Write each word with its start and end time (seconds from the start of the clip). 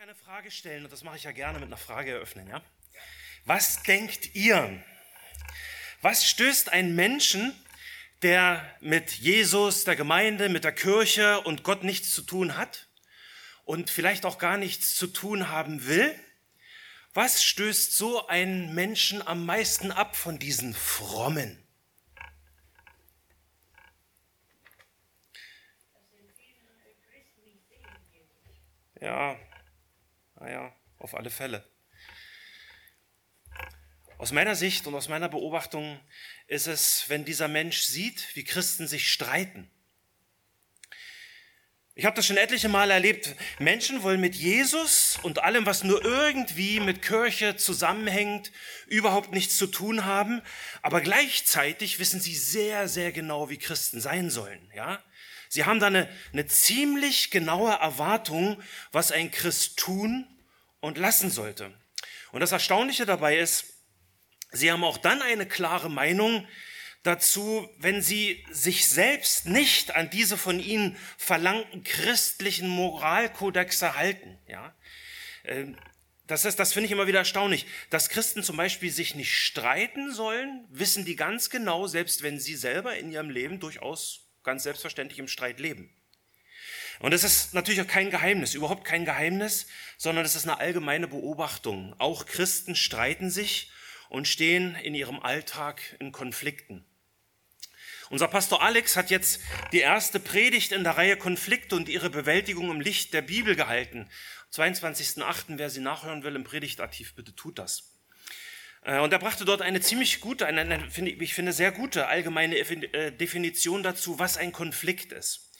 eine 0.00 0.14
Frage 0.14 0.50
stellen 0.50 0.84
und 0.84 0.92
das 0.92 1.04
mache 1.04 1.18
ich 1.18 1.24
ja 1.24 1.32
gerne 1.32 1.58
mit 1.58 1.66
einer 1.66 1.76
Frage 1.76 2.12
eröffnen, 2.12 2.48
ja? 2.48 2.62
Was 3.44 3.82
denkt 3.82 4.34
ihr? 4.34 4.82
Was 6.00 6.26
stößt 6.26 6.70
ein 6.70 6.94
Menschen, 6.94 7.52
der 8.22 8.64
mit 8.80 9.10
Jesus, 9.10 9.84
der 9.84 9.96
Gemeinde, 9.96 10.48
mit 10.48 10.64
der 10.64 10.72
Kirche 10.72 11.42
und 11.42 11.64
Gott 11.64 11.84
nichts 11.84 12.14
zu 12.14 12.22
tun 12.22 12.56
hat 12.56 12.88
und 13.64 13.90
vielleicht 13.90 14.24
auch 14.24 14.38
gar 14.38 14.56
nichts 14.56 14.94
zu 14.94 15.06
tun 15.06 15.48
haben 15.48 15.86
will? 15.86 16.18
Was 17.12 17.44
stößt 17.44 17.94
so 17.94 18.26
einen 18.26 18.74
Menschen 18.74 19.20
am 19.26 19.44
meisten 19.44 19.92
ab 19.92 20.16
von 20.16 20.38
diesen 20.38 20.72
Frommen? 20.72 21.62
Ja, 28.98 29.38
naja, 30.40 30.74
auf 30.98 31.14
alle 31.14 31.30
Fälle. 31.30 31.64
Aus 34.18 34.32
meiner 34.32 34.54
Sicht 34.54 34.86
und 34.86 34.94
aus 34.94 35.08
meiner 35.08 35.28
Beobachtung 35.28 35.98
ist 36.46 36.66
es, 36.66 37.04
wenn 37.08 37.24
dieser 37.24 37.48
Mensch 37.48 37.82
sieht, 37.82 38.34
wie 38.34 38.44
Christen 38.44 38.86
sich 38.86 39.10
streiten. 39.10 39.70
Ich 41.94 42.06
habe 42.06 42.16
das 42.16 42.26
schon 42.26 42.36
etliche 42.36 42.68
Male 42.68 42.94
erlebt. 42.94 43.34
Menschen 43.58 44.02
wollen 44.02 44.20
mit 44.20 44.34
Jesus 44.34 45.18
und 45.22 45.40
allem, 45.40 45.66
was 45.66 45.84
nur 45.84 46.02
irgendwie 46.04 46.80
mit 46.80 47.02
Kirche 47.02 47.56
zusammenhängt, 47.56 48.52
überhaupt 48.86 49.32
nichts 49.32 49.58
zu 49.58 49.66
tun 49.66 50.04
haben. 50.04 50.40
Aber 50.80 51.00
gleichzeitig 51.00 51.98
wissen 51.98 52.20
sie 52.20 52.34
sehr, 52.34 52.88
sehr 52.88 53.12
genau, 53.12 53.50
wie 53.50 53.58
Christen 53.58 54.00
sein 54.00 54.30
sollen. 54.30 54.70
Ja? 54.74 55.02
Sie 55.52 55.64
haben 55.64 55.80
da 55.80 55.88
eine, 55.88 56.08
eine 56.32 56.46
ziemlich 56.46 57.32
genaue 57.32 57.72
Erwartung, 57.72 58.62
was 58.92 59.10
ein 59.10 59.32
Christ 59.32 59.80
tun 59.80 60.24
und 60.78 60.96
lassen 60.96 61.28
sollte. 61.28 61.74
Und 62.30 62.38
das 62.38 62.52
Erstaunliche 62.52 63.04
dabei 63.04 63.36
ist, 63.36 63.64
sie 64.52 64.70
haben 64.70 64.84
auch 64.84 64.96
dann 64.96 65.20
eine 65.20 65.46
klare 65.46 65.90
Meinung 65.90 66.46
dazu, 67.02 67.68
wenn 67.78 68.00
sie 68.00 68.46
sich 68.52 68.88
selbst 68.88 69.46
nicht 69.46 69.92
an 69.96 70.08
diese 70.08 70.38
von 70.38 70.60
ihnen 70.60 70.96
verlangten 71.18 71.82
christlichen 71.82 72.68
Moralkodexe 72.68 73.96
halten. 73.96 74.38
Ja? 74.46 74.76
Ähm, 75.42 75.76
das, 76.28 76.44
ist, 76.44 76.60
das 76.60 76.72
finde 76.72 76.86
ich 76.86 76.92
immer 76.92 77.08
wieder 77.08 77.18
erstaunlich. 77.18 77.66
Dass 77.90 78.08
Christen 78.08 78.44
zum 78.44 78.56
Beispiel 78.56 78.92
sich 78.92 79.16
nicht 79.16 79.36
streiten 79.36 80.14
sollen, 80.14 80.64
wissen 80.70 81.04
die 81.04 81.16
ganz 81.16 81.50
genau, 81.50 81.88
selbst 81.88 82.22
wenn 82.22 82.38
sie 82.38 82.54
selber 82.54 82.96
in 82.96 83.10
ihrem 83.10 83.30
Leben 83.30 83.58
durchaus 83.58 84.29
ganz 84.42 84.62
selbstverständlich 84.62 85.18
im 85.18 85.28
Streit 85.28 85.60
leben. 85.60 85.94
Und 87.00 87.14
es 87.14 87.24
ist 87.24 87.54
natürlich 87.54 87.80
auch 87.80 87.86
kein 87.86 88.10
Geheimnis, 88.10 88.54
überhaupt 88.54 88.84
kein 88.84 89.04
Geheimnis, 89.04 89.66
sondern 89.96 90.24
es 90.24 90.36
ist 90.36 90.44
eine 90.44 90.58
allgemeine 90.58 91.08
Beobachtung. 91.08 91.94
Auch 91.98 92.26
Christen 92.26 92.76
streiten 92.76 93.30
sich 93.30 93.72
und 94.10 94.28
stehen 94.28 94.74
in 94.76 94.94
ihrem 94.94 95.20
Alltag 95.20 95.96
in 95.98 96.12
Konflikten. 96.12 96.84
Unser 98.10 98.28
Pastor 98.28 98.60
Alex 98.60 98.96
hat 98.96 99.08
jetzt 99.10 99.40
die 99.72 99.78
erste 99.78 100.18
Predigt 100.18 100.72
in 100.72 100.82
der 100.82 100.96
Reihe 100.96 101.16
Konflikte 101.16 101.76
und 101.76 101.88
ihre 101.88 102.10
Bewältigung 102.10 102.70
im 102.70 102.80
Licht 102.80 103.14
der 103.14 103.22
Bibel 103.22 103.54
gehalten. 103.54 104.10
22.8. 104.52 105.44
Wer 105.58 105.70
sie 105.70 105.80
nachhören 105.80 106.24
will 106.24 106.34
im 106.34 106.42
Predigtarchiv, 106.42 107.14
bitte 107.14 107.34
tut 107.36 107.58
das. 107.58 107.99
Äh, 108.82 109.00
und 109.00 109.12
er 109.12 109.18
brachte 109.18 109.44
dort 109.44 109.62
eine 109.62 109.80
ziemlich 109.80 110.20
gute, 110.20 110.46
eine, 110.46 110.60
eine, 110.62 110.88
ich 110.88 111.34
finde 111.34 111.52
sehr 111.52 111.72
gute 111.72 112.06
allgemeine 112.06 112.56
äh, 112.56 113.12
Definition 113.12 113.82
dazu, 113.82 114.18
was 114.18 114.36
ein 114.36 114.52
Konflikt 114.52 115.12
ist. 115.12 115.50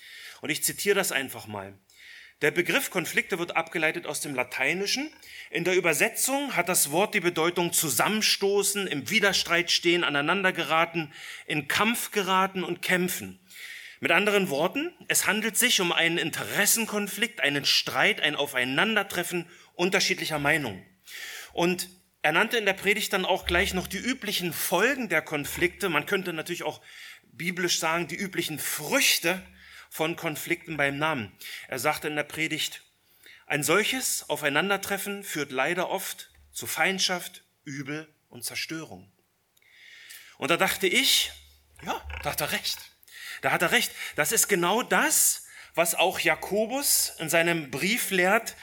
Und 0.41 0.51
ich 0.51 0.65
zitiere 0.65 0.95
das 0.95 1.13
einfach 1.13 1.47
mal. 1.47 1.79
Der 2.41 2.51
Begriff 2.51 2.89
Konflikte 2.89 3.39
wird 3.39 3.55
abgeleitet 3.55 4.07
aus 4.07 4.23
dem 4.23 4.35
Lateinischen. 4.35 5.13
In 5.51 5.65
der 5.65 5.77
Übersetzung 5.77 6.57
hat 6.57 6.71
das 6.71 6.91
Wort 6.91 7.13
die 7.13 7.21
Bedeutung 7.21 7.75
zusammenstoßen, 7.75 8.87
im 8.87 9.11
Widerstreit 9.11 9.71
stehen, 9.71 10.05
aneinander 10.05 10.51
geraten, 10.53 11.13
in 11.47 11.69
Kampf 11.69 12.13
geraten 12.13 12.65
und 12.65 12.81
kämpfen. 12.81 13.39
Mit 14.01 14.11
anderen 14.11 14.49
Worten, 14.49 14.91
es 15.09 15.27
handelt 15.27 15.59
sich 15.59 15.83
um 15.83 15.93
einen 15.93 16.17
Interessenkonflikt, 16.17 17.43
einen 17.43 17.67
Streit, 17.67 18.23
ein 18.23 18.37
Aufeinandertreffen 18.37 19.45
unterschiedlicher 19.75 20.39
Meinungen. 20.39 20.83
Und 21.53 21.91
er 22.23 22.33
nannte 22.33 22.59
in 22.59 22.67
der 22.67 22.75
Predigt 22.75 23.13
dann 23.13 23.25
auch 23.25 23.47
gleich 23.47 23.73
noch 23.73 23.87
die 23.87 23.99
üblichen 23.99 24.53
Folgen 24.53 25.09
der 25.09 25.23
Konflikte. 25.23 25.89
Man 25.89 26.07
könnte 26.07 26.33
natürlich 26.33 26.65
auch 26.65 26.83
biblisch 27.33 27.79
sagen, 27.79 28.09
die 28.09 28.17
üblichen 28.17 28.59
Früchte 28.59 29.43
von 29.89 30.17
Konflikten 30.17 30.77
beim 30.77 30.99
Namen. 30.99 31.33
Er 31.69 31.79
sagte 31.79 32.09
in 32.09 32.17
der 32.17 32.25
Predigt, 32.25 32.83
ein 33.47 33.63
solches 33.65 34.29
Aufeinandertreffen 34.29 35.25
führt 35.25 35.51
leider 35.51 35.89
oft 35.89 36.31
zu 36.53 36.67
Feindschaft, 36.67 37.43
Übel 37.65 38.13
und 38.29 38.45
Zerstörung. 38.45 39.11
Und 40.39 40.51
da 40.51 40.57
dachte 40.57 40.87
ich, 40.87 41.33
ja, 41.85 42.01
da 42.23 42.33
hat 42.33 42.41
er 42.41 42.53
recht. 42.53 42.79
Da 43.43 43.51
hat 43.51 43.63
er 43.63 43.73
recht. 43.73 43.93
Das 44.17 44.33
ist 44.33 44.49
genau 44.49 44.83
das, 44.83 45.47
was 45.75 45.95
auch 45.95 46.21
Jakobus 46.21 47.15
in 47.19 47.29
seinem 47.29 47.71
Brief 47.71 48.11
lehrt, 48.11 48.55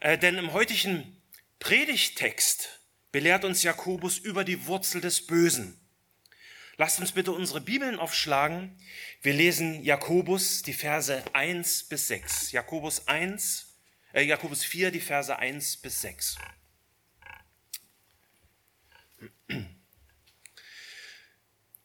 äh, 0.00 0.16
denn 0.16 0.38
im 0.38 0.52
heutigen 0.52 1.20
Predigtext 1.58 2.79
belehrt 3.12 3.44
uns 3.44 3.62
Jakobus 3.62 4.18
über 4.18 4.44
die 4.44 4.66
Wurzel 4.66 5.00
des 5.00 5.26
Bösen. 5.26 5.76
Lasst 6.76 6.98
uns 6.98 7.12
bitte 7.12 7.32
unsere 7.32 7.60
Bibeln 7.60 7.98
aufschlagen. 7.98 8.78
Wir 9.20 9.34
lesen 9.34 9.82
Jakobus, 9.82 10.62
die 10.62 10.72
Verse 10.72 11.22
1 11.34 11.84
bis 11.84 12.08
6. 12.08 12.52
Jakobus 12.52 13.06
1, 13.06 13.76
äh, 14.14 14.22
Jakobus 14.22 14.64
4, 14.64 14.90
die 14.90 15.00
Verse 15.00 15.38
1 15.38 15.76
bis 15.78 16.00
6. 16.00 16.36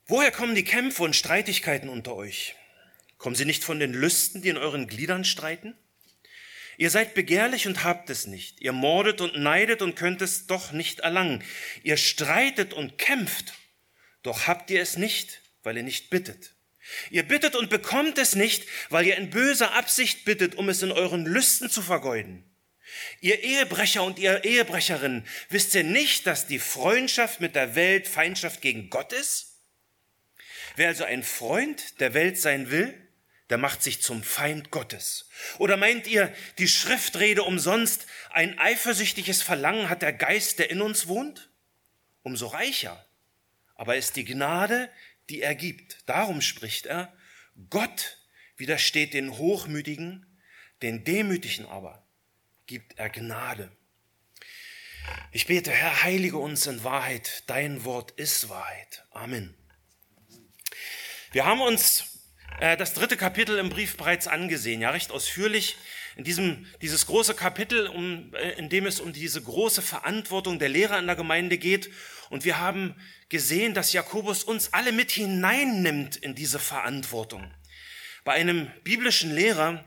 Woher 0.06 0.32
kommen 0.32 0.56
die 0.56 0.64
Kämpfe 0.64 1.04
und 1.04 1.16
Streitigkeiten 1.16 1.90
unter 1.90 2.16
euch? 2.16 2.56
Kommen 3.18 3.36
sie 3.36 3.46
nicht 3.46 3.64
von 3.64 3.80
den 3.80 3.92
Lüsten, 3.92 4.42
die 4.42 4.50
in 4.50 4.58
euren 4.58 4.88
Gliedern 4.88 5.26
streiten? 5.26 5.76
Ihr 6.78 6.90
seid 6.90 7.14
begehrlich 7.14 7.68
und 7.68 7.84
habt 7.84 8.10
es 8.10 8.28
nicht. 8.28 8.62
Ihr 8.62 8.74
mordet 8.74 9.22
und 9.22 9.38
neidet 9.38 9.82
und 9.82 9.96
könnt 9.96 10.22
es 10.22 10.48
doch 10.48 10.72
nicht 10.72 11.00
erlangen. 11.02 11.44
Ihr 11.84 11.98
streitet 11.98 12.74
und 12.74 12.98
kämpft, 12.98 13.54
doch 14.24 14.48
habt 14.48 14.70
ihr 14.72 14.82
es 14.82 14.98
nicht, 14.98 15.42
weil 15.64 15.78
ihr 15.78 15.84
nicht 15.84 16.10
bittet. 16.10 16.56
Ihr 17.10 17.24
bittet 17.24 17.56
und 17.56 17.70
bekommt 17.70 18.18
es 18.18 18.36
nicht, 18.36 18.64
weil 18.90 19.08
ihr 19.08 19.18
in 19.18 19.30
böser 19.30 19.74
Absicht 19.74 20.26
bittet, 20.26 20.56
um 20.56 20.70
es 20.70 20.84
in 20.84 20.92
euren 20.92 21.26
Lüsten 21.26 21.70
zu 21.70 21.82
vergeuden. 21.82 22.44
Ihr 23.22 23.44
Ehebrecher 23.44 24.04
und 24.04 24.20
ihr 24.20 24.44
Ehebrecherinnen, 24.44 25.26
wisst 25.50 25.74
ihr 25.74 25.84
nicht, 25.84 26.28
dass 26.28 26.48
die 26.48 26.60
Freundschaft 26.60 27.42
mit 27.42 27.56
der 27.56 27.76
Welt 27.76 28.08
Feindschaft 28.08 28.62
gegen 28.62 28.90
Gott 28.90 29.14
ist? 29.14 29.56
Wer 30.76 30.90
also 30.90 31.06
ein 31.06 31.24
Freund 31.24 32.00
der 32.00 32.14
Welt 32.14 32.40
sein 32.40 32.70
will, 32.70 32.94
der 33.50 33.58
macht 33.58 33.84
sich 33.84 34.02
zum 34.02 34.24
Feind 34.24 34.72
Gottes. 34.72 35.30
Oder 35.60 35.78
meint 35.78 36.08
ihr, 36.08 36.34
die 36.58 36.68
Schriftrede 36.68 37.44
umsonst, 37.44 38.08
ein 38.32 38.58
eifersüchtiges 38.58 39.42
Verlangen 39.42 39.90
hat 39.90 40.02
der 40.02 40.14
Geist, 40.14 40.60
der 40.60 40.70
in 40.70 40.82
uns 40.82 41.08
wohnt? 41.08 41.50
Umso 42.24 42.48
reicher. 42.48 43.06
Aber 43.76 43.96
ist 43.96 44.16
die 44.16 44.26
Gnade, 44.26 44.90
die 45.30 45.42
er 45.42 45.54
gibt. 45.54 45.98
Darum 46.08 46.42
spricht 46.42 46.88
er, 46.88 47.14
Gott 47.70 48.18
widersteht 48.58 49.14
den 49.14 49.38
Hochmütigen, 49.38 50.26
den 50.82 51.04
Demütigen 51.04 51.66
aber 51.66 52.06
gibt 52.68 52.98
er 52.98 53.10
Gnade. 53.10 53.72
Ich 55.32 55.46
bete, 55.46 55.72
Herr, 55.72 56.04
heilige 56.04 56.38
uns 56.38 56.66
in 56.66 56.84
Wahrheit. 56.84 57.44
Dein 57.48 57.84
Wort 57.84 58.12
ist 58.12 58.50
Wahrheit. 58.50 59.06
Amen. 59.12 59.56
Wir 61.32 61.46
haben 61.46 61.62
uns 61.62 62.15
das 62.60 62.94
dritte 62.94 63.18
Kapitel 63.18 63.58
im 63.58 63.70
Brief 63.70 63.98
bereits 63.98 64.28
angesehen, 64.28 64.82
ja, 64.82 64.92
recht 64.92 65.12
ausführlich. 65.12 65.78
In 66.16 66.24
diesem, 66.24 66.66
dieses 66.82 67.08
große 67.08 67.34
Kapitel, 67.34 67.88
um, 67.88 68.34
äh, 68.36 68.52
in 68.52 68.70
dem 68.70 68.86
es 68.86 69.02
um 69.02 69.12
diese 69.12 69.42
große 69.42 69.82
Verantwortung 69.82 70.60
der 70.60 70.70
Lehrer 70.70 70.98
in 70.98 71.08
der 71.08 71.18
Gemeinde 71.18 71.58
geht. 71.58 71.90
Und 72.30 72.46
wir 72.46 72.58
haben 72.58 72.96
gesehen, 73.28 73.74
dass 73.74 73.92
Jakobus 73.92 74.46
uns 74.46 74.72
alle 74.72 74.94
mit 74.94 75.12
hineinnimmt 75.12 76.16
in 76.16 76.34
diese 76.34 76.60
Verantwortung. 76.60 77.54
Bei 78.24 78.34
einem 78.34 78.72
biblischen 78.84 79.36
Lehrer 79.36 79.84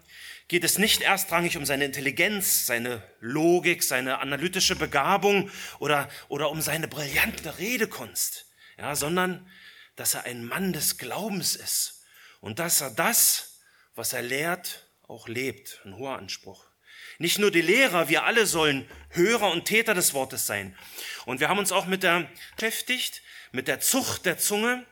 geht 0.49 0.65
es 0.65 0.77
nicht 0.77 1.01
erstrangig 1.01 1.57
um 1.57 1.65
seine 1.65 1.87
Intelligenz, 1.87 2.67
seine 2.67 3.03
Logik, 3.21 3.83
seine 3.83 4.19
analytische 4.19 4.77
Begabung 4.77 5.51
oder, 5.79 6.11
oder 6.29 6.51
um 6.51 6.61
seine 6.61 6.89
brillante 6.89 7.59
Redekunst, 7.59 8.47
ja, 8.77 8.95
sondern 8.95 9.49
dass 9.97 10.15
er 10.15 10.25
ein 10.25 10.45
Mann 10.45 10.75
des 10.75 10.99
Glaubens 10.99 11.57
ist 11.57 11.98
und 12.41 12.59
dass 12.59 12.81
er 12.81 12.91
das, 12.91 13.61
was 13.95 14.13
er 14.13 14.23
lehrt, 14.23 14.89
auch 15.07 15.29
lebt. 15.29 15.81
Ein 15.85 15.97
hoher 15.97 16.19
Anspruch. 16.19 16.67
Nicht 17.19 17.39
nur 17.39 17.51
die 17.51 17.63
Lehrer, 17.63 18.09
wir 18.09 18.25
alle 18.25 18.47
sollen 18.47 18.89
Hörer 19.11 19.51
und 19.51 19.65
Täter 19.65 19.95
des 19.95 20.15
Wortes 20.15 20.47
sein. 20.47 20.77
Und 21.27 21.41
wir 21.41 21.49
haben 21.49 21.59
uns 21.59 21.73
auch 21.73 21.87
mit 21.87 22.03
der 22.03 22.31
beschäftigt, 22.55 23.23
mit 23.51 23.67
der 23.67 23.81
Zucht 23.81 24.27
der 24.27 24.39
Zunge 24.39 24.87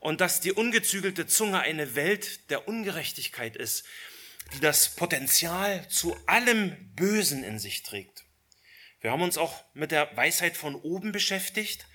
und 0.00 0.20
dass 0.20 0.40
die 0.40 0.52
ungezügelte 0.52 1.26
Zunge 1.26 1.60
eine 1.60 1.94
Welt 1.94 2.50
der 2.50 2.66
Ungerechtigkeit 2.66 3.56
ist. 3.56 3.84
die 4.54 4.60
das 4.60 4.94
Potenzial 4.94 5.86
zu 5.88 6.16
allem 6.26 6.74
Bösen 6.94 7.44
in 7.44 7.58
sich 7.58 7.82
trägt. 7.82 8.24
Wir 9.00 9.12
haben 9.12 9.22
uns 9.22 9.38
auch 9.38 9.64
mit 9.74 9.90
der 9.90 10.16
Weisheit 10.16 10.56
von 10.56 10.74
oben 10.74 11.12
beschäftigt 11.12 11.86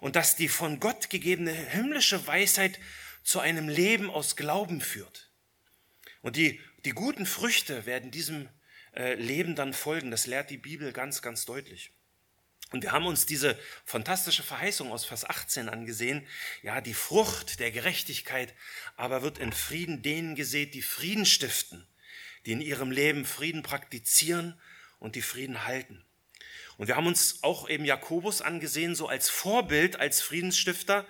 und 0.00 0.16
dass 0.16 0.36
die 0.36 0.48
von 0.48 0.78
Gott 0.80 1.10
gegebene 1.10 1.52
himmlische 1.52 2.26
Weisheit 2.26 2.78
zu 3.26 3.40
einem 3.40 3.68
Leben 3.68 4.08
aus 4.08 4.36
Glauben 4.36 4.80
führt. 4.80 5.32
Und 6.22 6.36
die, 6.36 6.60
die 6.84 6.92
guten 6.92 7.26
Früchte 7.26 7.84
werden 7.84 8.12
diesem 8.12 8.48
äh, 8.94 9.14
Leben 9.14 9.56
dann 9.56 9.72
folgen. 9.72 10.12
Das 10.12 10.28
lehrt 10.28 10.48
die 10.48 10.56
Bibel 10.56 10.92
ganz, 10.92 11.22
ganz 11.22 11.44
deutlich. 11.44 11.92
Und 12.70 12.84
wir 12.84 12.92
haben 12.92 13.04
uns 13.04 13.26
diese 13.26 13.58
fantastische 13.84 14.44
Verheißung 14.44 14.92
aus 14.92 15.04
Vers 15.04 15.28
18 15.28 15.68
angesehen. 15.68 16.24
Ja, 16.62 16.80
die 16.80 16.94
Frucht 16.94 17.58
der 17.58 17.72
Gerechtigkeit 17.72 18.54
aber 18.94 19.22
wird 19.22 19.38
in 19.38 19.52
Frieden 19.52 20.02
denen 20.02 20.36
gesät, 20.36 20.72
die 20.74 20.82
Frieden 20.82 21.26
stiften, 21.26 21.84
die 22.44 22.52
in 22.52 22.60
ihrem 22.60 22.92
Leben 22.92 23.24
Frieden 23.24 23.64
praktizieren 23.64 24.60
und 25.00 25.16
die 25.16 25.22
Frieden 25.22 25.64
halten. 25.64 26.04
Und 26.76 26.86
wir 26.86 26.94
haben 26.94 27.08
uns 27.08 27.42
auch 27.42 27.68
eben 27.68 27.84
Jakobus 27.84 28.40
angesehen, 28.40 28.94
so 28.94 29.08
als 29.08 29.28
Vorbild, 29.28 29.98
als 29.98 30.22
Friedensstifter 30.22 31.08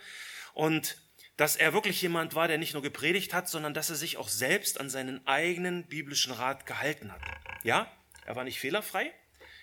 und 0.54 0.96
dass 1.36 1.56
er 1.56 1.72
wirklich 1.72 2.00
jemand 2.00 2.34
war, 2.34 2.48
der 2.48 2.58
nicht 2.58 2.72
nur 2.72 2.82
gepredigt 2.82 3.34
hat, 3.34 3.48
sondern 3.48 3.74
dass 3.74 3.90
er 3.90 3.96
sich 3.96 4.16
auch 4.16 4.28
selbst 4.28 4.80
an 4.80 4.90
seinen 4.90 5.26
eigenen 5.26 5.86
biblischen 5.86 6.32
Rat 6.32 6.66
gehalten 6.66 7.12
hat. 7.12 7.20
Ja, 7.62 7.90
er 8.24 8.36
war 8.36 8.44
nicht 8.44 8.58
fehlerfrei. 8.58 9.12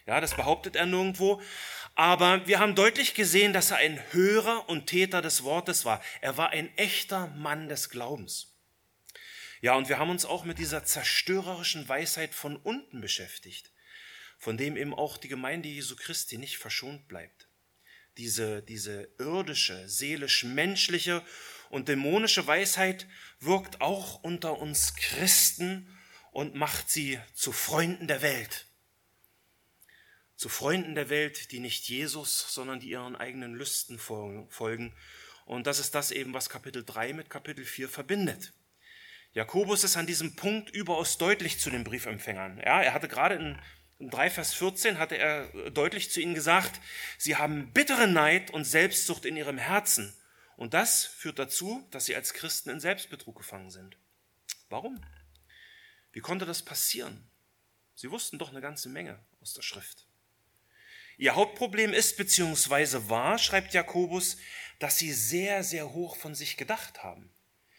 Ja, 0.06 0.20
das 0.20 0.36
behauptet 0.36 0.76
er 0.76 0.86
nirgendwo. 0.86 1.42
Aber 1.96 2.46
wir 2.48 2.60
haben 2.60 2.76
deutlich 2.76 3.14
gesehen, 3.14 3.54
dass 3.54 3.72
er 3.72 3.78
ein 3.78 4.02
Hörer 4.12 4.68
und 4.70 4.88
Täter 4.88 5.22
des 5.22 5.44
Wortes 5.44 5.86
war. 5.86 6.02
Er 6.22 6.38
war 6.38 6.50
ein 6.50 6.76
echter 6.78 7.28
Mann 7.28 7.70
des 7.70 7.90
Glaubens. 7.90 8.58
Ja, 9.62 9.76
und 9.76 9.88
wir 9.88 9.98
haben 9.98 10.10
uns 10.10 10.26
auch 10.26 10.44
mit 10.44 10.60
dieser 10.60 10.84
zerstörerischen 10.84 11.88
Weisheit 11.88 12.36
von 12.36 12.58
unten 12.58 13.00
beschäftigt 13.00 13.74
von 14.44 14.58
dem 14.58 14.76
eben 14.76 14.94
auch 14.94 15.18
die 15.18 15.30
Gemeinde 15.30 15.70
Jesu 15.70 15.96
Christi 15.96 16.38
nicht 16.38 16.58
verschont 16.58 17.08
bleibt. 17.08 17.48
Diese, 18.18 18.62
diese 18.62 19.10
irdische, 19.18 19.88
seelisch-menschliche 19.88 21.24
und 21.74 21.88
dämonische 21.88 22.46
Weisheit 22.46 23.08
wirkt 23.40 23.82
auch 23.82 24.24
unter 24.24 24.60
uns 24.60 24.96
Christen 24.96 25.90
und 26.32 26.54
macht 26.54 26.92
sie 26.92 27.20
zu 27.34 27.52
Freunden 27.52 28.08
der 28.08 28.22
Welt. 28.22 28.68
Zu 30.36 30.50
Freunden 30.50 30.94
der 30.94 31.10
Welt, 31.10 31.52
die 31.52 31.60
nicht 31.60 31.90
Jesus, 31.90 32.54
sondern 32.54 32.80
die 32.80 32.90
ihren 32.90 33.16
eigenen 33.16 33.56
Lüsten 33.56 33.98
folgen. 33.98 34.94
Und 35.46 35.66
das 35.66 35.80
ist 35.80 35.96
das 35.96 36.12
eben, 36.12 36.32
was 36.36 36.48
Kapitel 36.48 36.86
3 36.86 37.14
mit 37.14 37.32
Kapitel 37.32 37.66
4 37.66 37.90
verbindet. 37.90 38.54
Jakobus 39.32 39.84
ist 39.84 39.98
an 39.98 40.06
diesem 40.06 40.36
Punkt 40.36 40.70
überaus 40.70 41.18
deutlich 41.18 41.58
zu 41.60 41.72
den 41.72 41.84
Briefempfängern. 41.84 42.60
Ja, 42.64 42.84
er 42.84 42.94
hatte 42.94 43.08
gerade 43.08 43.34
in 43.34 43.60
in 44.00 44.10
3 44.10 44.32
Vers 44.32 44.54
14 44.54 45.00
hatte 45.00 45.18
er 45.18 45.48
deutlich 45.72 46.12
zu 46.12 46.20
ihnen 46.20 46.34
gesagt, 46.34 46.82
sie 47.18 47.38
haben 47.38 47.72
bittere 47.72 48.08
Neid 48.08 48.52
und 48.52 48.66
Selbstsucht 48.66 49.24
in 49.24 49.38
ihrem 49.38 49.58
Herzen. 49.58 50.14
Und 50.58 50.74
das 50.74 51.06
führt 51.06 51.40
dazu, 51.40 51.88
dass 51.92 52.06
sie 52.06 52.16
als 52.16 52.34
Christen 52.34 52.70
in 52.70 52.80
Selbstbetrug 52.80 53.38
gefangen 53.38 53.72
sind. 53.72 53.98
Warum? 54.70 55.04
Wie 56.12 56.22
konnte 56.22 56.46
das 56.46 56.64
passieren? 56.64 57.28
Sie 57.96 58.12
wussten 58.12 58.38
doch 58.38 58.50
eine 58.50 58.62
ganze 58.62 58.90
Menge 58.90 59.20
aus 59.42 59.54
der 59.54 59.62
Schrift. 59.62 60.08
Ihr 61.18 61.36
Hauptproblem 61.36 61.94
ist 61.94 62.18
beziehungsweise 62.18 63.10
war, 63.10 63.38
schreibt 63.38 63.74
Jakobus, 63.74 64.38
dass 64.80 64.98
sie 64.98 65.14
sehr, 65.14 65.64
sehr 65.64 65.94
hoch 65.94 66.16
von 66.16 66.34
sich 66.34 66.58
gedacht 66.58 67.04
haben. 67.04 67.32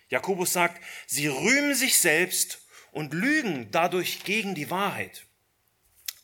Jakobus 0.08 0.52
sagt, 0.52 0.82
sie 1.06 1.26
rühmen 1.26 1.74
sich 1.74 1.98
selbst 1.98 2.60
und 2.92 3.12
lügen 3.12 3.70
dadurch 3.72 4.22
gegen 4.24 4.54
die 4.54 4.70
Wahrheit. 4.70 5.26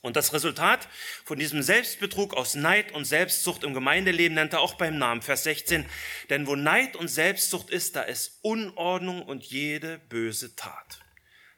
Und 0.02 0.17
das 0.17 0.32
Resultat 0.32 0.88
von 1.25 1.38
diesem 1.38 1.62
Selbstbetrug 1.62 2.35
aus 2.35 2.55
Neid 2.55 2.93
und 2.93 3.05
Selbstsucht 3.05 3.64
im 3.64 3.75
Gemeindeleben 3.75 4.35
nennt 4.35 4.55
er 4.55 4.61
auch 4.61 4.75
beim 4.75 4.97
Namen, 4.97 5.20
Vers 5.20 5.44
16. 5.44 5.85
Denn 6.31 6.47
wo 6.47 6.56
Neid 6.56 6.97
und 6.97 7.08
Selbstsucht 7.08 7.69
ist, 7.69 7.97
da 7.97 8.02
ist 8.02 8.38
Unordnung 8.43 9.23
und 9.23 9.44
jede 9.44 9.99
böse 9.99 10.56
Tat. 10.56 11.00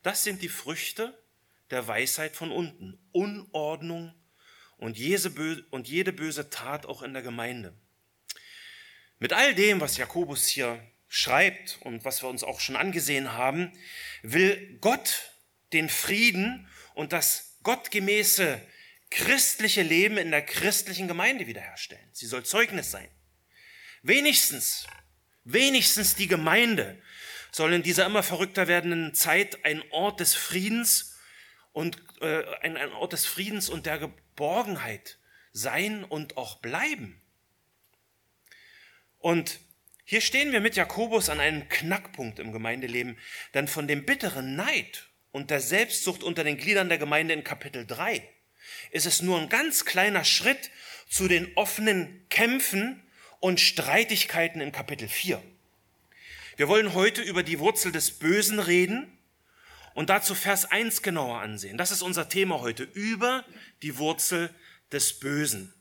Das 0.03 0.25
sind 0.25 0.43
die 0.43 0.49
Früchte 0.49 1.17
der 1.71 1.87
Weisheit 1.87 2.35
von 2.35 2.51
unten. 2.51 2.99
Unordnung 3.13 4.13
und 4.77 4.99
jede 4.99 6.13
böse 6.13 6.51
Tat 6.51 6.87
auch 6.87 7.03
in 7.03 7.13
der 7.13 7.23
Gemeinde. 7.23 7.75
Mit 9.21 9.33
all 9.33 9.55
dem, 9.55 9.81
was 9.81 9.97
Jakobus 9.99 10.49
hier 10.49 10.85
schreibt 11.07 11.79
und 11.83 12.05
was 12.05 12.23
wir 12.23 12.29
uns 12.29 12.43
auch 12.43 12.59
schon 12.59 12.75
angesehen 12.75 13.35
haben, 13.35 13.73
will 14.23 14.79
Gott 14.81 15.31
den 15.73 15.89
Frieden 15.89 16.69
und 16.95 17.13
das 17.13 17.52
gottgemäße 17.63 18.61
christliche 19.11 19.83
Leben 19.83 20.17
in 20.17 20.31
der 20.31 20.43
christlichen 20.43 21.09
Gemeinde 21.09 21.47
wiederherstellen. 21.47 22.09
Sie 22.13 22.27
soll 22.27 22.45
Zeugnis 22.45 22.91
sein. 22.91 23.09
Wenigstens, 24.03 24.87
wenigstens 25.45 26.15
die 26.15 26.29
Gemeinde 26.29 27.01
soll 27.51 27.75
in 27.75 27.83
dieser 27.83 28.07
immer 28.07 28.23
verrückter 28.23 28.67
werdenden 28.69 29.15
Zeit 29.15 29.65
ein 29.65 29.83
Ort 29.91 30.21
des 30.21 30.35
Friedens 30.35 31.19
und 31.73 31.99
äh, 32.21 32.45
ein, 32.63 32.77
ein 32.77 32.93
Ort 32.93 33.13
des 33.13 33.27
Friedens 33.27 33.69
und 33.69 33.87
der 33.87 33.99
Geborgenheit 33.99 35.19
sein 35.53 36.05
und 36.05 36.37
auch 36.37 36.57
bleiben. 36.57 37.21
Und 39.19 39.61
hier 40.05 40.21
stehen 40.21 40.53
wir 40.53 40.61
mit 40.61 40.77
Jakobus 40.77 41.29
an 41.29 41.39
einem 41.39 41.69
Knackpunkt 41.69 42.39
im 42.39 42.53
Gemeindeleben, 42.53 43.19
denn 43.55 43.69
von 43.69 43.87
dem 43.87 44.05
bitteren 44.05 44.57
Neid 44.57 45.09
und 45.33 45.51
der 45.51 45.61
Selbstsucht 45.61 46.23
unter 46.23 46.45
den 46.45 46.59
Gliedern 46.59 46.89
der 46.89 46.99
Gemeinde 46.99 47.35
in 47.35 47.43
Kapitel 47.43 47.87
3 47.87 48.27
ist 48.91 49.07
es 49.07 49.23
nur 49.23 49.41
ein 49.41 49.49
ganz 49.49 49.85
kleiner 49.85 50.25
Schritt 50.25 50.71
zu 51.09 51.27
den 51.27 51.51
offenen 51.57 52.27
Kämpfen 52.29 53.03
und 53.41 53.61
Streitigkeiten 53.61 54.61
in 54.61 54.71
Kapitel 54.71 55.09
4. 55.09 55.43
Wir 56.57 56.69
wollen 56.69 56.95
heute 56.95 57.23
über 57.23 57.43
die 57.43 57.59
Wurzel 57.59 57.93
des 57.93 58.19
Bösen 58.19 58.59
reden 58.59 59.19
und 59.95 60.11
dazu 60.11 60.35
Vers 60.35 60.71
1 60.71 61.03
genauer 61.03 61.41
ansehen. 61.41 61.77
Das 61.77 61.91
ist 61.91 62.03
unser 62.03 62.29
Thema 62.29 62.61
heute, 62.61 62.85
über 62.85 63.45
die 63.83 63.97
Wurzel 63.99 64.55
des 64.93 65.19
Bösen. 65.19 65.75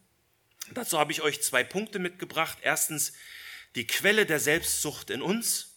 Dazu 0.73 0.97
habe 0.97 1.11
ich 1.11 1.21
euch 1.21 1.41
zwei 1.41 1.63
Punkte 1.63 1.99
mitgebracht. 1.99 2.57
Erstens 2.61 3.13
die 3.75 3.85
Quelle 3.85 4.25
der 4.25 4.39
Selbstsucht 4.39 5.09
in 5.09 5.21
uns 5.21 5.70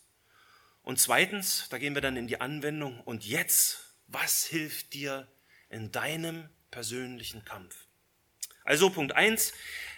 und 0.84 1.00
zweitens, 1.00 1.66
da 1.70 1.78
gehen 1.78 1.94
wir 1.94 2.02
dann 2.02 2.16
in 2.16 2.26
die 2.26 2.40
Anwendung. 2.40 3.00
Und 3.00 3.24
jetzt, 3.24 3.94
was 4.06 4.44
hilft 4.44 4.92
dir 4.92 5.26
in 5.70 5.90
deinem 5.90 6.50
persönlichen 6.70 7.44
Kampf? 7.44 7.86
Also 8.64 8.90
Punkt 8.90 9.12
eins: 9.12 9.54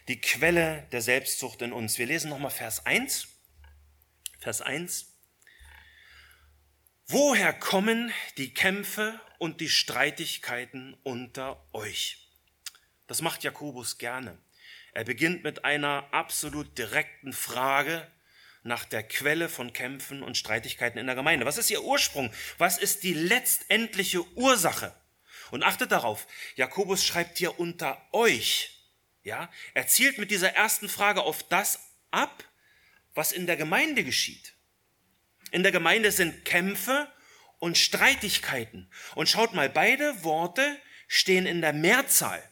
die 0.07 0.21
Quelle 0.21 0.87
der 0.93 1.03
Selbstzucht 1.03 1.61
in 1.63 1.73
uns. 1.73 1.99
Wir 1.99 2.07
lesen 2.07 2.31
nochmal 2.31 2.53
Vers 2.53 2.87
eins. 2.87 3.27
Vers 4.39 4.63
eins: 4.63 5.13
Woher 7.09 7.53
kommen 7.53 8.13
die 8.37 8.55
Kämpfe 8.55 9.21
und 9.39 9.61
die 9.61 9.69
Streitigkeiten 9.69 10.95
unter 11.03 11.65
euch? 11.73 12.31
Das 13.09 13.23
macht 13.23 13.43
Jakobus 13.43 13.99
gerne. 13.99 14.39
Er 14.93 15.05
beginnt 15.05 15.43
mit 15.43 15.65
einer 15.65 16.09
absolut 16.13 16.79
direkten 16.79 17.33
Frage, 17.33 18.11
nach 18.67 18.85
der 18.85 19.03
Quelle 19.03 19.49
von 19.49 19.73
Kämpfen 19.73 20.23
und 20.23 20.37
Streitigkeiten 20.37 20.99
in 20.99 21.07
der 21.07 21.15
Gemeinde. 21.15 21.47
Was 21.47 21.59
ist 21.59 21.71
ihr 21.71 21.83
Ursprung? 21.83 22.33
Was 22.59 22.79
ist 22.79 23.03
die 23.03 23.15
letztendliche 23.15 24.27
Ursache? 24.37 24.95
Und 25.51 25.63
achtet 25.63 25.93
darauf, 25.93 26.27
Jakobus 26.57 27.05
schreibt 27.05 27.39
hier 27.39 27.59
unter 27.59 28.03
euch. 28.13 28.73
Ja, 29.23 29.51
er 29.75 29.87
zielt 29.87 30.19
mit 30.19 30.31
dieser 30.31 30.53
ersten 30.55 30.89
Frage 30.89 31.23
auf 31.23 31.43
das 31.49 31.81
ab, 32.11 32.45
was 33.15 33.33
in 33.33 33.47
der 33.47 33.57
Gemeinde 33.57 34.05
geschieht. 34.05 34.55
In 35.51 35.63
der 35.63 35.73
Gemeinde 35.73 36.13
sind 36.13 36.45
Kämpfe 36.45 37.11
und 37.59 37.79
Streitigkeiten. 37.79 38.91
Und 39.15 39.29
schaut 39.29 39.55
mal, 39.55 39.69
beide 39.69 40.23
Worte 40.25 40.79
stehen 41.09 41.47
in 41.47 41.61
der 41.61 41.73
Mehrzahl. 41.73 42.43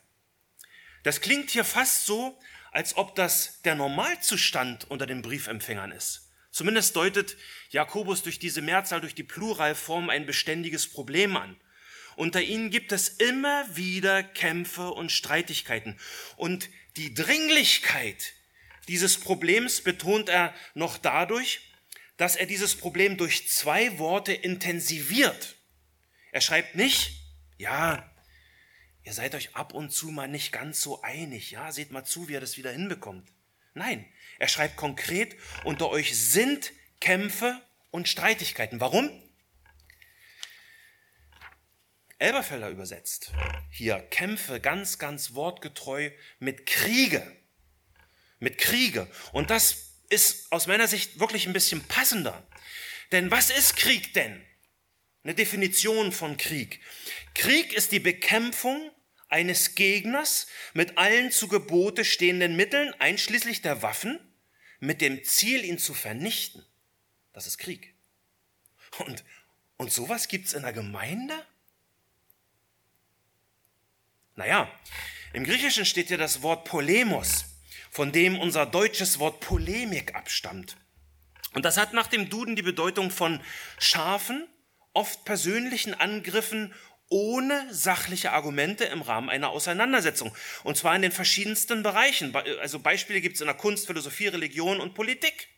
Das 1.03 1.21
klingt 1.21 1.51
hier 1.51 1.65
fast 1.65 2.07
so, 2.07 2.41
als 2.75 2.97
ob 2.97 3.15
das 3.15 3.63
der 3.63 3.77
Normalzustand 3.77 4.91
unter 4.91 5.07
den 5.07 5.23
Briefempfängern 5.23 5.93
ist. 5.93 6.33
Zumindest 6.51 6.97
deutet 6.97 7.37
Jakobus 7.71 8.23
durch 8.23 8.41
diese 8.41 8.63
Mehrzahl, 8.63 9.01
durch 9.01 9.15
die 9.15 9.23
Pluralform 9.23 10.11
ein 10.11 10.27
beständiges 10.27 10.89
Problem 10.89 11.37
an. 11.37 11.57
Unter 12.17 12.43
ihnen 12.43 12.71
gibt 12.71 12.91
es 12.91 13.09
immer 13.09 13.65
wieder 13.77 14.23
Kämpfe 14.23 14.91
und 14.91 15.13
Streitigkeiten. 15.13 15.99
Und 16.37 16.69
die 16.97 17.15
Dringlichkeit 17.15 18.35
dieses 18.89 19.19
Problems 19.19 19.81
betont 19.81 20.29
er 20.29 20.53
noch 20.75 20.99
dadurch, 20.99 21.61
dass 22.17 22.37
er 22.37 22.47
dieses 22.47 22.75
Problem 22.75 23.17
durch 23.17 23.49
zwei 23.49 23.99
Worte 23.99 24.33
intensiviert. 24.33 25.57
Er 26.33 26.41
schreibt 26.41 26.75
nicht, 26.75 27.13
ja, 27.57 28.14
Ihr 29.05 29.13
seid 29.13 29.35
euch 29.35 29.55
ab 29.55 29.75
und 29.75 29.91
zu 29.91 30.09
mal 30.09 30.29
nicht 30.29 30.51
ganz 30.51 30.81
so 30.81 31.03
einig. 31.03 31.51
Ja, 31.51 31.71
seht 31.73 31.93
mal 31.93 32.05
zu, 32.05 32.29
wie 32.29 32.35
er 32.35 32.41
das 32.41 32.57
wieder 32.57 32.73
hinbekommt. 32.73 33.31
Nein, 33.75 34.07
er 34.39 34.49
schreibt 34.49 34.77
konkret, 34.77 35.37
unter 35.65 35.91
euch 35.91 36.19
sind 36.19 36.73
Kämpfe 37.01 37.61
und 37.91 38.09
Streitigkeiten. 38.09 38.81
Warum? 38.81 39.11
Elberfelder 42.19 42.71
übersetzt 42.71 43.33
hier 43.71 43.99
Kämpfe 43.99 44.61
ganz, 44.61 44.99
ganz 44.99 45.35
wortgetreu 45.35 46.11
mit 46.39 46.65
Kriege. 46.65 47.37
Mit 48.39 48.57
Kriege. 48.57 49.11
Und 49.33 49.51
das 49.51 49.99
ist 50.09 50.51
aus 50.53 50.67
meiner 50.67 50.87
Sicht 50.87 51.19
wirklich 51.19 51.47
ein 51.47 51.53
bisschen 51.53 51.83
passender. 51.83 52.47
Denn 53.11 53.31
was 53.31 53.51
ist 53.51 53.77
Krieg 53.77 54.15
denn? 54.15 54.41
Eine 55.25 55.35
Definition 55.35 56.13
von 56.13 56.37
Krieg. 56.37 56.81
Krieg 57.35 57.73
ist 57.73 57.91
die 57.91 58.01
Bekämpfung 58.01 58.93
eines 59.35 59.75
Gegners 59.75 60.47
mit 60.75 60.97
allen 60.97 61.33
zu 61.33 61.49
Gebote 61.49 62.05
stehenden 62.05 62.55
Mitteln, 62.55 62.95
einschließlich 63.01 63.63
der 63.63 63.83
Waffen, 63.83 64.21
mit 64.79 65.01
dem 65.01 65.25
Ziel, 65.25 65.65
ihn 65.65 65.79
zu 65.79 65.93
vernichten. 65.93 66.65
Das 67.33 67.49
ist 67.49 67.59
Krieg. 67.59 67.95
Und, 68.99 69.25
und 69.77 69.93
sowas 69.93 70.29
gibt's 70.29 70.53
in 70.53 70.63
der 70.63 70.73
Gemeinde? 70.73 71.35
Naja, 74.37 74.71
im 75.33 75.43
Griechischen 75.43 75.85
steht 75.85 76.11
ja 76.11 76.17
das 76.17 76.43
Wort 76.43 76.65
Polemos, 76.65 77.45
von 77.91 78.13
dem 78.13 78.39
unser 78.39 78.67
deutsches 78.67 79.19
Wort 79.19 79.41
Polemik 79.41 80.15
abstammt. 80.15 80.77
Und 81.55 81.65
das 81.65 81.77
hat 81.77 81.93
nach 81.93 82.07
dem 82.07 82.31
Duden 82.31 82.55
die 82.55 82.63
Bedeutung 82.63 83.11
von 83.11 83.41
scharfen, 83.81 84.47
oft 84.93 85.25
persönlichen 85.25 85.93
Angriffen 85.93 86.73
ohne 87.09 87.73
sachliche 87.73 88.33
Argumente 88.33 88.85
im 88.85 89.03
Rahmen 89.03 89.29
einer 89.31 89.51
Auseinandersetzung. 89.51 90.35
Und 90.63 90.77
zwar 90.77 90.97
in 90.97 91.03
den 91.03 91.13
verschiedensten 91.13 91.83
Bereichen. 91.83 92.35
Also 92.61 92.79
Beispiele 92.79 93.21
gibt 93.21 93.37
es 93.37 93.41
in 93.41 93.47
der 93.47 93.57
Kunst, 93.57 93.87
Philosophie, 93.87 94.29
Religion 94.29 94.81
und 94.81 94.95
Politik. 94.95 95.49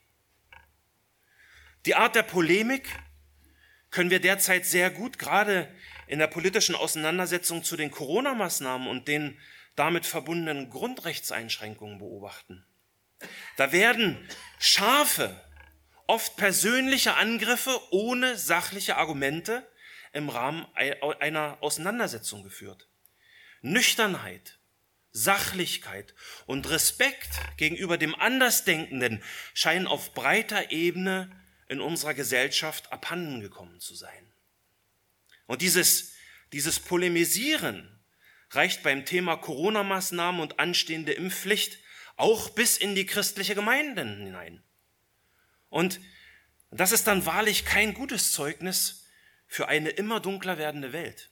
Die 1.87 1.95
Art 1.95 2.17
der 2.17 2.25
Polemik 2.25 2.88
können 3.91 4.11
wir 4.11 4.21
derzeit 4.21 4.67
sehr 4.67 4.91
gut, 4.91 5.19
gerade 5.19 5.73
in 6.07 6.19
der 6.19 6.26
politischen 6.26 6.75
Auseinandersetzung 6.75 7.65
zu 7.65 7.76
den 7.76 7.91
Corona-Maßnahmen 7.91 8.88
und 8.88 9.09
den 9.09 9.38
damit 9.76 10.07
verbundenen 10.07 10.71
Grundrechtseinschränkungen 10.71 11.99
beobachten. 11.99 12.67
Da 13.57 13.73
werden 13.73 14.29
scharfe, 14.59 15.41
oft 16.07 16.37
persönliche 16.37 17.15
Angriffe 17.15 17.79
ohne 17.91 18.37
sachliche 18.37 18.97
Argumente 18.97 19.67
im 20.16 20.30
Rahmen 20.30 20.66
einer 20.75 21.58
Auseinandersetzung 21.61 22.42
geführt. 22.42 22.88
Nüchternheit, 23.61 24.58
Sachlichkeit 25.12 26.14
und 26.46 26.68
Respekt 26.70 27.30
gegenüber 27.56 27.99
dem 27.99 28.14
Andersdenkenden 28.14 29.23
scheinen 29.54 29.87
auf 29.87 30.14
breiter 30.14 30.70
Ebene 30.70 31.30
in 31.68 31.80
unserer 31.80 32.14
Gesellschaft 32.14 32.92
abhanden 32.92 33.40
gekommen 33.40 33.78
zu 33.80 33.94
sein. 33.94 34.32
Und 35.46 35.62
dieses, 35.62 36.14
dieses 36.52 36.80
Polemisieren 36.80 38.00
reicht 38.50 38.82
beim 38.82 39.04
Thema 39.04 39.37
Corona-Maßnahmen 39.37 40.40
und 40.40 40.58
anstehende 40.58 41.12
Impfpflicht 41.12 41.78
auch 42.16 42.50
bis 42.50 42.78
in 42.78 42.94
die 42.94 43.06
christliche 43.06 43.54
Gemeinde 43.54 44.02
hinein. 44.02 44.62
Und 45.68 46.00
das 46.70 46.92
ist 46.92 47.06
dann 47.06 47.26
wahrlich 47.26 47.64
kein 47.64 47.94
gutes 47.94 48.32
Zeugnis 48.32 49.05
für 49.47 49.69
eine 49.69 49.91
immer 49.91 50.21
dunkler 50.21 50.59
werdende 50.59 50.93
Welt. 50.93 51.31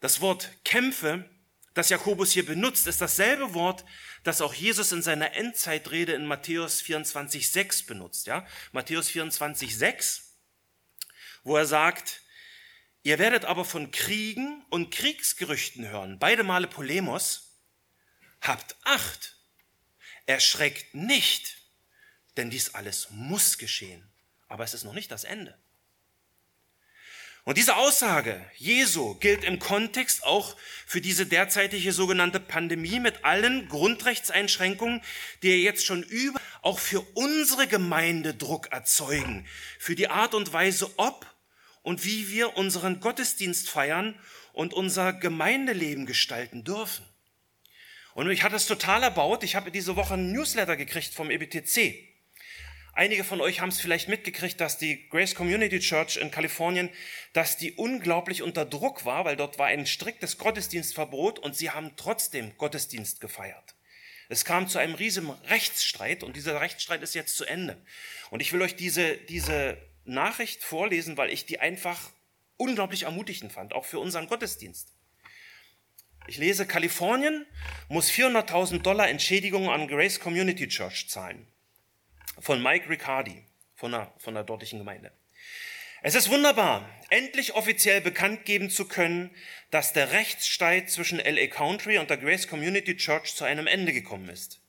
Das 0.00 0.20
Wort 0.20 0.50
Kämpfe, 0.64 1.28
das 1.74 1.88
Jakobus 1.88 2.32
hier 2.32 2.46
benutzt, 2.46 2.86
ist 2.86 3.00
dasselbe 3.00 3.54
Wort, 3.54 3.84
das 4.22 4.40
auch 4.40 4.54
Jesus 4.54 4.92
in 4.92 5.02
seiner 5.02 5.32
Endzeitrede 5.34 6.12
in 6.12 6.26
Matthäus 6.26 6.82
24,6 6.82 7.86
benutzt. 7.86 8.26
Ja? 8.26 8.46
Matthäus 8.72 9.08
24,6, 9.10 10.22
wo 11.42 11.56
er 11.56 11.66
sagt, 11.66 12.22
Ihr 13.06 13.18
werdet 13.18 13.44
aber 13.44 13.66
von 13.66 13.90
Kriegen 13.90 14.64
und 14.70 14.90
Kriegsgerüchten 14.90 15.86
hören, 15.86 16.18
beide 16.18 16.42
Male 16.42 16.66
Polemos. 16.66 17.60
Habt 18.40 18.76
Acht, 18.82 19.36
erschreckt 20.24 20.94
nicht, 20.94 21.58
denn 22.38 22.48
dies 22.48 22.74
alles 22.74 23.10
muss 23.10 23.58
geschehen. 23.58 24.10
Aber 24.48 24.64
es 24.64 24.72
ist 24.72 24.84
noch 24.84 24.94
nicht 24.94 25.10
das 25.10 25.24
Ende. 25.24 25.58
Und 27.44 27.58
diese 27.58 27.76
Aussage 27.76 28.42
Jesu 28.56 29.16
gilt 29.16 29.44
im 29.44 29.58
Kontext 29.58 30.24
auch 30.24 30.56
für 30.86 31.02
diese 31.02 31.26
derzeitige 31.26 31.92
sogenannte 31.92 32.40
Pandemie 32.40 33.00
mit 33.00 33.22
allen 33.22 33.68
Grundrechtseinschränkungen, 33.68 35.02
die 35.42 35.62
jetzt 35.62 35.84
schon 35.84 36.02
über, 36.02 36.40
auch 36.62 36.78
für 36.78 37.02
unsere 37.12 37.66
Gemeinde 37.66 38.32
Druck 38.32 38.72
erzeugen, 38.72 39.46
für 39.78 39.94
die 39.94 40.08
Art 40.08 40.32
und 40.32 40.54
Weise, 40.54 40.90
ob 40.96 41.26
und 41.82 42.06
wie 42.06 42.30
wir 42.30 42.56
unseren 42.56 43.00
Gottesdienst 43.00 43.68
feiern 43.68 44.18
und 44.54 44.72
unser 44.72 45.12
Gemeindeleben 45.12 46.06
gestalten 46.06 46.64
dürfen. 46.64 47.04
Und 48.14 48.26
mich 48.26 48.42
hat 48.42 48.54
es 48.54 48.64
total 48.64 49.02
erbaut. 49.02 49.42
Ich 49.42 49.54
habe 49.54 49.70
diese 49.70 49.96
Woche 49.96 50.14
ein 50.14 50.32
Newsletter 50.32 50.76
gekriegt 50.76 51.12
vom 51.12 51.30
EBTC. 51.30 52.13
Einige 52.96 53.24
von 53.24 53.40
euch 53.40 53.60
haben 53.60 53.70
es 53.70 53.80
vielleicht 53.80 54.08
mitgekriegt, 54.08 54.60
dass 54.60 54.78
die 54.78 55.08
Grace 55.08 55.34
Community 55.34 55.80
Church 55.80 56.16
in 56.16 56.30
Kalifornien, 56.30 56.90
dass 57.32 57.56
die 57.56 57.72
unglaublich 57.72 58.40
unter 58.42 58.64
Druck 58.64 59.04
war, 59.04 59.24
weil 59.24 59.36
dort 59.36 59.58
war 59.58 59.66
ein 59.66 59.86
striktes 59.86 60.38
Gottesdienstverbot 60.38 61.40
und 61.40 61.56
sie 61.56 61.70
haben 61.70 61.96
trotzdem 61.96 62.56
Gottesdienst 62.56 63.20
gefeiert. 63.20 63.74
Es 64.28 64.44
kam 64.44 64.68
zu 64.68 64.78
einem 64.78 64.94
riesigen 64.94 65.30
Rechtsstreit 65.48 66.22
und 66.22 66.36
dieser 66.36 66.60
Rechtsstreit 66.60 67.02
ist 67.02 67.16
jetzt 67.16 67.36
zu 67.36 67.44
Ende. 67.44 67.82
Und 68.30 68.40
ich 68.40 68.52
will 68.52 68.62
euch 68.62 68.76
diese, 68.76 69.16
diese 69.16 69.76
Nachricht 70.04 70.62
vorlesen, 70.62 71.16
weil 71.16 71.30
ich 71.30 71.46
die 71.46 71.58
einfach 71.58 72.12
unglaublich 72.56 73.02
ermutigend 73.02 73.52
fand, 73.52 73.72
auch 73.72 73.84
für 73.84 73.98
unseren 73.98 74.28
Gottesdienst. 74.28 74.92
Ich 76.28 76.38
lese, 76.38 76.64
Kalifornien 76.64 77.44
muss 77.88 78.08
400.000 78.08 78.82
Dollar 78.82 79.08
Entschädigung 79.08 79.68
an 79.68 79.88
Grace 79.88 80.20
Community 80.20 80.68
Church 80.68 81.08
zahlen. 81.10 81.48
Von 82.40 82.62
Mike 82.62 82.88
Riccardi, 82.88 83.44
von 83.74 83.92
der, 83.92 84.12
von 84.18 84.34
der 84.34 84.44
dortigen 84.44 84.78
Gemeinde. 84.78 85.12
Es 86.02 86.14
ist 86.14 86.28
wunderbar, 86.28 86.86
endlich 87.08 87.54
offiziell 87.54 88.02
bekannt 88.02 88.44
geben 88.44 88.68
zu 88.68 88.86
können, 88.86 89.30
dass 89.70 89.94
der 89.94 90.12
Rechtsstreit 90.12 90.90
zwischen 90.90 91.18
LA 91.18 91.46
Country 91.46 91.96
und 91.96 92.10
der 92.10 92.18
Grace 92.18 92.46
Community 92.46 92.96
Church 92.96 93.34
zu 93.34 93.44
einem 93.44 93.66
Ende 93.66 93.92
gekommen 93.94 94.28
ist. 94.28 94.60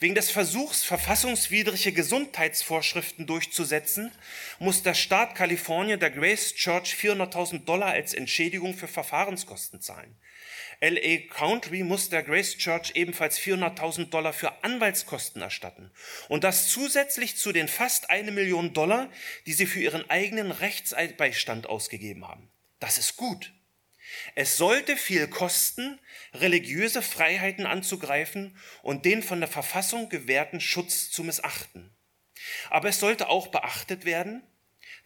Wegen 0.00 0.14
des 0.14 0.30
Versuchs, 0.30 0.84
verfassungswidrige 0.84 1.92
Gesundheitsvorschriften 1.92 3.26
durchzusetzen, 3.26 4.12
muss 4.60 4.84
der 4.84 4.94
Staat 4.94 5.34
Kalifornien 5.34 5.98
der 5.98 6.10
Grace 6.10 6.54
Church 6.54 6.94
400.000 6.94 7.64
Dollar 7.64 7.88
als 7.88 8.14
Entschädigung 8.14 8.74
für 8.74 8.86
Verfahrenskosten 8.86 9.80
zahlen. 9.80 10.16
LA 10.80 11.28
Country 11.28 11.82
muss 11.82 12.08
der 12.08 12.22
Grace 12.22 12.56
Church 12.56 12.92
ebenfalls 12.94 13.38
400.000 13.38 14.10
Dollar 14.10 14.32
für 14.32 14.62
Anwaltskosten 14.62 15.42
erstatten. 15.42 15.90
Und 16.28 16.44
das 16.44 16.68
zusätzlich 16.68 17.36
zu 17.36 17.52
den 17.52 17.66
fast 17.66 18.10
eine 18.10 18.30
Million 18.30 18.72
Dollar, 18.74 19.10
die 19.46 19.52
sie 19.54 19.66
für 19.66 19.80
ihren 19.80 20.08
eigenen 20.08 20.52
Rechtsbeistand 20.52 21.66
ausgegeben 21.66 22.28
haben. 22.28 22.48
Das 22.78 22.98
ist 22.98 23.16
gut. 23.16 23.52
Es 24.34 24.56
sollte 24.56 24.96
viel 24.96 25.26
kosten, 25.26 25.98
religiöse 26.32 27.02
Freiheiten 27.02 27.66
anzugreifen 27.66 28.56
und 28.82 29.04
den 29.04 29.22
von 29.22 29.40
der 29.40 29.48
Verfassung 29.48 30.08
gewährten 30.08 30.60
Schutz 30.60 31.10
zu 31.10 31.24
missachten. 31.24 31.94
Aber 32.70 32.88
es 32.88 33.00
sollte 33.00 33.28
auch 33.28 33.48
beachtet 33.48 34.04
werden, 34.04 34.42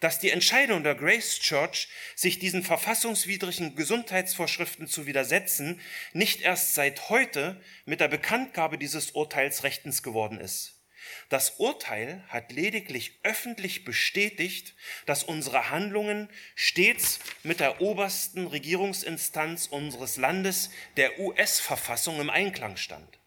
dass 0.03 0.19
die 0.19 0.31
Entscheidung 0.31 0.83
der 0.83 0.95
Grace 0.95 1.39
Church, 1.39 1.87
sich 2.13 2.37
diesen 2.37 2.61
verfassungswidrigen 2.61 3.73
Gesundheitsvorschriften 3.75 4.85
zu 4.85 5.05
widersetzen, 5.05 5.79
nicht 6.11 6.41
erst 6.41 6.75
seit 6.75 7.07
heute 7.07 7.61
mit 7.85 8.01
der 8.01 8.09
Bekanntgabe 8.09 8.77
dieses 8.77 9.11
Urteils 9.11 9.63
rechtens 9.63 10.03
geworden 10.03 10.41
ist. 10.41 10.81
Das 11.29 11.51
Urteil 11.51 12.21
hat 12.27 12.51
lediglich 12.51 13.19
öffentlich 13.23 13.85
bestätigt, 13.85 14.75
dass 15.05 15.23
unsere 15.23 15.69
Handlungen 15.69 16.29
stets 16.53 17.19
mit 17.43 17.61
der 17.61 17.79
obersten 17.79 18.47
Regierungsinstanz 18.47 19.67
unseres 19.67 20.17
Landes, 20.17 20.69
der 20.97 21.17
US-Verfassung, 21.17 22.19
im 22.19 22.29
Einklang 22.29 22.75
stand. 22.75 23.19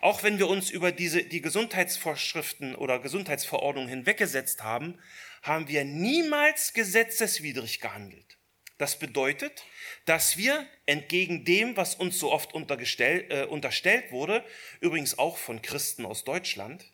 Auch 0.00 0.24
wenn 0.24 0.40
wir 0.40 0.48
uns 0.48 0.68
über 0.68 0.90
diese, 0.90 1.22
die 1.22 1.40
Gesundheitsvorschriften 1.40 2.74
oder 2.74 2.98
Gesundheitsverordnungen 2.98 3.88
hinweggesetzt 3.88 4.64
haben, 4.64 4.98
haben 5.42 5.68
wir 5.68 5.84
niemals 5.84 6.72
gesetzeswidrig 6.72 7.80
gehandelt. 7.80 8.38
Das 8.78 8.98
bedeutet, 8.98 9.64
dass 10.06 10.36
wir 10.36 10.66
entgegen 10.86 11.44
dem, 11.44 11.76
was 11.76 11.94
uns 11.94 12.18
so 12.18 12.32
oft 12.32 12.54
äh, 12.54 13.46
unterstellt 13.48 14.10
wurde, 14.10 14.44
übrigens 14.80 15.18
auch 15.18 15.36
von 15.36 15.62
Christen 15.62 16.06
aus 16.06 16.24
Deutschland, 16.24 16.84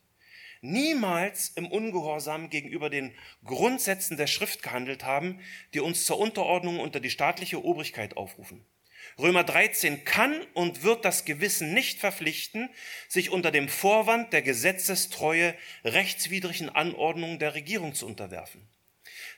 niemals 0.60 1.50
im 1.50 1.66
Ungehorsam 1.66 2.50
gegenüber 2.50 2.90
den 2.90 3.14
Grundsätzen 3.44 4.16
der 4.16 4.26
Schrift 4.26 4.62
gehandelt 4.62 5.04
haben, 5.04 5.40
die 5.72 5.80
uns 5.80 6.04
zur 6.04 6.18
Unterordnung 6.18 6.80
unter 6.80 7.00
die 7.00 7.10
staatliche 7.10 7.64
Obrigkeit 7.64 8.16
aufrufen. 8.16 8.66
Römer 9.18 9.44
13 9.44 10.04
kann 10.04 10.40
und 10.54 10.82
wird 10.82 11.04
das 11.04 11.24
Gewissen 11.24 11.72
nicht 11.72 12.00
verpflichten, 12.00 12.68
sich 13.08 13.30
unter 13.30 13.50
dem 13.50 13.68
Vorwand 13.68 14.32
der 14.32 14.42
Gesetzestreue 14.42 15.54
rechtswidrigen 15.84 16.68
Anordnungen 16.68 17.38
der 17.38 17.54
Regierung 17.54 17.94
zu 17.94 18.06
unterwerfen. 18.06 18.68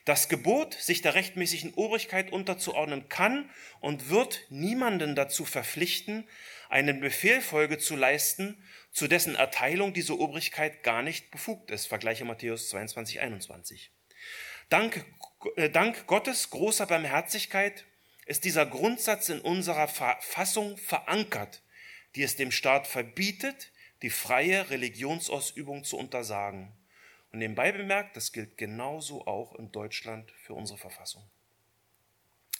Das 0.05 0.29
Gebot, 0.29 0.73
sich 0.73 1.01
der 1.01 1.13
rechtmäßigen 1.13 1.73
Obrigkeit 1.75 2.31
unterzuordnen, 2.31 3.07
kann 3.07 3.49
und 3.81 4.09
wird 4.09 4.45
niemanden 4.49 5.15
dazu 5.15 5.45
verpflichten, 5.45 6.27
einen 6.69 6.99
Befehl 6.99 7.41
Folge 7.41 7.77
zu 7.77 7.95
leisten, 7.95 8.63
zu 8.91 9.07
dessen 9.07 9.35
Erteilung 9.35 9.93
diese 9.93 10.17
Obrigkeit 10.19 10.83
gar 10.83 11.03
nicht 11.03 11.29
befugt 11.29 11.69
ist. 11.69 11.85
Vergleiche 11.85 12.25
Matthäus 12.25 12.69
22, 12.69 13.19
21. 13.19 13.91
Dank, 14.69 15.05
äh, 15.55 15.69
dank 15.69 16.07
Gottes 16.07 16.49
großer 16.49 16.87
Barmherzigkeit 16.87 17.85
ist 18.31 18.45
dieser 18.45 18.65
Grundsatz 18.65 19.27
in 19.27 19.41
unserer 19.41 19.89
Verfassung 19.89 20.77
verankert, 20.77 21.61
die 22.15 22.23
es 22.23 22.37
dem 22.37 22.49
Staat 22.49 22.87
verbietet, 22.87 23.73
die 24.01 24.09
freie 24.09 24.69
Religionsausübung 24.69 25.83
zu 25.83 25.97
untersagen. 25.97 26.71
Und 27.33 27.39
nebenbei 27.39 27.73
bemerkt, 27.73 28.15
das 28.15 28.31
gilt 28.31 28.57
genauso 28.57 29.27
auch 29.27 29.55
in 29.55 29.73
Deutschland 29.73 30.31
für 30.45 30.53
unsere 30.53 30.79
Verfassung. 30.79 31.29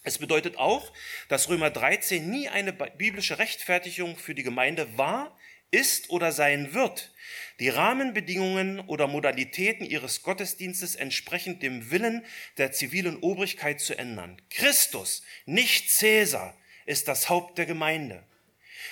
Es 0.04 0.18
bedeutet 0.18 0.58
auch, 0.58 0.92
dass 1.30 1.48
Römer 1.48 1.70
13 1.70 2.30
nie 2.30 2.50
eine 2.50 2.74
biblische 2.74 3.40
Rechtfertigung 3.40 4.18
für 4.18 4.36
die 4.36 4.44
Gemeinde 4.44 4.98
war, 4.98 5.38
ist 5.72 6.10
oder 6.10 6.32
sein 6.32 6.74
wird, 6.74 7.12
die 7.60 7.70
Rahmenbedingungen 7.70 8.80
oder 8.82 9.08
Modalitäten 9.08 9.86
ihres 9.86 10.24
Gottesdienstes 10.24 10.96
entsprechend 10.96 11.63
dem 11.63 11.92
Willen 11.92 12.25
der 12.58 12.72
zivilen 12.72 13.18
Obrigkeit 13.18 13.80
zu 13.80 13.98
ändern. 13.98 14.42
Christus, 14.50 15.24
nicht 15.46 15.90
Cäsar, 15.90 16.58
ist 16.86 17.08
das 17.08 17.30
Haupt 17.30 17.58
der 17.58 17.66
Gemeinde. 17.66 18.24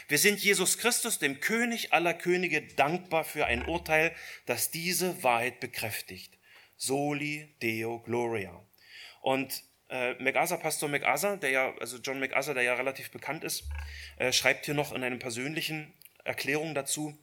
Wir 0.07 0.17
sind 0.17 0.39
Jesus 0.39 0.77
Christus, 0.77 1.19
dem 1.19 1.39
König 1.39 1.93
aller 1.93 2.13
Könige, 2.13 2.61
dankbar 2.61 3.23
für 3.23 3.45
ein 3.45 3.65
Urteil, 3.65 4.15
das 4.45 4.71
diese 4.71 5.23
Wahrheit 5.23 5.59
bekräftigt. 5.59 6.37
Soli 6.77 7.53
Deo 7.61 7.99
Gloria. 7.99 8.63
Und 9.21 9.63
äh, 9.89 10.13
MacArthur, 10.21 10.59
Pastor 10.59 10.89
MacArthur, 10.89 11.37
der 11.37 11.49
ja, 11.49 11.75
also 11.79 11.97
John 11.97 12.19
MacArthur, 12.19 12.53
der 12.53 12.63
ja 12.63 12.73
relativ 12.75 13.11
bekannt 13.11 13.43
ist, 13.43 13.63
äh, 14.17 14.31
schreibt 14.31 14.65
hier 14.65 14.75
noch 14.75 14.93
in 14.93 15.03
einem 15.03 15.19
persönlichen 15.19 15.93
Erklärung 16.29 16.75
dazu. 16.75 17.19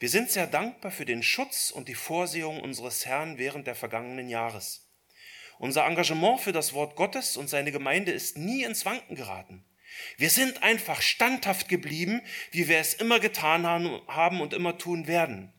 Wir 0.00 0.08
sind 0.08 0.32
sehr 0.32 0.48
dankbar 0.48 0.90
für 0.90 1.04
den 1.04 1.22
Schutz 1.22 1.70
und 1.70 1.88
die 1.88 1.94
Vorsehung 1.94 2.60
unseres 2.60 3.06
Herrn 3.06 3.38
während 3.38 3.68
der 3.68 3.76
vergangenen 3.76 4.28
Jahres. 4.28 4.90
Unser 5.60 5.86
Engagement 5.86 6.40
für 6.40 6.52
das 6.52 6.72
Wort 6.72 6.96
Gottes 6.96 7.36
und 7.36 7.48
seine 7.48 7.70
Gemeinde 7.70 8.10
ist 8.10 8.36
nie 8.36 8.64
ins 8.64 8.84
Wanken 8.84 9.14
geraten. 9.14 9.64
Wir 10.16 10.28
sind 10.28 10.62
einfach 10.64 11.00
standhaft 11.02 11.68
geblieben, 11.68 12.20
wie 12.50 12.68
wir 12.68 12.78
es 12.78 12.94
immer 12.94 13.20
getan 13.20 13.64
haben 13.64 14.40
und 14.40 14.52
immer 14.52 14.76
tun 14.76 15.06
werden. 15.06 15.52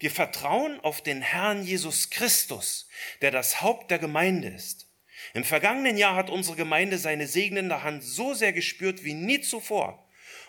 Wir 0.00 0.10
vertrauen 0.10 0.80
auf 0.80 1.02
den 1.02 1.22
Herrn 1.22 1.62
Jesus 1.62 2.10
Christus, 2.10 2.88
der 3.22 3.30
das 3.30 3.62
Haupt 3.62 3.92
der 3.92 4.00
Gemeinde 4.00 4.48
ist. 4.48 4.88
Im 5.34 5.44
vergangenen 5.44 5.96
Jahr 5.96 6.16
hat 6.16 6.30
unsere 6.30 6.56
Gemeinde 6.56 6.98
seine 6.98 7.28
segnende 7.28 7.84
Hand 7.84 8.02
so 8.02 8.34
sehr 8.34 8.52
gespürt 8.52 9.04
wie 9.04 9.14
nie 9.14 9.40
zuvor. 9.40 10.03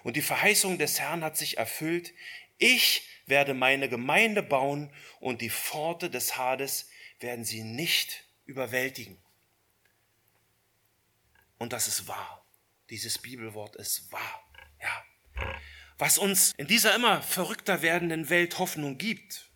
Und 0.05 0.15
die 0.17 0.21
Verheißung 0.21 0.77
des 0.77 0.99
Herrn 0.99 1.23
hat 1.23 1.35
sich 1.35 1.57
erfüllt. 1.57 2.13
Ich 2.59 3.09
werde 3.25 3.55
meine 3.55 3.89
Gemeinde 3.89 4.43
bauen 4.43 4.93
und 5.19 5.41
die 5.41 5.49
Pforte 5.49 6.11
des 6.11 6.37
Hades 6.37 6.91
werden 7.19 7.43
sie 7.43 7.63
nicht 7.63 8.23
überwältigen. 8.45 9.17
Und 11.57 11.73
das 11.73 11.87
ist 11.87 12.07
wahr. 12.07 12.45
Dieses 12.91 13.17
Bibelwort 13.17 13.77
ist 13.77 14.11
wahr. 14.11 14.47
Ja. 14.79 15.05
Was 15.97 16.19
uns 16.19 16.53
in 16.55 16.67
dieser 16.67 16.93
immer 16.93 17.23
verrückter 17.23 17.81
werdenden 17.81 18.29
Welt 18.29 18.59
Hoffnung 18.59 18.99
gibt, 18.99 19.49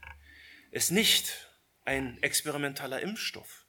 ist 0.72 0.90
nicht 0.90 1.48
ein 1.86 2.18
experimenteller 2.24 3.02
Impfstoff. 3.02 3.68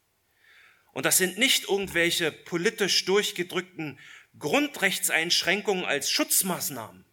Und 0.93 1.05
das 1.05 1.19
sind 1.19 1.37
nicht 1.37 1.65
irgendwelche 1.65 2.33
politisch 2.33 3.05
durchgedrückten 3.05 3.99
Grundrechtseinschränkungen 4.39 5.85
als 5.85 6.11
Schutzmaßnahmen, 6.11 7.05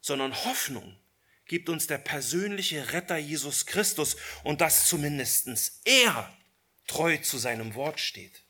sondern 0.00 0.34
Hoffnung 0.44 0.98
gibt 1.46 1.68
uns 1.68 1.86
der 1.86 1.98
persönliche 1.98 2.92
Retter 2.92 3.16
Jesus 3.16 3.66
Christus 3.66 4.16
und 4.42 4.60
dass 4.60 4.88
zumindestens 4.88 5.80
er 5.84 6.34
treu 6.86 7.18
zu 7.18 7.38
seinem 7.38 7.74
Wort 7.74 8.00
steht. 8.00 8.42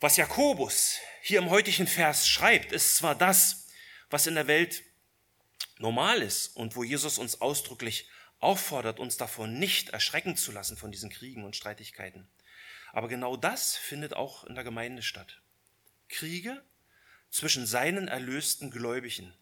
Was 0.00 0.16
Jakobus 0.16 0.96
hier 1.22 1.38
im 1.38 1.50
heutigen 1.50 1.86
Vers 1.86 2.26
schreibt, 2.26 2.72
ist 2.72 2.96
zwar 2.96 3.14
das, 3.14 3.68
was 4.10 4.26
in 4.26 4.34
der 4.34 4.46
Welt 4.48 4.82
normal 5.78 6.22
ist 6.22 6.56
und 6.56 6.76
wo 6.76 6.84
Jesus 6.84 7.18
uns 7.18 7.40
ausdrücklich 7.40 8.08
auffordert, 8.40 8.98
uns 8.98 9.16
davon 9.16 9.58
nicht 9.58 9.90
erschrecken 9.90 10.36
zu 10.36 10.50
lassen 10.50 10.76
von 10.76 10.90
diesen 10.90 11.10
Kriegen 11.10 11.44
und 11.44 11.54
Streitigkeiten. 11.54 12.28
Aber 12.92 13.08
genau 13.08 13.36
das 13.36 13.76
findet 13.76 14.14
auch 14.14 14.44
in 14.44 14.54
der 14.54 14.64
Gemeinde 14.64 15.02
statt. 15.02 15.40
Kriege 16.08 16.62
zwischen 17.30 17.66
seinen 17.66 18.08
erlösten 18.08 18.70
Gläubigen, 18.70 19.34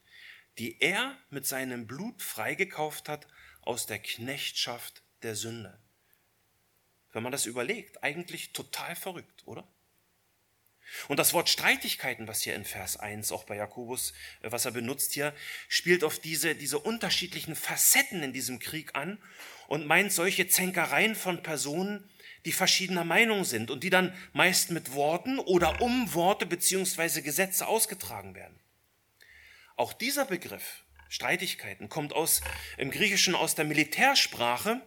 die 0.58 0.80
er 0.80 1.16
mit 1.30 1.46
seinem 1.46 1.86
Blut 1.86 2.22
freigekauft 2.22 3.08
hat 3.08 3.26
aus 3.62 3.86
der 3.86 3.98
Knechtschaft 3.98 5.02
der 5.22 5.34
Sünde. 5.34 5.78
Wenn 7.12 7.24
man 7.24 7.32
das 7.32 7.46
überlegt, 7.46 8.04
eigentlich 8.04 8.52
total 8.52 8.94
verrückt, 8.94 9.46
oder? 9.46 9.66
Und 11.08 11.18
das 11.18 11.32
Wort 11.32 11.48
Streitigkeiten, 11.48 12.26
was 12.26 12.42
hier 12.42 12.54
in 12.54 12.64
Vers 12.64 12.96
1 12.96 13.30
auch 13.30 13.44
bei 13.44 13.56
Jakobus, 13.56 14.12
äh, 14.42 14.50
was 14.50 14.64
er 14.64 14.72
benutzt 14.72 15.12
hier, 15.12 15.34
spielt 15.68 16.02
auf 16.02 16.18
diese, 16.18 16.54
diese 16.54 16.78
unterschiedlichen 16.78 17.54
Facetten 17.54 18.22
in 18.22 18.32
diesem 18.32 18.58
Krieg 18.58 18.94
an 18.94 19.22
und 19.68 19.86
meint 19.86 20.12
solche 20.12 20.48
Zänkereien 20.48 21.14
von 21.14 21.42
Personen, 21.42 22.08
die 22.44 22.52
verschiedener 22.52 23.04
Meinung 23.04 23.44
sind 23.44 23.70
und 23.70 23.84
die 23.84 23.90
dann 23.90 24.14
meist 24.32 24.70
mit 24.70 24.94
Worten 24.94 25.38
oder 25.38 25.80
um 25.80 26.14
Worte 26.14 26.46
beziehungsweise 26.46 27.22
Gesetze 27.22 27.66
ausgetragen 27.66 28.34
werden. 28.34 28.58
Auch 29.76 29.92
dieser 29.92 30.24
Begriff 30.24 30.84
Streitigkeiten 31.08 31.88
kommt 31.88 32.12
aus, 32.12 32.40
im 32.78 32.90
Griechischen 32.90 33.34
aus 33.34 33.56
der 33.56 33.64
Militärsprache 33.64 34.80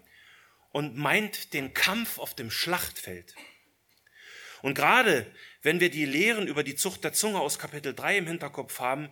und 0.72 0.98
meint 0.98 1.54
den 1.54 1.74
Kampf 1.74 2.18
auf 2.18 2.34
dem 2.34 2.50
Schlachtfeld. 2.50 3.36
Und 4.62 4.74
gerade 4.74 5.30
wenn 5.62 5.82
wir 5.82 5.92
die 5.92 6.06
Lehren 6.06 6.48
über 6.48 6.64
die 6.64 6.76
Zucht 6.76 7.04
der 7.04 7.14
Zunge 7.14 7.42
aus 7.42 7.60
Kapitel 7.60 7.94
3 7.94 8.20
im 8.20 8.28
Hinterkopf 8.28 8.80
haben, 8.80 9.10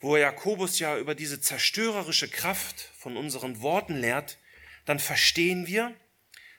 wo 0.00 0.16
Jakobus 0.16 0.78
ja 0.80 0.98
über 0.98 1.14
diese 1.14 1.40
zerstörerische 1.40 2.28
Kraft 2.28 2.90
von 2.98 3.16
unseren 3.16 3.60
Worten 3.60 3.96
lehrt, 3.96 4.38
dann 4.84 4.98
verstehen 4.98 5.66
wir, 5.66 5.94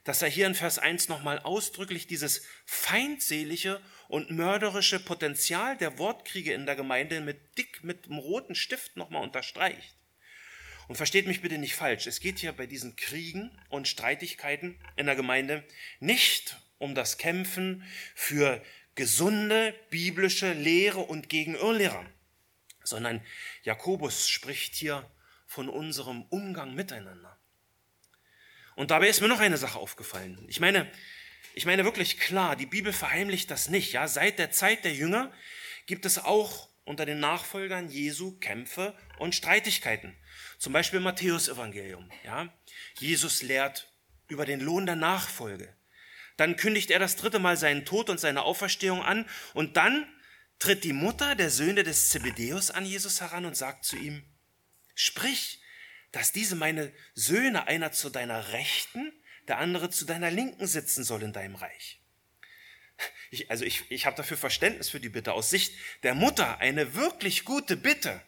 dass 0.10 0.24
er 0.24 0.28
hier 0.28 0.48
in 0.48 0.56
Vers 0.56 0.80
1 0.80 1.08
nochmal 1.08 1.38
ausdrücklich 1.38 2.08
dieses 2.08 2.42
feindselige 2.66 3.80
und 4.08 4.32
mörderische 4.32 5.00
Potenzial 5.00 5.78
der 5.78 6.00
Wortkriege 6.00 6.52
in 6.52 6.66
der 6.66 6.76
Gemeinde 6.76 7.22
mit 7.22 7.56
dick, 7.60 7.84
mit 7.84 8.06
einem 8.06 8.18
roten 8.18 8.56
Stift 8.56 8.98
nochmal 8.98 9.22
unterstreicht. 9.22 9.96
Und 10.88 10.96
versteht 10.96 11.28
mich 11.28 11.44
bitte 11.44 11.60
nicht 11.60 11.76
falsch, 11.76 12.08
es 12.08 12.22
geht 12.22 12.40
hier 12.40 12.54
bei 12.54 12.66
diesen 12.66 12.96
Kriegen 12.96 13.56
und 13.70 13.88
Streitigkeiten 13.88 14.82
in 14.96 15.06
der 15.06 15.16
Gemeinde 15.16 15.64
nicht 16.00 16.58
um 16.80 16.96
das 16.96 17.20
Kämpfen 17.20 17.84
für 18.16 18.64
gesunde 18.96 19.76
biblische 19.92 20.54
Lehre 20.54 21.02
und 21.02 21.30
gegen 21.30 21.54
Irrlehrer, 21.54 22.04
sondern 22.84 23.24
Jakobus 23.62 24.28
spricht 24.28 24.74
hier 24.74 25.08
von 25.46 25.70
unserem 25.70 26.24
Umgang 26.24 26.74
miteinander. 26.74 27.39
Und 28.80 28.92
dabei 28.92 29.10
ist 29.10 29.20
mir 29.20 29.28
noch 29.28 29.42
eine 29.42 29.58
Sache 29.58 29.78
aufgefallen. 29.78 30.42
Ich 30.48 30.62
meine, 30.62 30.90
ich 31.54 31.66
meine 31.66 31.84
wirklich 31.84 32.18
klar, 32.18 32.56
die 32.56 32.66
Bibel 32.66 32.94
verheimlicht 32.94 33.52
das 33.52 33.68
nicht. 33.68 33.92
Ja, 33.92 34.08
seit 34.08 34.40
der 34.40 34.52
Zeit 34.52 34.86
der 34.86 34.94
Jünger 34.94 35.34
gibt 35.86 36.06
es 36.06 36.18
auch 36.18 36.70
unter 36.86 37.06
den 37.06 37.20
Nachfolgern 37.20 37.90
Jesu 37.90 38.40
Kämpfe 38.40 38.98
und 39.18 39.36
Streitigkeiten. 39.36 40.16
Zum 40.60 40.72
Beispiel 40.72 41.02
Matthäus 41.02 41.50
Evangelium. 41.50 42.10
Ja, 42.24 42.54
Jesus 42.98 43.42
lehrt 43.42 43.92
über 44.30 44.46
den 44.46 44.62
Lohn 44.62 44.86
der 44.86 44.96
Nachfolge. 44.96 45.76
Dann 46.38 46.56
kündigt 46.56 46.90
er 46.90 47.00
das 47.00 47.18
dritte 47.18 47.40
Mal 47.40 47.58
seinen 47.58 47.84
Tod 47.84 48.10
und 48.10 48.22
seine 48.22 48.44
Auferstehung 48.44 49.04
an. 49.04 49.28
Und 49.54 49.76
dann 49.76 50.08
tritt 50.58 50.86
die 50.86 50.94
Mutter 50.94 51.36
der 51.36 51.50
Söhne 51.50 51.84
des 51.84 52.08
Zebedeus 52.08 52.72
an 52.72 52.86
Jesus 52.86 53.20
heran 53.20 53.44
und 53.44 53.58
sagt 53.58 53.84
zu 53.84 53.98
ihm, 53.98 54.24
sprich, 54.96 55.59
dass 56.12 56.32
diese 56.32 56.56
meine 56.56 56.92
Söhne 57.14 57.68
einer 57.68 57.92
zu 57.92 58.10
deiner 58.10 58.52
Rechten, 58.52 59.12
der 59.48 59.58
andere 59.58 59.90
zu 59.90 60.06
deiner 60.06 60.32
Linken 60.32 60.68
sitzen 60.68 61.04
soll 61.04 61.24
in 61.24 61.34
deinem 61.34 61.56
Reich. 61.56 62.00
Ich, 63.32 63.50
also 63.50 63.64
ich, 63.64 63.90
ich 63.90 64.06
habe 64.06 64.18
dafür 64.18 64.38
Verständnis 64.38 64.90
für 64.90 65.00
die 65.00 65.10
Bitte. 65.10 65.34
Aus 65.34 65.50
Sicht 65.50 65.74
der 66.04 66.16
Mutter 66.16 66.60
eine 66.60 66.96
wirklich 66.96 67.46
gute 67.46 67.78
Bitte. 67.78 68.22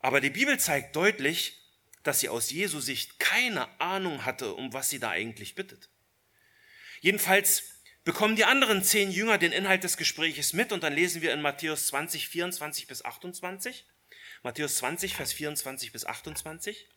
Aber 0.00 0.20
die 0.20 0.30
Bibel 0.30 0.58
zeigt 0.58 0.94
deutlich, 0.96 1.58
dass 2.02 2.20
sie 2.20 2.28
aus 2.28 2.50
Jesu 2.50 2.80
Sicht 2.80 3.18
keine 3.18 3.80
Ahnung 3.80 4.24
hatte, 4.24 4.54
um 4.54 4.72
was 4.72 4.90
sie 4.90 4.98
da 4.98 5.10
eigentlich 5.10 5.54
bittet. 5.54 5.90
Jedenfalls 7.00 7.64
bekommen 8.04 8.36
die 8.36 8.44
anderen 8.44 8.82
zehn 8.82 9.10
Jünger 9.10 9.38
den 9.38 9.52
Inhalt 9.52 9.84
des 9.84 9.96
Gespräches 9.96 10.52
mit 10.52 10.72
und 10.72 10.82
dann 10.82 10.94
lesen 10.94 11.22
wir 11.22 11.32
in 11.32 11.42
Matthäus 11.42 11.88
20, 11.88 12.28
24 12.28 12.86
bis 12.86 13.04
28. 13.04 13.86
Matthäus 14.42 14.76
20, 14.76 15.14
Vers 15.14 15.32
24 15.32 15.92
bis 15.92 16.04
28. 16.04 16.88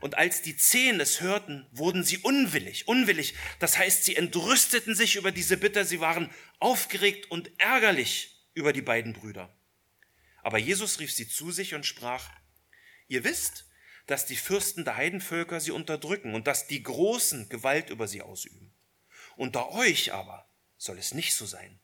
Und 0.00 0.18
als 0.18 0.42
die 0.42 0.56
Zehn 0.56 1.00
es 1.00 1.20
hörten, 1.20 1.68
wurden 1.70 2.02
sie 2.02 2.18
unwillig, 2.18 2.88
unwillig. 2.88 3.34
Das 3.60 3.78
heißt, 3.78 4.04
sie 4.04 4.16
entrüsteten 4.16 4.96
sich 4.96 5.16
über 5.16 5.30
diese 5.30 5.56
Bitte, 5.56 5.84
sie 5.84 6.00
waren 6.00 6.30
aufgeregt 6.58 7.30
und 7.30 7.52
ärgerlich 7.58 8.44
über 8.54 8.72
die 8.72 8.82
beiden 8.82 9.12
Brüder. 9.12 9.56
Aber 10.42 10.58
Jesus 10.58 10.98
rief 10.98 11.12
sie 11.12 11.28
zu 11.28 11.52
sich 11.52 11.74
und 11.74 11.86
sprach, 11.86 12.30
ihr 13.06 13.22
wisst, 13.22 13.66
dass 14.06 14.26
die 14.26 14.36
Fürsten 14.36 14.84
der 14.84 14.96
Heidenvölker 14.96 15.60
sie 15.60 15.70
unterdrücken 15.70 16.34
und 16.34 16.48
dass 16.48 16.66
die 16.66 16.82
Großen 16.82 17.48
Gewalt 17.48 17.90
über 17.90 18.08
sie 18.08 18.22
ausüben. 18.22 18.74
Unter 19.36 19.70
euch 19.70 20.12
aber 20.12 20.50
soll 20.76 20.98
es 20.98 21.14
nicht 21.14 21.34
so 21.34 21.46
sein, 21.46 21.78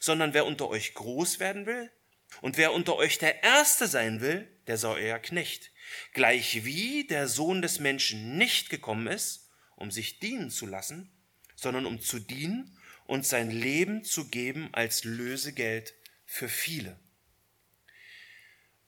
sondern 0.00 0.34
wer 0.34 0.46
unter 0.46 0.68
euch 0.68 0.94
groß 0.94 1.38
werden 1.38 1.66
will 1.66 1.92
und 2.40 2.56
wer 2.56 2.72
unter 2.72 2.96
euch 2.96 3.18
der 3.18 3.42
Erste 3.42 3.86
sein 3.86 4.20
will, 4.20 4.48
der 4.66 4.78
soll 4.78 4.98
euer 4.98 5.18
Knecht. 5.18 5.70
Gleich 6.12 6.64
wie 6.64 7.06
der 7.06 7.28
Sohn 7.28 7.62
des 7.62 7.78
Menschen 7.78 8.38
nicht 8.38 8.70
gekommen 8.70 9.06
ist, 9.06 9.50
um 9.76 9.90
sich 9.90 10.18
dienen 10.20 10.50
zu 10.50 10.66
lassen, 10.66 11.12
sondern 11.54 11.86
um 11.86 12.00
zu 12.00 12.18
dienen 12.18 12.78
und 13.04 13.26
sein 13.26 13.50
Leben 13.50 14.04
zu 14.04 14.28
geben 14.28 14.70
als 14.72 15.04
Lösegeld 15.04 15.94
für 16.24 16.48
viele. 16.48 16.98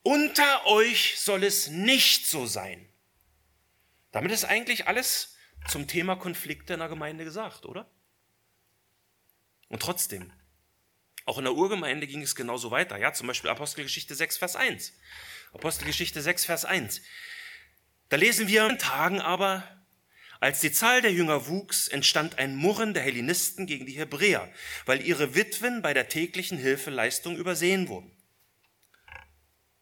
Unter 0.02 0.66
euch 0.66 1.18
soll 1.18 1.44
es 1.44 1.68
nicht 1.68 2.26
so 2.26 2.46
sein. 2.46 2.88
Damit 4.12 4.32
ist 4.32 4.44
eigentlich 4.44 4.86
alles 4.86 5.36
zum 5.68 5.88
Thema 5.88 6.16
Konflikte 6.16 6.74
in 6.74 6.80
der 6.80 6.88
Gemeinde 6.88 7.24
gesagt, 7.24 7.66
oder? 7.66 7.90
Und 9.68 9.80
trotzdem, 9.80 10.32
auch 11.24 11.38
in 11.38 11.44
der 11.44 11.54
Urgemeinde 11.54 12.06
ging 12.06 12.22
es 12.22 12.34
genauso 12.34 12.70
weiter. 12.70 12.98
Ja, 12.98 13.12
zum 13.12 13.26
Beispiel 13.26 13.50
Apostelgeschichte 13.50 14.14
6, 14.14 14.38
Vers 14.38 14.56
1. 14.56 14.92
Apostelgeschichte 15.52 16.20
6, 16.20 16.44
Vers 16.44 16.64
1. 16.64 17.00
Da 18.08 18.16
lesen 18.16 18.48
wir, 18.48 18.68
in 18.68 18.78
Tagen 18.78 19.20
aber, 19.20 19.66
als 20.40 20.60
die 20.60 20.72
Zahl 20.72 21.00
der 21.00 21.12
Jünger 21.12 21.46
wuchs, 21.46 21.88
entstand 21.88 22.38
ein 22.38 22.54
Murren 22.54 22.92
der 22.92 23.02
Hellenisten 23.02 23.66
gegen 23.66 23.86
die 23.86 23.96
Hebräer, 23.96 24.52
weil 24.84 25.00
ihre 25.00 25.34
Witwen 25.34 25.80
bei 25.80 25.94
der 25.94 26.08
täglichen 26.08 26.58
Hilfeleistung 26.58 27.36
übersehen 27.36 27.88
wurden. 27.88 28.10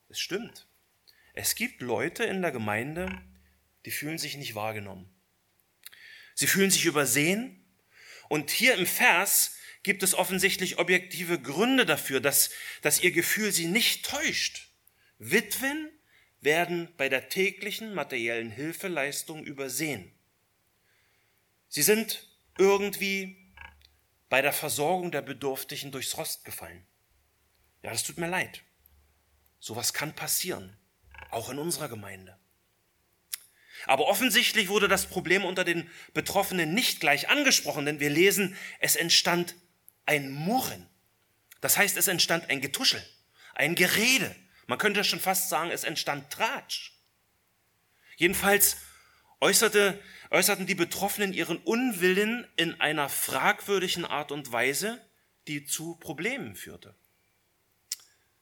Es 0.08 0.20
stimmt. 0.20 0.68
Es 1.34 1.54
gibt 1.54 1.80
Leute 1.80 2.24
in 2.24 2.42
der 2.42 2.52
Gemeinde, 2.52 3.20
die 3.86 3.90
fühlen 3.90 4.18
sich 4.18 4.36
nicht 4.36 4.54
wahrgenommen. 4.54 5.12
Sie 6.34 6.46
fühlen 6.46 6.70
sich 6.70 6.84
übersehen. 6.84 7.64
Und 8.28 8.50
hier 8.50 8.74
im 8.74 8.86
Vers 8.86 9.56
gibt 9.82 10.02
es 10.02 10.14
offensichtlich 10.14 10.78
objektive 10.78 11.40
Gründe 11.40 11.86
dafür, 11.86 12.20
dass, 12.20 12.50
dass 12.82 13.00
ihr 13.00 13.12
Gefühl 13.12 13.52
sie 13.52 13.66
nicht 13.66 14.04
täuscht. 14.04 14.68
Witwen 15.18 15.90
werden 16.40 16.92
bei 16.96 17.08
der 17.08 17.28
täglichen 17.28 17.94
materiellen 17.94 18.50
Hilfeleistung 18.50 19.44
übersehen. 19.44 20.12
Sie 21.68 21.82
sind 21.82 22.28
irgendwie 22.58 23.54
bei 24.28 24.42
der 24.42 24.52
Versorgung 24.52 25.10
der 25.10 25.22
Bedürftigen 25.22 25.90
durchs 25.92 26.16
Rost 26.16 26.44
gefallen. 26.44 26.86
Ja, 27.82 27.90
das 27.90 28.02
tut 28.02 28.18
mir 28.18 28.28
leid. 28.28 28.62
Sowas 29.58 29.92
kann 29.92 30.14
passieren, 30.14 30.76
auch 31.30 31.50
in 31.50 31.58
unserer 31.58 31.88
Gemeinde. 31.88 32.38
Aber 33.86 34.06
offensichtlich 34.06 34.68
wurde 34.68 34.88
das 34.88 35.06
Problem 35.06 35.44
unter 35.44 35.64
den 35.64 35.88
Betroffenen 36.14 36.74
nicht 36.74 37.00
gleich 37.00 37.28
angesprochen, 37.28 37.86
denn 37.86 38.00
wir 38.00 38.10
lesen, 38.10 38.56
es 38.78 38.96
entstand 38.96 39.54
ein 40.06 40.30
Murren. 40.30 40.88
Das 41.60 41.76
heißt, 41.76 41.96
es 41.96 42.08
entstand 42.08 42.50
ein 42.50 42.60
Getuschel, 42.60 43.02
ein 43.54 43.74
Gerede. 43.74 44.34
Man 44.66 44.78
könnte 44.78 45.04
schon 45.04 45.20
fast 45.20 45.48
sagen, 45.48 45.70
es 45.70 45.84
entstand 45.84 46.30
Tratsch. 46.30 46.92
Jedenfalls 48.16 48.76
äußerte, 49.40 50.00
äußerten 50.30 50.66
die 50.66 50.74
Betroffenen 50.74 51.32
ihren 51.32 51.58
Unwillen 51.58 52.46
in 52.56 52.80
einer 52.80 53.08
fragwürdigen 53.08 54.04
Art 54.04 54.32
und 54.32 54.52
Weise, 54.52 55.04
die 55.48 55.64
zu 55.64 55.96
Problemen 55.96 56.54
führte. 56.54 56.94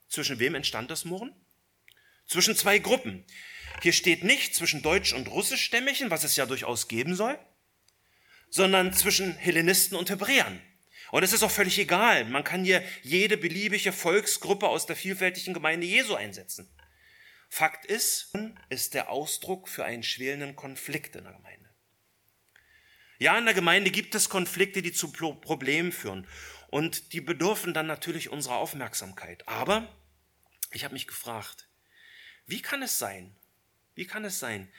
Zwischen 0.08 0.38
wem 0.38 0.54
entstand 0.54 0.90
das 0.90 1.04
Murren? 1.04 1.34
Zwischen 2.26 2.54
zwei 2.56 2.78
Gruppen. 2.78 3.24
Hier 3.82 3.92
steht 3.92 4.24
nicht 4.24 4.54
zwischen 4.54 4.82
deutsch- 4.82 5.14
und 5.14 5.28
russischstämmigen, 5.28 6.10
was 6.10 6.24
es 6.24 6.36
ja 6.36 6.46
durchaus 6.46 6.88
geben 6.88 7.14
soll, 7.14 7.38
sondern 8.50 8.92
zwischen 8.92 9.34
Hellenisten 9.34 9.96
und 9.96 10.10
Hebräern. 10.10 10.60
Und 11.10 11.22
es 11.22 11.32
ist 11.32 11.42
auch 11.42 11.50
völlig 11.50 11.78
egal. 11.78 12.24
Man 12.24 12.44
kann 12.44 12.64
hier 12.64 12.82
jede 13.02 13.36
beliebige 13.36 13.92
Volksgruppe 13.92 14.68
aus 14.68 14.86
der 14.86 14.96
vielfältigen 14.96 15.54
Gemeinde 15.54 15.86
Jesu 15.86 16.14
einsetzen. 16.14 16.68
Fakt 17.48 17.84
ist, 17.84 18.32
ist 18.68 18.94
der 18.94 19.10
Ausdruck 19.10 19.68
für 19.68 19.84
einen 19.84 20.04
schwelenden 20.04 20.54
Konflikt 20.54 21.16
in 21.16 21.24
der 21.24 21.32
Gemeinde. 21.32 21.68
Ja, 23.18 23.36
in 23.36 23.44
der 23.44 23.54
Gemeinde 23.54 23.90
gibt 23.90 24.14
es 24.14 24.28
Konflikte, 24.28 24.82
die 24.82 24.92
zu 24.92 25.12
Problemen 25.12 25.92
führen. 25.92 26.26
Und 26.68 27.12
die 27.12 27.20
bedürfen 27.20 27.74
dann 27.74 27.86
natürlich 27.86 28.30
unserer 28.30 28.56
Aufmerksamkeit. 28.56 29.46
Aber 29.48 29.94
ich 30.72 30.84
habe 30.84 30.94
mich 30.94 31.08
gefragt, 31.08 31.68
wie 32.46 32.62
kann 32.62 32.82
es 32.82 32.98
sein, 32.98 33.36
wie 33.94 34.06
kann 34.06 34.24
es 34.24 34.38
sein, 34.38 34.72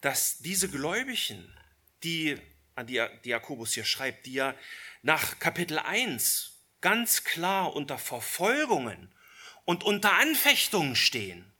dass 0.00 0.38
diese 0.38 0.68
Gläubigen, 0.68 1.52
die, 2.02 2.38
an 2.74 2.86
die, 2.86 3.04
die 3.24 3.30
Jakobus 3.30 3.74
hier 3.74 3.84
schreibt, 3.84 4.26
die 4.26 4.34
ja 4.34 4.54
nach 5.02 5.38
Kapitel 5.38 5.78
1 5.78 6.52
ganz 6.80 7.24
klar 7.24 7.74
unter 7.74 7.98
Verfolgungen 7.98 9.12
und 9.64 9.84
unter 9.84 10.14
Anfechtungen 10.14 10.96
stehen, 10.96 11.50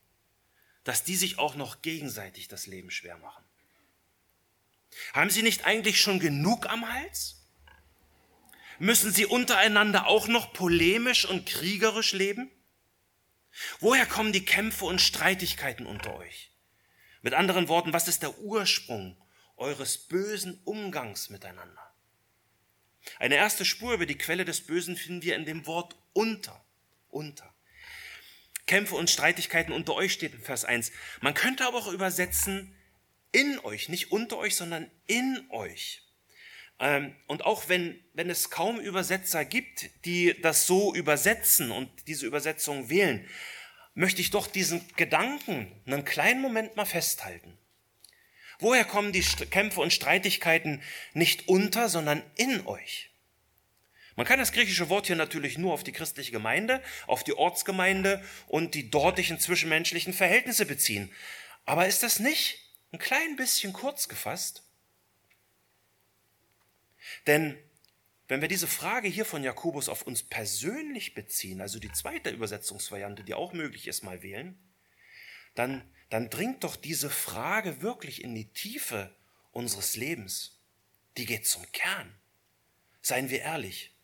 dass 0.85 1.05
die 1.05 1.16
sich 1.16 1.38
auch 1.38 1.55
noch 1.55 1.83
gegenseitig 1.83 2.48
das 2.48 2.66
Leben 2.66 2.90
schwer 2.90 3.16
machen. 3.18 3.44
Haben 5.12 5.31
sie 5.31 5.42
nicht 5.42 5.64
eigentlich 5.64 6.01
schon 6.01 6.18
genug 6.18 6.66
am 6.66 6.92
Hals? 6.92 7.37
Müssen 8.79 9.12
sie 9.12 9.27
untereinander 9.27 10.07
auch 10.07 10.27
noch 10.27 10.53
polemisch 10.53 11.25
und 11.25 11.46
kriegerisch 11.46 12.12
leben? 12.12 12.51
Woher 13.81 14.07
kommen 14.07 14.33
die 14.33 14.44
Kämpfe 14.44 14.87
und 14.87 15.01
Streitigkeiten 15.01 15.87
unter 15.87 16.16
euch? 16.16 16.51
Mit 17.20 17.35
anderen 17.35 17.68
Worten, 17.68 17.92
was 17.92 18.09
ist 18.09 18.22
der 18.22 18.38
Ursprung 18.38 19.16
eures 19.62 19.96
bösen 19.96 20.61
Umgangs 20.64 21.31
miteinander? 21.31 21.92
Eine 23.18 23.37
erste 23.37 23.64
Spur 23.64 23.94
über 23.94 24.07
die 24.07 24.18
Quelle 24.18 24.44
des 24.44 24.61
Bösen 24.61 24.96
finden 24.96 25.22
wir 25.22 25.37
in 25.37 25.44
dem 25.44 25.66
Wort 25.66 25.96
unter. 26.12 26.64
Unter. 27.09 27.53
Kämpfe 28.66 28.94
und 28.94 29.11
Streitigkeiten 29.11 29.72
unter 29.72 29.94
euch 29.94 30.12
steht 30.12 30.35
in 30.35 30.40
Vers 30.40 30.64
1. 30.64 30.92
Man 31.20 31.35
könnte 31.35 31.66
aber 31.66 31.79
auch 31.79 31.92
übersetzen 31.92 32.77
in 33.33 33.59
euch, 33.61 33.88
nicht 33.88 34.12
unter 34.12 34.38
euch, 34.38 34.57
sondern 34.57 34.90
in 35.07 35.46
euch. 35.51 36.03
Ähm, 36.79 37.14
und 37.27 37.44
auch 37.44 37.68
wenn, 37.68 38.03
wenn 38.14 38.31
es 38.31 38.51
kaum 38.51 38.79
Übersetzer 38.79 39.44
gibt, 39.44 39.90
die 40.05 40.40
das 40.40 40.66
so 40.66 40.94
übersetzen 40.94 41.70
und 41.70 41.90
diese 42.07 42.27
Übersetzung 42.27 42.88
wählen, 42.88 43.29
möchte 43.94 44.20
ich 44.20 44.31
doch 44.31 44.46
diesen 44.46 44.87
Gedanken 44.96 45.70
einen 45.87 46.05
kleinen 46.05 46.40
Moment 46.40 46.77
mal 46.77 46.87
festhalten. 46.87 47.59
Woher 48.62 48.85
kommen 48.85 49.12
die 49.12 49.22
Kämpfe 49.22 49.81
und 49.81 49.92
Streitigkeiten 49.92 50.83
nicht 51.14 51.48
unter, 51.48 51.88
sondern 51.88 52.22
in 52.37 52.64
euch? 52.66 53.11
Man 54.14 54.25
kann 54.25 54.38
das 54.38 54.53
griechische 54.53 54.88
Wort 54.88 55.09
hier 55.09 55.16
natürlich 55.16 55.59
nur 55.59 55.72
auf 55.72 55.83
die 55.83 55.90
christliche 55.90 56.31
Gemeinde, 56.31 56.81
auf 57.09 57.25
die 57.25 57.35
Ortsgemeinde 57.35 58.25
und 58.46 58.75
die 58.75 58.88
dortigen 58.88 59.40
zwischenmenschlichen 59.40 60.12
Verhältnisse 60.12 60.64
beziehen. 60.64 61.11
Aber 61.64 61.88
ist 61.88 62.05
das 62.05 62.20
nicht 62.20 62.61
ein 62.92 63.01
klein 63.01 63.35
bisschen 63.35 63.72
kurz 63.72 64.09
gefasst? 64.09 64.62
Denn 67.27 67.59
wenn 68.29 68.42
wir 68.42 68.48
diese 68.48 68.68
Frage 68.68 69.09
hier 69.09 69.25
von 69.25 69.42
Jakobus 69.42 69.88
auf 69.88 70.03
uns 70.03 70.22
persönlich 70.22 71.14
beziehen, 71.14 71.61
also 71.61 71.81
die 71.81 71.90
zweite 71.90 72.31
Übersetzungsvariante, 72.31 73.25
die 73.25 73.35
auch 73.35 73.53
möglich 73.53 73.88
ist, 73.88 74.05
mal 74.05 74.22
wählen, 74.22 74.57
dann 75.57 75.83
dann 76.12 76.29
dringt 76.29 76.62
doch 76.62 76.77
diese 76.77 77.09
Frage 77.09 77.81
wirklich 77.81 78.22
in 78.22 78.35
die 78.35 78.53
Tiefe 78.53 79.16
unseres 79.51 79.96
Lebens. 79.96 80.61
Die 81.16 81.25
geht 81.25 81.46
zum 81.46 81.64
Kern. 81.72 82.14
Seien 83.01 83.31
wir 83.31 83.40
ehrlich, 83.40 83.96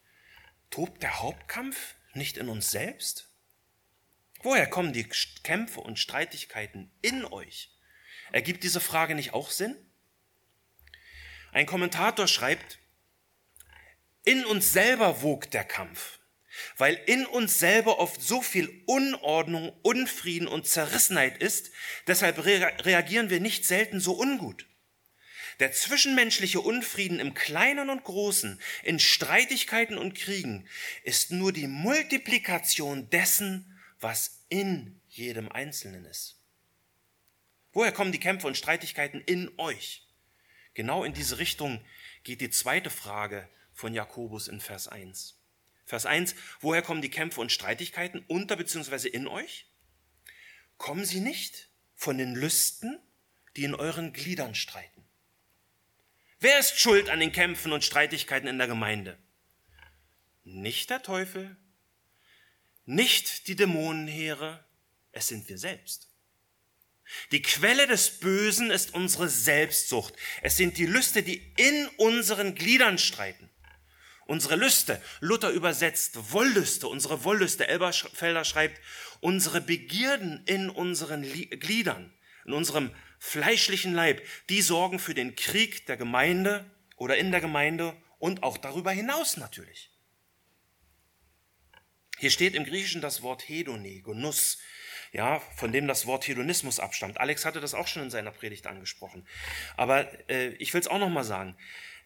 tobt 0.70 1.02
der 1.02 1.20
Hauptkampf 1.20 1.96
nicht 2.14 2.38
in 2.38 2.48
uns 2.48 2.70
selbst? 2.70 3.28
Woher 4.42 4.66
kommen 4.66 4.94
die 4.94 5.06
Kämpfe 5.42 5.80
und 5.80 5.98
Streitigkeiten 5.98 6.90
in 7.02 7.26
euch? 7.26 7.76
Ergibt 8.32 8.64
diese 8.64 8.80
Frage 8.80 9.14
nicht 9.14 9.34
auch 9.34 9.50
Sinn? 9.50 9.76
Ein 11.52 11.66
Kommentator 11.66 12.26
schreibt, 12.26 12.78
in 14.24 14.46
uns 14.46 14.72
selber 14.72 15.20
wogt 15.20 15.52
der 15.52 15.64
Kampf 15.64 16.17
weil 16.76 16.94
in 17.06 17.26
uns 17.26 17.58
selber 17.58 17.98
oft 17.98 18.20
so 18.22 18.40
viel 18.42 18.82
Unordnung, 18.86 19.72
Unfrieden 19.82 20.48
und 20.48 20.66
Zerrissenheit 20.66 21.38
ist, 21.42 21.70
deshalb 22.06 22.44
reagieren 22.44 23.30
wir 23.30 23.40
nicht 23.40 23.64
selten 23.64 24.00
so 24.00 24.18
ungut. 24.18 24.66
Der 25.60 25.72
zwischenmenschliche 25.72 26.60
Unfrieden 26.60 27.18
im 27.18 27.34
Kleinen 27.34 27.90
und 27.90 28.04
Großen, 28.04 28.60
in 28.84 29.00
Streitigkeiten 29.00 29.98
und 29.98 30.14
Kriegen, 30.14 30.68
ist 31.02 31.32
nur 31.32 31.52
die 31.52 31.66
Multiplikation 31.66 33.10
dessen, 33.10 33.78
was 33.98 34.44
in 34.48 35.00
jedem 35.08 35.50
Einzelnen 35.50 36.04
ist. 36.04 36.40
Woher 37.72 37.92
kommen 37.92 38.12
die 38.12 38.20
Kämpfe 38.20 38.46
und 38.46 38.56
Streitigkeiten 38.56 39.20
in 39.20 39.50
euch? 39.58 40.06
Genau 40.74 41.02
in 41.02 41.12
diese 41.12 41.38
Richtung 41.38 41.84
geht 42.22 42.40
die 42.40 42.50
zweite 42.50 42.90
Frage 42.90 43.48
von 43.72 43.94
Jakobus 43.94 44.48
in 44.48 44.60
Vers 44.60 44.86
1. 44.86 45.37
Vers 45.88 46.04
1, 46.04 46.34
woher 46.60 46.82
kommen 46.82 47.00
die 47.00 47.08
Kämpfe 47.08 47.40
und 47.40 47.50
Streitigkeiten 47.50 48.22
unter 48.28 48.56
bzw. 48.56 49.08
in 49.08 49.26
euch? 49.26 49.64
Kommen 50.76 51.06
sie 51.06 51.20
nicht 51.20 51.70
von 51.94 52.18
den 52.18 52.34
Lüsten, 52.34 53.00
die 53.56 53.64
in 53.64 53.74
euren 53.74 54.12
Gliedern 54.12 54.54
streiten? 54.54 55.02
Wer 56.40 56.58
ist 56.58 56.78
schuld 56.78 57.08
an 57.08 57.20
den 57.20 57.32
Kämpfen 57.32 57.72
und 57.72 57.84
Streitigkeiten 57.84 58.48
in 58.48 58.58
der 58.58 58.66
Gemeinde? 58.66 59.18
Nicht 60.44 60.90
der 60.90 61.02
Teufel, 61.02 61.56
nicht 62.84 63.48
die 63.48 63.56
Dämonenheere, 63.56 64.62
es 65.12 65.28
sind 65.28 65.48
wir 65.48 65.56
selbst. 65.56 66.10
Die 67.32 67.40
Quelle 67.40 67.86
des 67.86 68.20
Bösen 68.20 68.70
ist 68.70 68.92
unsere 68.92 69.30
Selbstsucht. 69.30 70.12
Es 70.42 70.58
sind 70.58 70.76
die 70.76 70.84
Lüste, 70.84 71.22
die 71.22 71.54
in 71.56 71.88
unseren 71.96 72.54
Gliedern 72.54 72.98
streiten. 72.98 73.47
Unsere 74.28 74.56
Lüste, 74.56 75.00
Luther 75.20 75.48
übersetzt 75.48 76.32
Wollüste, 76.32 76.86
unsere 76.86 77.24
Wollüste, 77.24 77.66
Elberfelder 77.66 78.44
schreibt, 78.44 78.78
unsere 79.20 79.62
Begierden 79.62 80.44
in 80.44 80.68
unseren 80.68 81.22
Gliedern, 81.22 82.12
in 82.44 82.52
unserem 82.52 82.90
fleischlichen 83.18 83.94
Leib, 83.94 84.20
die 84.50 84.60
sorgen 84.60 84.98
für 84.98 85.14
den 85.14 85.34
Krieg 85.34 85.86
der 85.86 85.96
Gemeinde 85.96 86.70
oder 86.96 87.16
in 87.16 87.30
der 87.30 87.40
Gemeinde 87.40 87.96
und 88.18 88.42
auch 88.42 88.58
darüber 88.58 88.90
hinaus 88.90 89.38
natürlich. 89.38 89.90
Hier 92.18 92.30
steht 92.30 92.54
im 92.54 92.66
Griechischen 92.66 93.00
das 93.00 93.22
Wort 93.22 93.48
Hedone, 93.48 94.02
Genuss, 94.02 94.58
ja, 95.10 95.40
von 95.56 95.72
dem 95.72 95.88
das 95.88 96.04
Wort 96.04 96.28
Hedonismus 96.28 96.80
abstammt. 96.80 97.18
Alex 97.18 97.46
hatte 97.46 97.62
das 97.62 97.72
auch 97.72 97.86
schon 97.86 98.02
in 98.02 98.10
seiner 98.10 98.32
Predigt 98.32 98.66
angesprochen. 98.66 99.26
Aber 99.78 100.06
äh, 100.28 100.48
ich 100.58 100.74
will 100.74 100.82
es 100.82 100.88
auch 100.88 100.98
noch 100.98 101.08
mal 101.08 101.24
sagen. 101.24 101.56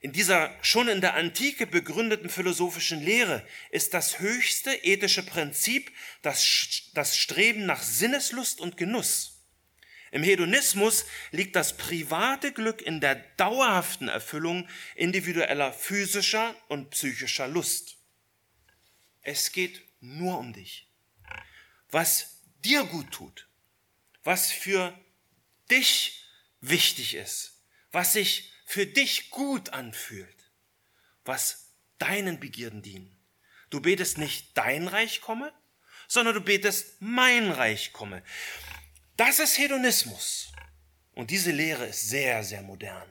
In 0.02 0.10
dieser 0.10 0.52
schon 0.62 0.88
in 0.88 1.00
der 1.00 1.14
Antike 1.14 1.64
begründeten 1.64 2.28
philosophischen 2.28 3.00
Lehre 3.00 3.46
ist 3.70 3.94
das 3.94 4.18
höchste 4.18 4.74
ethische 4.74 5.22
Prinzip 5.22 5.92
das, 6.22 6.90
das 6.92 7.16
Streben 7.16 7.66
nach 7.66 7.80
Sinneslust 7.80 8.60
und 8.60 8.76
Genuss. 8.76 9.40
Im 10.10 10.24
Hedonismus 10.24 11.06
liegt 11.30 11.54
das 11.54 11.76
private 11.76 12.50
Glück 12.52 12.82
in 12.82 13.00
der 13.00 13.14
dauerhaften 13.14 14.08
Erfüllung 14.08 14.68
individueller 14.96 15.72
physischer 15.72 16.56
und 16.66 16.90
psychischer 16.90 17.46
Lust. 17.46 17.96
Es 19.22 19.52
geht 19.52 19.82
nur 20.00 20.36
um 20.36 20.52
dich. 20.52 20.88
Was 21.90 22.40
dir 22.64 22.82
gut 22.84 23.12
tut, 23.12 23.46
was 24.24 24.50
für 24.50 24.98
dich 25.70 26.26
wichtig 26.60 27.14
ist, 27.14 27.62
was 27.92 28.14
sich 28.14 28.51
für 28.72 28.86
dich 28.86 29.28
gut 29.28 29.68
anfühlt, 29.74 30.50
was 31.26 31.74
deinen 31.98 32.40
Begierden 32.40 32.80
dienen. 32.80 33.14
Du 33.68 33.82
betest 33.82 34.16
nicht 34.16 34.56
dein 34.56 34.88
Reich 34.88 35.20
komme, 35.20 35.52
sondern 36.08 36.34
du 36.34 36.40
betest 36.40 36.96
mein 37.00 37.50
Reich 37.50 37.92
komme. 37.92 38.22
Das 39.18 39.40
ist 39.40 39.58
Hedonismus. 39.58 40.52
Und 41.12 41.30
diese 41.30 41.50
Lehre 41.50 41.84
ist 41.84 42.08
sehr, 42.08 42.42
sehr 42.44 42.62
modern. 42.62 43.10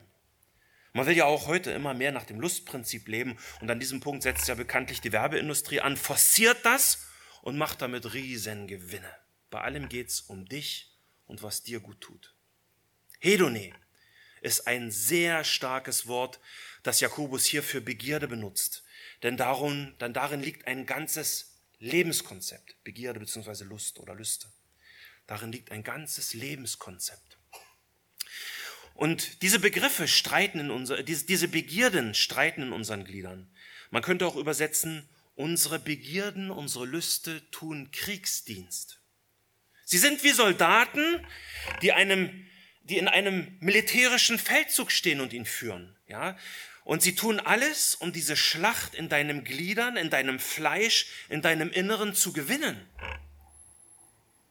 Man 0.94 1.06
will 1.06 1.16
ja 1.16 1.26
auch 1.26 1.46
heute 1.46 1.70
immer 1.70 1.94
mehr 1.94 2.12
nach 2.12 2.26
dem 2.26 2.40
Lustprinzip 2.40 3.08
leben 3.08 3.38
und 3.60 3.70
an 3.70 3.80
diesem 3.80 4.00
Punkt 4.00 4.24
setzt 4.24 4.48
ja 4.48 4.56
bekanntlich 4.56 5.00
die 5.00 5.12
Werbeindustrie 5.12 5.82
an, 5.82 5.96
forciert 5.96 6.66
das 6.66 7.06
und 7.44 7.56
macht 7.56 7.84
damit 7.84 8.16
riesen 8.16 8.66
Gewinne. 8.66 9.16
Bei 9.52 9.62
allem 9.62 9.90
geht 9.90 10.10
es 10.10 10.22
um 10.22 10.48
dich 10.48 10.98
und 11.28 11.44
was 11.44 11.62
dir 11.62 11.82
gut 11.82 12.02
tut. 12.02 12.36
Hedone 13.20 13.76
ist 14.42 14.68
ein 14.68 14.92
sehr 14.92 15.44
starkes 15.44 16.08
Wort, 16.08 16.40
das 16.84 17.00
Jakobus 17.00 17.46
hier 17.46 17.64
für 17.64 17.80
Begierde 17.80 18.28
benutzt. 18.28 18.84
Denn, 19.24 19.38
darum, 19.38 19.96
denn 20.00 20.14
darin 20.14 20.42
liegt 20.42 20.68
ein 20.68 20.86
ganzes 20.86 21.60
Lebenskonzept. 21.80 22.84
Begierde 22.84 23.20
bzw. 23.20 23.64
Lust 23.64 24.00
oder 24.00 24.16
Lüste. 24.16 24.48
Darin 25.28 25.52
liegt 25.52 25.72
ein 25.72 25.84
ganzes 25.84 26.34
Lebenskonzept. 26.34 27.38
Und 28.94 29.42
diese 29.42 29.60
Begriffe 29.60 30.08
streiten 30.08 30.60
in 30.60 30.72
unser, 30.72 31.02
diese 31.04 31.48
Begierden 31.48 32.14
streiten 32.14 32.64
in 32.64 32.72
unseren 32.74 33.04
Gliedern. 33.04 33.50
Man 33.90 34.04
könnte 34.04 34.28
auch 34.28 34.36
übersetzen, 34.36 35.08
unsere 35.36 35.80
Begierden, 35.80 36.52
unsere 36.52 36.86
Lüste 36.86 37.50
tun 37.52 37.90
Kriegsdienst. 37.92 39.00
Sie 39.86 39.98
sind 39.98 40.24
wie 40.24 40.32
Soldaten, 40.32 41.26
die 41.82 41.94
einem, 41.94 42.48
die 42.84 42.98
in 42.98 43.08
einem 43.08 43.56
militärischen 43.60 44.40
Feldzug 44.40 44.92
stehen 44.92 45.22
und 45.22 45.34
ihn 45.34 45.46
führen, 45.46 45.96
ja. 46.08 46.38
Und 46.84 47.04
sie 47.04 47.14
tun 47.14 47.40
alles, 47.40 47.94
um 47.96 48.12
diese 48.12 48.36
Schlacht 48.36 48.96
in 48.96 49.08
deinem 49.08 49.44
Gliedern, 49.44 49.98
in 49.98 50.10
deinem 50.10 50.40
Fleisch, 50.40 51.08
in 51.30 51.42
deinem 51.42 51.70
Inneren 51.72 52.16
zu 52.16 52.34
gewinnen. 52.34 52.88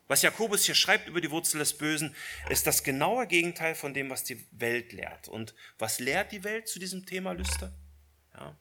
Was 0.06 0.22
Jakobus 0.22 0.64
hier 0.64 0.74
schreibt 0.74 1.08
über 1.08 1.20
die 1.20 1.30
Wurzel 1.30 1.58
des 1.58 1.76
Bösen, 1.76 2.14
ist 2.48 2.66
das 2.66 2.82
genaue 2.82 3.26
Gegenteil 3.26 3.74
von 3.76 3.94
dem, 3.94 4.10
was 4.10 4.24
die 4.24 4.44
Welt 4.50 4.92
lehrt. 4.92 5.28
Und 5.28 5.54
was 5.78 6.00
lehrt 6.00 6.32
die 6.32 6.42
Welt 6.42 6.66
zu 6.66 6.78
diesem 6.78 7.06
Thema 7.06 7.32
Lüste? 7.32 7.72
Ja. 8.34 8.56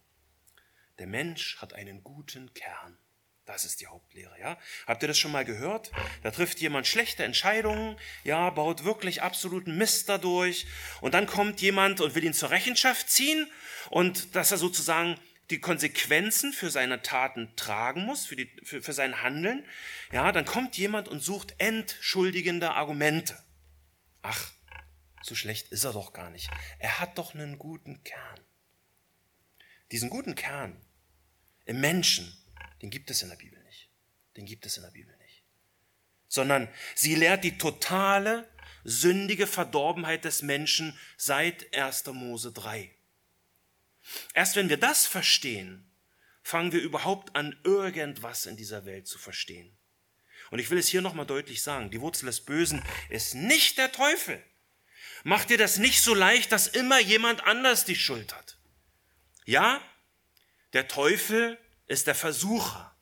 Der 0.99 1.07
Mensch 1.07 1.57
hat 1.57 1.73
einen 1.73 2.03
guten 2.03 2.53
Kern. 2.53 2.97
Das 3.49 3.65
ist 3.65 3.81
die 3.81 3.87
Hauptlehre, 3.87 4.39
ja. 4.39 4.59
Habt 4.85 5.01
ihr 5.01 5.07
das 5.07 5.17
schon 5.17 5.31
mal 5.31 5.43
gehört? 5.43 5.89
Da 6.21 6.29
trifft 6.29 6.59
jemand 6.59 6.85
schlechte 6.85 7.23
Entscheidungen, 7.23 7.97
ja, 8.23 8.51
baut 8.51 8.83
wirklich 8.83 9.23
absoluten 9.23 9.75
Mist 9.75 10.07
dadurch. 10.07 10.67
Und 11.01 11.15
dann 11.15 11.25
kommt 11.25 11.59
jemand 11.59 11.99
und 11.99 12.13
will 12.13 12.23
ihn 12.23 12.35
zur 12.35 12.51
Rechenschaft 12.51 13.09
ziehen 13.09 13.49
und 13.89 14.35
dass 14.35 14.51
er 14.51 14.59
sozusagen 14.59 15.19
die 15.49 15.59
Konsequenzen 15.59 16.53
für 16.53 16.69
seine 16.69 17.01
Taten 17.01 17.51
tragen 17.55 18.05
muss, 18.05 18.27
für, 18.27 18.35
die, 18.35 18.51
für, 18.61 18.83
für 18.83 18.93
sein 18.93 19.23
Handeln. 19.23 19.65
Ja, 20.11 20.31
dann 20.31 20.45
kommt 20.45 20.77
jemand 20.77 21.07
und 21.07 21.21
sucht 21.21 21.55
entschuldigende 21.57 22.73
Argumente. 22.73 23.35
Ach, 24.21 24.51
so 25.23 25.33
schlecht 25.33 25.71
ist 25.71 25.85
er 25.85 25.93
doch 25.93 26.13
gar 26.13 26.29
nicht. 26.29 26.51
Er 26.77 26.99
hat 26.99 27.17
doch 27.17 27.33
einen 27.33 27.57
guten 27.57 28.03
Kern. 28.03 28.41
Diesen 29.91 30.11
guten 30.11 30.35
Kern 30.35 30.79
im 31.65 31.81
Menschen, 31.81 32.31
den 32.81 32.89
gibt 32.89 33.09
es 33.09 33.21
in 33.21 33.29
der 33.29 33.35
Bibel 33.35 33.61
nicht. 33.63 33.89
Den 34.37 34.45
gibt 34.45 34.65
es 34.65 34.77
in 34.77 34.83
der 34.83 34.91
Bibel 34.91 35.15
nicht. 35.17 35.43
Sondern 36.27 36.69
sie 36.95 37.15
lehrt 37.15 37.43
die 37.43 37.57
totale, 37.57 38.49
sündige 38.83 39.47
Verdorbenheit 39.47 40.25
des 40.25 40.41
Menschen 40.41 40.97
seit 41.17 41.75
1. 41.75 42.05
Mose 42.07 42.51
3. 42.51 42.93
Erst 44.33 44.55
wenn 44.55 44.69
wir 44.69 44.77
das 44.77 45.05
verstehen, 45.05 45.89
fangen 46.41 46.71
wir 46.71 46.81
überhaupt 46.81 47.35
an, 47.35 47.59
irgendwas 47.63 48.45
in 48.45 48.57
dieser 48.57 48.85
Welt 48.85 49.07
zu 49.07 49.17
verstehen. 49.19 49.75
Und 50.51 50.59
ich 50.59 50.69
will 50.69 50.77
es 50.77 50.87
hier 50.87 51.01
nochmal 51.01 51.25
deutlich 51.25 51.61
sagen, 51.61 51.91
die 51.91 52.01
Wurzel 52.01 52.25
des 52.25 52.41
Bösen 52.41 52.83
ist 53.09 53.35
nicht 53.35 53.77
der 53.77 53.91
Teufel. 53.91 54.43
Mach 55.23 55.45
dir 55.45 55.57
das 55.57 55.77
nicht 55.77 56.01
so 56.01 56.13
leicht, 56.13 56.51
dass 56.51 56.67
immer 56.67 56.99
jemand 56.99 57.43
anders 57.43 57.85
die 57.85 57.95
Schuld 57.95 58.33
hat. 58.33 58.57
Ja, 59.45 59.81
der 60.73 60.87
Teufel 60.87 61.57
ist 61.89 62.07
der 62.07 62.15
Versucher. 62.15 62.95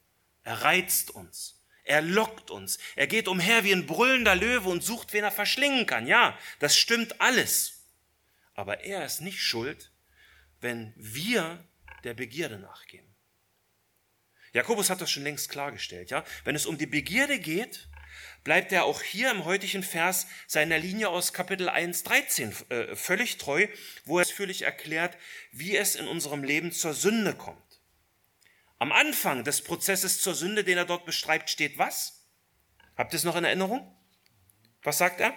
Er 0.44 0.64
reizt 0.64 1.12
uns. 1.12 1.62
Er 1.84 2.02
lockt 2.02 2.50
uns. 2.50 2.80
Er 2.96 3.08
geht 3.08 3.28
umher 3.28 3.64
wie 3.64 3.72
ein 3.72 3.86
brüllender 3.86 4.36
Löwe 4.36 4.70
und 4.70 4.84
sucht, 4.84 5.14
wen 5.14 5.24
er 5.24 5.32
verschlingen 5.32 5.86
kann. 5.86 6.08
Ja, 6.08 6.38
das 6.60 6.76
stimmt 6.76 7.22
alles. 7.22 7.86
Aber 8.56 8.82
er 8.82 9.06
ist 9.06 9.22
nicht 9.22 9.42
schuld, 9.42 9.92
wenn 10.60 10.94
wir 10.96 11.64
der 12.04 12.14
Begierde 12.14 12.58
nachgehen. 12.58 13.06
Jakobus 14.54 14.90
hat 14.90 15.02
das 15.02 15.12
schon 15.12 15.24
längst 15.24 15.50
klargestellt, 15.50 16.10
ja. 16.10 16.24
Wenn 16.44 16.56
es 16.56 16.66
um 16.66 16.78
die 16.78 16.88
Begierde 16.88 17.40
geht, 17.40 17.90
bleibt 18.44 18.72
er 18.72 18.86
auch 18.86 19.02
hier 19.02 19.30
im 19.32 19.46
heutigen 19.46 19.84
Vers 19.84 20.28
seiner 20.48 20.80
Linie 20.80 21.10
aus 21.10 21.34
Kapitel 21.34 21.70
1, 21.70 22.04
13 22.04 22.56
äh, 22.70 22.96
völlig 22.96 23.38
treu, 23.38 23.68
wo 24.06 24.18
er 24.18 24.24
ausführlich 24.24 24.64
erklärt, 24.64 25.18
wie 25.52 25.76
es 25.76 25.96
in 25.96 26.08
unserem 26.08 26.44
Leben 26.44 26.72
zur 26.72 26.94
Sünde 26.94 27.36
kommt. 27.36 27.67
Am 28.80 28.92
Anfang 28.92 29.44
des 29.44 29.64
Prozesses 29.64 30.22
zur 30.22 30.36
Sünde, 30.36 30.64
den 30.64 30.78
er 30.78 30.86
dort 30.86 31.06
beschreibt, 31.06 31.50
steht 31.50 31.78
was? 31.78 32.26
Habt 32.96 33.14
ihr 33.14 33.18
es 33.18 33.24
noch 33.24 33.36
in 33.36 33.44
Erinnerung? 33.44 33.96
Was 34.84 35.00
sagt 35.00 35.20
er? 35.20 35.34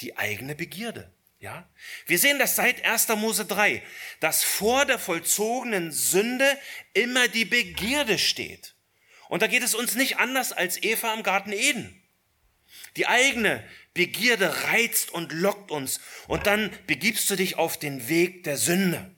Die 0.00 0.16
eigene 0.16 0.54
Begierde. 0.54 1.12
Ja? 1.38 1.68
Wir 2.06 2.18
sehen 2.18 2.38
das 2.38 2.56
seit 2.56 2.84
1. 2.84 3.08
Mose 3.16 3.44
3, 3.44 3.82
dass 4.20 4.44
vor 4.44 4.86
der 4.86 4.98
vollzogenen 4.98 5.92
Sünde 5.92 6.58
immer 6.94 7.28
die 7.28 7.44
Begierde 7.44 8.18
steht. 8.18 8.74
Und 9.28 9.42
da 9.42 9.46
geht 9.46 9.62
es 9.62 9.74
uns 9.74 9.94
nicht 9.94 10.16
anders 10.16 10.52
als 10.52 10.82
Eva 10.82 11.12
im 11.14 11.22
Garten 11.22 11.52
Eden. 11.52 12.02
Die 12.96 13.06
eigene 13.06 13.62
Begierde 13.94 14.64
reizt 14.64 15.10
und 15.10 15.32
lockt 15.32 15.70
uns 15.70 16.00
und 16.28 16.46
dann 16.46 16.70
begibst 16.86 17.28
du 17.30 17.36
dich 17.36 17.56
auf 17.56 17.78
den 17.78 18.08
Weg 18.08 18.44
der 18.44 18.56
Sünde. 18.56 19.14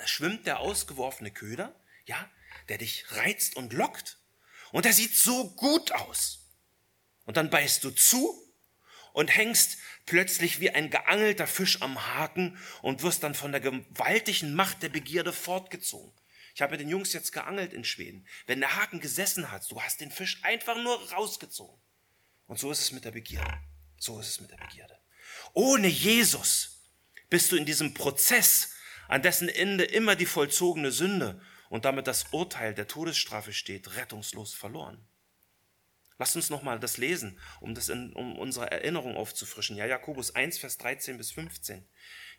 Da 0.00 0.06
schwimmt 0.06 0.46
der 0.46 0.60
ausgeworfene 0.60 1.30
Köder, 1.30 1.78
ja, 2.06 2.30
der 2.70 2.78
dich 2.78 3.04
reizt 3.10 3.54
und 3.56 3.74
lockt. 3.74 4.18
Und 4.72 4.86
der 4.86 4.94
sieht 4.94 5.14
so 5.14 5.50
gut 5.50 5.92
aus. 5.92 6.48
Und 7.26 7.36
dann 7.36 7.50
beißt 7.50 7.84
du 7.84 7.90
zu 7.90 8.50
und 9.12 9.28
hängst 9.28 9.76
plötzlich 10.06 10.58
wie 10.58 10.70
ein 10.70 10.88
geangelter 10.88 11.46
Fisch 11.46 11.82
am 11.82 12.16
Haken 12.16 12.58
und 12.80 13.02
wirst 13.02 13.22
dann 13.24 13.34
von 13.34 13.52
der 13.52 13.60
gewaltigen 13.60 14.54
Macht 14.54 14.82
der 14.82 14.88
Begierde 14.88 15.34
fortgezogen. 15.34 16.14
Ich 16.54 16.62
habe 16.62 16.70
mit 16.70 16.80
den 16.80 16.88
Jungs 16.88 17.12
jetzt 17.12 17.32
geangelt 17.32 17.74
in 17.74 17.84
Schweden. 17.84 18.26
Wenn 18.46 18.60
der 18.60 18.76
Haken 18.76 19.00
gesessen 19.00 19.50
hat, 19.50 19.70
du 19.70 19.82
hast 19.82 20.00
den 20.00 20.10
Fisch 20.10 20.42
einfach 20.44 20.76
nur 20.82 21.10
rausgezogen. 21.10 21.78
Und 22.46 22.58
so 22.58 22.70
ist 22.70 22.80
es 22.80 22.92
mit 22.92 23.04
der 23.04 23.10
Begierde. 23.10 23.60
So 23.98 24.18
ist 24.18 24.28
es 24.28 24.40
mit 24.40 24.50
der 24.50 24.56
Begierde. 24.56 24.98
Ohne 25.52 25.88
Jesus 25.88 26.86
bist 27.28 27.52
du 27.52 27.56
in 27.56 27.66
diesem 27.66 27.92
Prozess, 27.92 28.72
an 29.10 29.22
dessen 29.22 29.48
Ende 29.48 29.82
immer 29.84 30.14
die 30.14 30.26
vollzogene 30.26 30.92
Sünde 30.92 31.40
und 31.68 31.84
damit 31.84 32.06
das 32.06 32.26
Urteil 32.30 32.74
der 32.74 32.86
Todesstrafe 32.86 33.52
steht, 33.52 33.96
rettungslos 33.96 34.54
verloren. 34.54 35.04
Lasst 36.18 36.36
uns 36.36 36.48
nochmal 36.48 36.78
das 36.78 36.96
lesen, 36.96 37.40
um 37.60 37.74
das 37.74 37.88
in, 37.88 38.12
um 38.12 38.38
unsere 38.38 38.70
Erinnerung 38.70 39.16
aufzufrischen. 39.16 39.76
Ja, 39.76 39.86
Jakobus 39.86 40.34
1, 40.36 40.58
Vers 40.58 40.78
13 40.78 41.16
bis 41.16 41.32
15. 41.32 41.84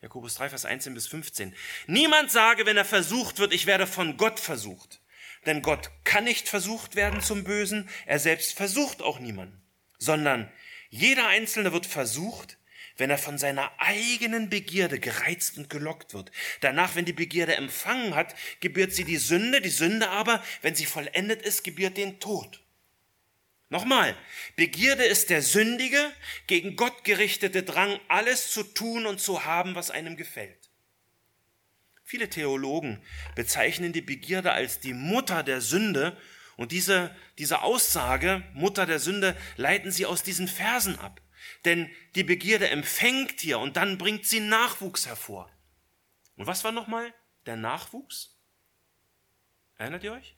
Jakobus 0.02 0.36
3, 0.36 0.50
Vers 0.50 0.66
1 0.66 0.94
bis 0.94 1.08
15. 1.08 1.54
Niemand 1.88 2.32
sage, 2.32 2.66
wenn 2.66 2.78
er 2.78 2.86
versucht 2.86 3.40
wird, 3.40 3.54
ich 3.54 3.66
werde 3.66 3.86
von 3.86 4.16
Gott 4.16 4.40
versucht. 4.40 5.02
Denn 5.46 5.62
Gott 5.62 5.90
kann 6.06 6.24
nicht 6.24 6.48
versucht 6.48 6.96
werden 6.96 7.22
zum 7.22 7.44
Bösen, 7.44 7.90
er 8.06 8.20
selbst 8.20 8.54
versucht 8.54 9.02
auch 9.02 9.20
niemanden, 9.20 9.62
sondern 9.98 10.50
jeder 10.90 11.28
Einzelne 11.28 11.74
wird 11.74 11.86
versucht, 11.86 12.60
wenn 13.02 13.10
er 13.10 13.18
von 13.18 13.40
seiner 13.40 13.72
eigenen 13.80 14.52
Begierde 14.52 15.00
gereizt 15.00 15.58
und 15.58 15.72
gelockt 15.72 16.14
wird. 16.14 16.32
Danach, 16.60 16.96
wenn 16.96 17.04
die 17.04 17.14
Begierde 17.14 17.56
empfangen 17.56 18.14
hat, 18.14 18.36
gebiert 18.60 18.94
sie 18.94 19.06
die 19.06 19.18
Sünde, 19.18 19.60
die 19.60 19.70
Sünde 19.70 20.10
aber, 20.10 20.44
wenn 20.62 20.76
sie 20.76 20.86
vollendet 20.86 21.42
ist, 21.42 21.64
gebiert 21.64 21.98
den 21.98 22.20
Tod. 22.20 22.62
Nochmal, 23.70 24.16
Begierde 24.56 25.04
ist 25.04 25.32
der 25.32 25.42
sündige, 25.42 26.12
gegen 26.46 26.76
Gott 26.76 27.04
gerichtete 27.04 27.64
Drang, 27.64 28.00
alles 28.08 28.52
zu 28.52 28.62
tun 28.62 29.08
und 29.08 29.20
zu 29.20 29.46
haben, 29.46 29.74
was 29.74 29.90
einem 29.90 30.16
gefällt. 30.16 30.70
Viele 32.04 32.30
Theologen 32.30 33.02
bezeichnen 33.34 33.94
die 33.94 34.02
Begierde 34.02 34.52
als 34.52 34.80
die 34.80 34.94
Mutter 34.94 35.42
der 35.42 35.62
Sünde 35.62 36.16
und 36.56 36.72
diese, 36.72 37.16
diese 37.40 37.64
Aussage, 37.64 38.44
Mutter 38.54 38.86
der 38.86 39.00
Sünde, 39.00 39.36
leiten 39.58 39.92
sie 39.92 40.06
aus 40.06 40.22
diesen 40.22 40.48
Versen 40.48 41.00
ab. 41.00 41.20
Denn 41.66 41.90
die 42.16 42.24
Begierde 42.24 42.70
empfängt 42.70 43.42
hier 43.42 43.60
und 43.60 43.78
dann 43.78 43.98
bringt 43.98 44.26
sie 44.26 44.40
Nachwuchs 44.40 45.06
hervor. 45.06 45.50
Und 46.36 46.48
was 46.48 46.64
war 46.64 46.72
nochmal 46.72 47.14
der 47.46 47.56
Nachwuchs? 47.56 48.36
Erinnert 49.78 50.04
ihr 50.04 50.14
euch? 50.14 50.36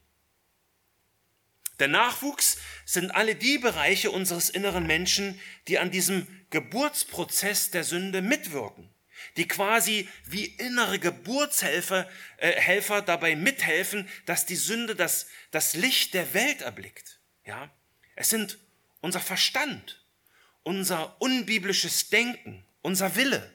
Der 1.80 1.88
Nachwuchs 1.88 2.60
sind 2.86 3.12
alle 3.12 3.36
die 3.36 3.58
Bereiche 3.58 4.12
unseres 4.12 4.50
inneren 4.50 4.86
Menschen, 4.86 5.40
die 5.68 5.80
an 5.80 5.92
diesem 5.92 6.28
Geburtsprozess 6.50 7.72
der 7.72 7.84
Sünde 7.84 8.22
mitwirken, 8.22 8.94
die 9.38 9.48
quasi 9.48 10.08
wie 10.26 10.46
innere 10.46 11.00
Geburtshelfer 11.00 12.08
äh, 12.38 12.52
Helfer 12.52 13.02
dabei 13.02 13.36
mithelfen, 13.36 14.08
dass 14.26 14.46
die 14.46 14.56
Sünde 14.56 14.96
das, 14.96 15.28
das 15.52 15.74
Licht 15.74 16.14
der 16.14 16.34
Welt 16.34 16.62
erblickt. 16.62 17.20
Ja? 17.46 17.72
Es 18.16 18.30
sind 18.30 18.60
unser 19.02 19.20
Verstand, 19.20 20.03
unser 20.64 21.22
unbiblisches 21.22 22.10
Denken, 22.10 22.66
unser 22.82 23.16
Wille, 23.16 23.52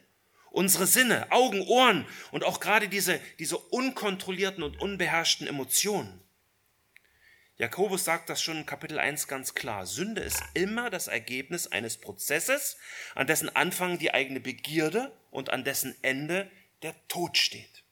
unsere 0.50 0.86
Sinne, 0.86 1.30
Augen, 1.30 1.62
Ohren 1.62 2.06
und 2.30 2.44
auch 2.44 2.60
gerade 2.60 2.88
diese, 2.88 3.20
diese 3.38 3.58
unkontrollierten 3.58 4.62
und 4.62 4.80
unbeherrschten 4.80 5.46
Emotionen. 5.46 6.20
Jakobus 7.56 8.04
sagt 8.04 8.30
das 8.30 8.40
schon 8.40 8.58
in 8.58 8.66
Kapitel 8.66 9.00
1 9.00 9.26
ganz 9.26 9.54
klar. 9.54 9.84
Sünde 9.84 10.22
ist 10.22 10.40
immer 10.54 10.90
das 10.90 11.08
Ergebnis 11.08 11.66
eines 11.66 11.96
Prozesses, 11.96 12.76
an 13.16 13.26
dessen 13.26 13.54
Anfang 13.54 13.98
die 13.98 14.14
eigene 14.14 14.38
Begierde 14.38 15.12
und 15.32 15.50
an 15.50 15.64
dessen 15.64 15.96
Ende 16.02 16.48
der 16.82 16.94
Tod 17.08 17.36
steht. 17.36 17.82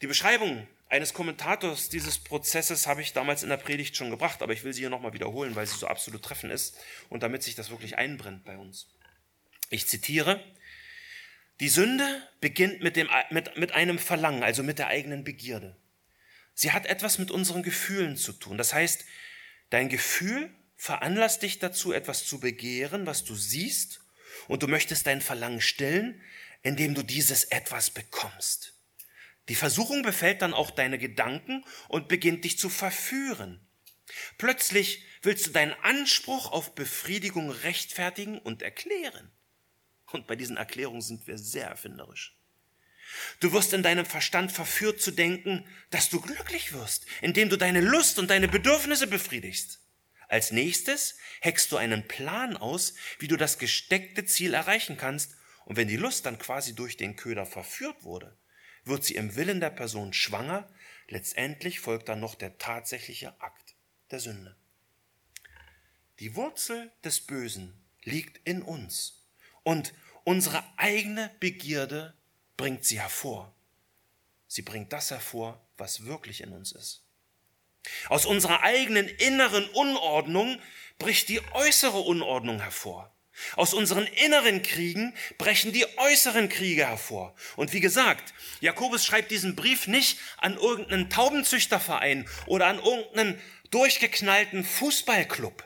Die 0.00 0.06
Beschreibung 0.06 0.68
eines 0.88 1.14
Kommentators 1.14 1.88
dieses 1.88 2.18
Prozesses 2.18 2.86
habe 2.86 3.02
ich 3.02 3.12
damals 3.12 3.42
in 3.42 3.48
der 3.48 3.56
Predigt 3.56 3.96
schon 3.96 4.10
gebracht, 4.10 4.42
aber 4.42 4.52
ich 4.52 4.62
will 4.62 4.72
sie 4.72 4.80
hier 4.80 4.90
nochmal 4.90 5.12
wiederholen, 5.12 5.56
weil 5.56 5.66
sie 5.66 5.76
so 5.76 5.86
absolut 5.86 6.22
treffend 6.22 6.52
ist 6.52 6.76
und 7.08 7.22
damit 7.22 7.42
sich 7.42 7.54
das 7.54 7.70
wirklich 7.70 7.98
einbrennt 7.98 8.44
bei 8.44 8.56
uns. 8.56 8.88
Ich 9.68 9.86
zitiere, 9.86 10.42
die 11.60 11.68
Sünde 11.68 12.22
beginnt 12.40 12.82
mit, 12.82 12.96
dem, 12.96 13.08
mit, 13.30 13.56
mit 13.56 13.72
einem 13.72 13.98
Verlangen, 13.98 14.42
also 14.42 14.62
mit 14.62 14.78
der 14.78 14.88
eigenen 14.88 15.24
Begierde. 15.24 15.76
Sie 16.54 16.72
hat 16.72 16.86
etwas 16.86 17.18
mit 17.18 17.30
unseren 17.30 17.62
Gefühlen 17.62 18.16
zu 18.16 18.32
tun. 18.32 18.56
Das 18.56 18.72
heißt, 18.72 19.04
dein 19.70 19.88
Gefühl 19.88 20.54
veranlasst 20.76 21.42
dich 21.42 21.58
dazu, 21.58 21.92
etwas 21.92 22.26
zu 22.26 22.38
begehren, 22.38 23.06
was 23.06 23.24
du 23.24 23.34
siehst, 23.34 24.00
und 24.48 24.62
du 24.62 24.68
möchtest 24.68 25.06
dein 25.06 25.22
Verlangen 25.22 25.60
stillen, 25.60 26.20
indem 26.62 26.94
du 26.94 27.02
dieses 27.02 27.44
etwas 27.44 27.90
bekommst. 27.90 28.75
Die 29.48 29.54
Versuchung 29.54 30.02
befällt 30.02 30.42
dann 30.42 30.54
auch 30.54 30.70
deine 30.70 30.98
Gedanken 30.98 31.64
und 31.88 32.08
beginnt 32.08 32.44
dich 32.44 32.58
zu 32.58 32.68
verführen. 32.68 33.60
Plötzlich 34.38 35.04
willst 35.22 35.46
du 35.46 35.50
deinen 35.50 35.74
Anspruch 35.82 36.52
auf 36.52 36.74
Befriedigung 36.74 37.50
rechtfertigen 37.50 38.38
und 38.38 38.62
erklären. 38.62 39.30
Und 40.12 40.26
bei 40.26 40.36
diesen 40.36 40.56
Erklärungen 40.56 41.02
sind 41.02 41.26
wir 41.26 41.38
sehr 41.38 41.66
erfinderisch. 41.66 42.36
Du 43.40 43.52
wirst 43.52 43.72
in 43.72 43.82
deinem 43.82 44.06
Verstand 44.06 44.50
verführt 44.50 45.00
zu 45.00 45.10
denken, 45.10 45.64
dass 45.90 46.10
du 46.10 46.20
glücklich 46.20 46.72
wirst, 46.72 47.06
indem 47.20 47.48
du 47.48 47.56
deine 47.56 47.80
Lust 47.80 48.18
und 48.18 48.30
deine 48.30 48.48
Bedürfnisse 48.48 49.06
befriedigst. 49.06 49.80
Als 50.28 50.50
nächstes 50.50 51.16
hackst 51.40 51.70
du 51.70 51.76
einen 51.76 52.08
Plan 52.08 52.56
aus, 52.56 52.94
wie 53.18 53.28
du 53.28 53.36
das 53.36 53.58
gesteckte 53.58 54.24
Ziel 54.24 54.54
erreichen 54.54 54.96
kannst, 54.96 55.36
und 55.64 55.76
wenn 55.76 55.88
die 55.88 55.96
Lust 55.96 56.26
dann 56.26 56.38
quasi 56.38 56.74
durch 56.74 56.96
den 56.96 57.16
Köder 57.16 57.44
verführt 57.44 58.04
wurde, 58.04 58.36
wird 58.86 59.04
sie 59.04 59.16
im 59.16 59.34
Willen 59.36 59.60
der 59.60 59.70
Person 59.70 60.12
schwanger, 60.12 60.68
letztendlich 61.08 61.80
folgt 61.80 62.08
dann 62.08 62.20
noch 62.20 62.34
der 62.34 62.56
tatsächliche 62.58 63.38
Akt 63.40 63.74
der 64.10 64.20
Sünde. 64.20 64.56
Die 66.20 66.34
Wurzel 66.34 66.90
des 67.04 67.20
Bösen 67.20 67.78
liegt 68.02 68.40
in 68.48 68.62
uns 68.62 69.26
und 69.64 69.92
unsere 70.24 70.64
eigene 70.78 71.34
Begierde 71.40 72.14
bringt 72.56 72.84
sie 72.84 73.00
hervor. 73.00 73.54
Sie 74.46 74.62
bringt 74.62 74.92
das 74.92 75.10
hervor, 75.10 75.66
was 75.76 76.06
wirklich 76.06 76.40
in 76.40 76.52
uns 76.52 76.72
ist. 76.72 77.02
Aus 78.08 78.26
unserer 78.26 78.62
eigenen 78.62 79.08
inneren 79.08 79.68
Unordnung 79.70 80.60
bricht 80.98 81.28
die 81.28 81.40
äußere 81.52 81.98
Unordnung 81.98 82.60
hervor. 82.60 83.15
Aus 83.54 83.74
unseren 83.74 84.06
inneren 84.06 84.62
Kriegen 84.62 85.14
brechen 85.38 85.72
die 85.72 85.86
äußeren 85.98 86.48
Kriege 86.48 86.86
hervor. 86.86 87.34
Und 87.56 87.72
wie 87.72 87.80
gesagt, 87.80 88.34
Jakobus 88.60 89.04
schreibt 89.04 89.30
diesen 89.30 89.56
Brief 89.56 89.86
nicht 89.86 90.18
an 90.38 90.56
irgendeinen 90.56 91.10
Taubenzüchterverein 91.10 92.28
oder 92.46 92.66
an 92.66 92.78
irgendeinen 92.78 93.40
durchgeknallten 93.70 94.64
Fußballclub. 94.64 95.64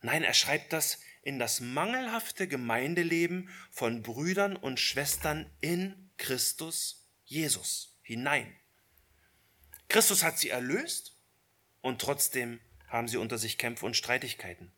Nein, 0.00 0.22
er 0.22 0.34
schreibt 0.34 0.72
das 0.72 1.00
in 1.22 1.38
das 1.38 1.60
mangelhafte 1.60 2.48
Gemeindeleben 2.48 3.50
von 3.70 4.02
Brüdern 4.02 4.56
und 4.56 4.80
Schwestern 4.80 5.50
in 5.60 6.10
Christus 6.16 7.08
Jesus 7.24 7.98
hinein. 8.02 8.56
Christus 9.88 10.22
hat 10.22 10.38
sie 10.38 10.50
erlöst 10.50 11.16
und 11.80 12.00
trotzdem 12.00 12.60
haben 12.88 13.08
sie 13.08 13.16
unter 13.16 13.38
sich 13.38 13.58
Kämpfe 13.58 13.86
und 13.86 13.96
Streitigkeiten. 13.96 14.72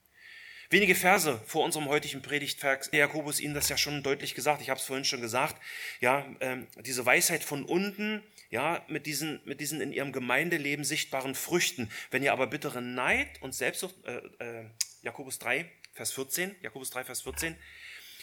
Wenige 0.72 0.94
Verse 0.94 1.36
vor 1.46 1.64
unserem 1.64 1.88
heutigen 1.88 2.22
Predigtwerk, 2.22 2.88
Jakobus 2.92 3.40
Ihnen 3.40 3.54
das 3.54 3.68
ja 3.68 3.76
schon 3.76 4.04
deutlich 4.04 4.36
gesagt, 4.36 4.62
ich 4.62 4.70
habe 4.70 4.78
es 4.78 4.86
vorhin 4.86 5.04
schon 5.04 5.20
gesagt, 5.20 5.60
ja, 5.98 6.24
ähm, 6.38 6.68
diese 6.84 7.04
Weisheit 7.04 7.42
von 7.42 7.64
unten, 7.64 8.22
ja, 8.50 8.84
mit 8.86 9.06
diesen, 9.06 9.40
mit 9.44 9.60
diesen 9.60 9.80
in 9.80 9.92
ihrem 9.92 10.12
Gemeindeleben 10.12 10.84
sichtbaren 10.84 11.34
Früchten. 11.34 11.90
Wenn 12.12 12.22
ihr 12.22 12.32
aber 12.32 12.46
bittere 12.46 12.80
Neid 12.82 13.42
und 13.42 13.52
Selbstsucht, 13.52 13.96
äh, 14.04 14.18
äh, 14.38 14.64
Jakobus 15.02 15.40
3, 15.40 15.68
Vers 15.92 16.12
14, 16.12 16.54
Jakobus 16.62 16.90
3, 16.90 17.02
Vers 17.02 17.22
14. 17.22 17.56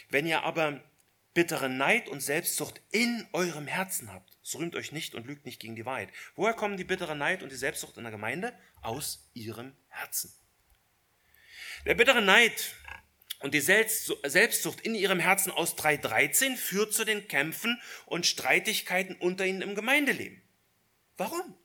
Wenn 0.09 0.25
ihr 0.25 0.43
aber 0.43 0.81
bittere 1.33 1.67
Neid 1.67 2.07
und 2.07 2.21
Selbstsucht 2.21 2.81
in 2.91 3.27
eurem 3.33 3.67
Herzen 3.67 4.13
habt, 4.13 4.37
so 4.41 4.59
rühmt 4.59 4.77
euch 4.77 4.93
nicht 4.93 5.15
und 5.15 5.27
lügt 5.27 5.45
nicht 5.45 5.59
gegen 5.59 5.75
die 5.75 5.85
Wahrheit. 5.85 6.13
Woher 6.37 6.53
kommen 6.53 6.77
die 6.77 6.85
bittere 6.85 7.17
Neid 7.17 7.43
und 7.43 7.51
die 7.51 7.57
Selbstsucht 7.57 7.97
in 7.97 8.03
der 8.03 8.11
Gemeinde? 8.13 8.57
Aus 8.81 9.29
ihrem 9.33 9.73
Herzen. 9.89 10.31
Der 11.85 11.95
bittere 11.95 12.21
Neid 12.21 12.75
und 13.39 13.53
die 13.53 13.61
Selbstsucht 13.61 14.81
in 14.81 14.95
ihrem 14.95 15.19
Herzen 15.19 15.51
aus 15.51 15.77
3.13 15.77 16.57
führt 16.57 16.93
zu 16.93 17.05
den 17.05 17.27
Kämpfen 17.27 17.81
und 18.05 18.25
Streitigkeiten 18.25 19.15
unter 19.15 19.45
ihnen 19.45 19.61
im 19.61 19.75
Gemeindeleben. 19.75 20.41
Warum? 21.17 21.55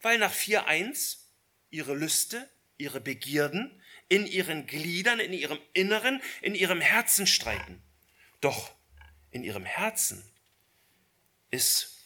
Weil 0.00 0.18
nach 0.18 0.32
4.1 0.32 1.18
ihre 1.70 1.94
Lüste, 1.94 2.48
ihre 2.78 3.00
Begierden 3.00 3.82
in 4.08 4.26
ihren 4.26 4.66
Gliedern, 4.66 5.20
in 5.20 5.32
ihrem 5.32 5.58
Inneren, 5.72 6.22
in 6.40 6.54
ihrem 6.54 6.80
Herzen 6.80 7.26
streiten. 7.26 7.82
Doch 8.40 8.74
in 9.30 9.44
ihrem 9.44 9.64
Herzen 9.64 10.24
ist 11.50 11.98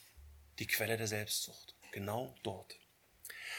die 0.58 0.66
Quelle 0.66 0.96
der 0.96 1.06
Selbstsucht. 1.06 1.74
Genau 1.92 2.34
dort. 2.42 2.78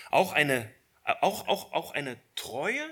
Auch 0.09 0.34
eine, 0.34 0.73
auch, 1.03 1.47
auch, 1.47 1.71
auch 1.73 1.91
eine 1.91 2.19
treue 2.36 2.89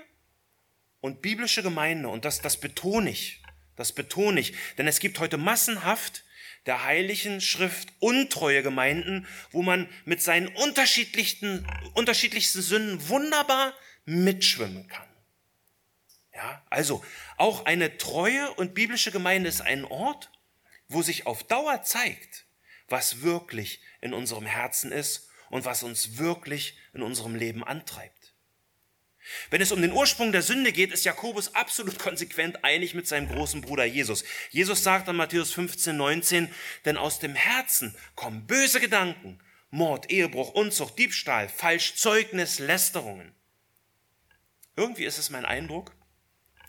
und 1.00 1.22
biblische 1.22 1.62
Gemeinde, 1.62 2.08
und 2.08 2.24
das, 2.24 2.40
das 2.40 2.58
betone 2.58 3.10
ich, 3.10 3.42
das 3.76 3.92
betone 3.92 4.40
ich, 4.40 4.54
denn 4.76 4.86
es 4.86 5.00
gibt 5.00 5.18
heute 5.20 5.36
massenhaft 5.36 6.24
der 6.66 6.84
Heiligen 6.84 7.40
Schrift 7.40 7.88
untreue 7.98 8.62
Gemeinden, 8.62 9.26
wo 9.50 9.62
man 9.62 9.88
mit 10.04 10.22
seinen 10.22 10.48
unterschiedlichsten, 10.48 11.66
unterschiedlichsten 11.94 12.60
Sünden 12.60 13.08
wunderbar 13.08 13.72
mitschwimmen 14.04 14.86
kann. 14.88 15.08
Ja, 16.34 16.62
also 16.70 17.04
auch 17.36 17.64
eine 17.64 17.96
treue 17.96 18.52
und 18.54 18.74
biblische 18.74 19.10
Gemeinde 19.10 19.48
ist 19.48 19.60
ein 19.60 19.84
Ort, 19.84 20.30
wo 20.88 21.02
sich 21.02 21.26
auf 21.26 21.42
Dauer 21.42 21.82
zeigt, 21.82 22.46
was 22.88 23.22
wirklich 23.22 23.80
in 24.00 24.12
unserem 24.12 24.46
Herzen 24.46 24.92
ist 24.92 25.28
und 25.50 25.64
was 25.64 25.82
uns 25.82 26.18
wirklich 26.18 26.78
in 26.92 27.02
unserem 27.02 27.34
Leben 27.34 27.64
antreibt. 27.64 28.17
Wenn 29.50 29.60
es 29.60 29.72
um 29.72 29.82
den 29.82 29.92
Ursprung 29.92 30.32
der 30.32 30.42
Sünde 30.42 30.72
geht, 30.72 30.92
ist 30.92 31.04
Jakobus 31.04 31.54
absolut 31.54 31.98
konsequent 31.98 32.64
einig 32.64 32.94
mit 32.94 33.06
seinem 33.06 33.28
großen 33.28 33.60
Bruder 33.60 33.84
Jesus. 33.84 34.24
Jesus 34.50 34.82
sagt 34.82 35.08
an 35.08 35.16
Matthäus 35.16 35.52
15, 35.52 35.96
19, 35.96 36.48
denn 36.84 36.96
aus 36.96 37.18
dem 37.18 37.34
Herzen 37.34 37.94
kommen 38.14 38.46
böse 38.46 38.80
Gedanken, 38.80 39.40
Mord, 39.70 40.10
Ehebruch, 40.10 40.52
Unzucht, 40.52 40.98
Diebstahl, 40.98 41.48
Falschzeugnis, 41.48 42.58
Lästerungen. 42.58 43.34
Irgendwie 44.76 45.04
ist 45.04 45.18
es 45.18 45.30
mein 45.30 45.44
Eindruck, 45.44 45.94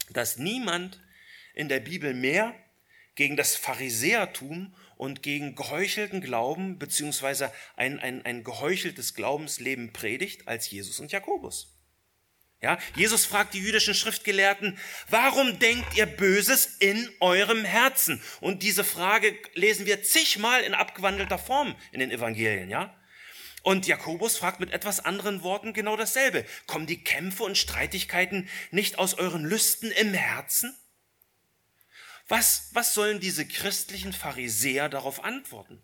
dass 0.10 0.38
niemand 0.38 1.01
in 1.53 1.70
der 1.70 1.80
Bibel 1.80 2.14
mehr 2.14 2.55
gegen 3.16 3.36
das 3.36 3.55
Pharisäertum 3.55 4.74
und 4.95 5.24
gegen 5.24 5.55
geheuchelten 5.55 6.22
Glauben 6.22 6.80
beziehungsweise 6.80 7.53
ein, 7.76 7.99
ein, 7.99 8.26
ein 8.26 8.43
geheucheltes 8.43 9.14
Glaubensleben 9.14 9.93
predigt 9.93 10.47
als 10.47 10.70
Jesus 10.70 10.99
und 10.99 11.12
Jakobus. 11.12 11.78
Ja, 12.62 12.78
Jesus 12.95 13.26
fragt 13.26 13.53
die 13.53 13.60
jüdischen 13.60 13.93
Schriftgelehrten, 13.93 14.78
warum 15.07 15.60
denkt 15.60 15.95
ihr 15.95 16.05
Böses 16.05 16.66
in 16.80 17.10
eurem 17.22 17.64
Herzen? 17.64 18.22
Und 18.41 18.64
diese 18.64 18.84
Frage 18.84 19.38
lesen 19.53 19.86
wir 19.86 20.03
zigmal 20.03 20.64
in 20.64 20.74
abgewandelter 20.74 21.39
Form 21.39 21.76
in 21.93 22.01
den 22.01 22.12
Evangelien, 22.12 22.70
ja? 22.70 22.93
Und 23.62 23.88
Jakobus 23.88 24.38
fragt 24.38 24.60
mit 24.60 24.72
etwas 24.72 24.99
anderen 24.99 25.41
Worten 25.41 25.74
genau 25.74 25.95
dasselbe. 25.95 26.45
Kommen 26.66 26.88
die 26.88 27.03
Kämpfe 27.03 27.43
und 27.43 27.57
Streitigkeiten 27.57 28.49
nicht 28.72 28.99
aus 28.99 29.14
euren 29.14 29.45
Lüsten 29.45 29.91
im 29.91 30.14
Herzen? 30.14 30.78
Was, 32.28 32.70
was 32.74 32.93
sollen 32.93 33.20
diese 33.20 33.47
christlichen 33.47 34.14
Pharisäer 34.14 34.88
darauf 34.88 35.24
antworten? 35.24 35.82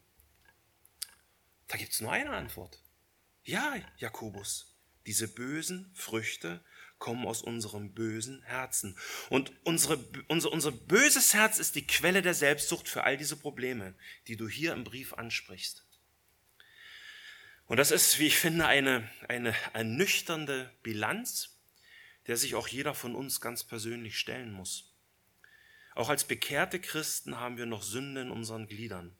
Da 1.67 1.77
gibt's 1.77 2.01
nur 2.01 2.11
eine 2.11 2.31
Antwort. 2.31 2.81
Ja, 3.43 3.75
Jakobus, 3.97 4.74
diese 5.05 5.27
bösen 5.27 5.91
Früchte 5.93 6.63
kommen 6.97 7.27
aus 7.27 7.41
unserem 7.41 7.93
bösen 7.93 8.41
Herzen. 8.43 8.97
Und 9.29 9.51
unsere, 9.63 10.03
unser, 10.27 10.51
unser 10.51 10.71
böses 10.71 11.33
Herz 11.33 11.59
ist 11.59 11.75
die 11.75 11.85
Quelle 11.85 12.21
der 12.21 12.33
Selbstsucht 12.33 12.87
für 12.87 13.03
all 13.03 13.17
diese 13.17 13.37
Probleme, 13.37 13.93
die 14.27 14.37
du 14.37 14.47
hier 14.47 14.73
im 14.73 14.83
Brief 14.83 15.13
ansprichst. 15.13 15.85
Und 17.67 17.77
das 17.77 17.91
ist, 17.91 18.19
wie 18.19 18.27
ich 18.27 18.37
finde, 18.37 18.67
eine, 18.67 19.09
eine 19.27 19.55
ernüchternde 19.73 20.71
Bilanz, 20.83 21.57
der 22.27 22.37
sich 22.37 22.55
auch 22.55 22.67
jeder 22.67 22.93
von 22.93 23.15
uns 23.15 23.41
ganz 23.41 23.63
persönlich 23.63 24.17
stellen 24.17 24.51
muss. 24.51 24.93
Auch 25.95 26.09
als 26.09 26.25
bekehrte 26.25 26.79
Christen 26.79 27.39
haben 27.39 27.57
wir 27.57 27.65
noch 27.65 27.83
Sünde 27.83 28.21
in 28.21 28.31
unseren 28.31 28.67
Gliedern. 28.67 29.15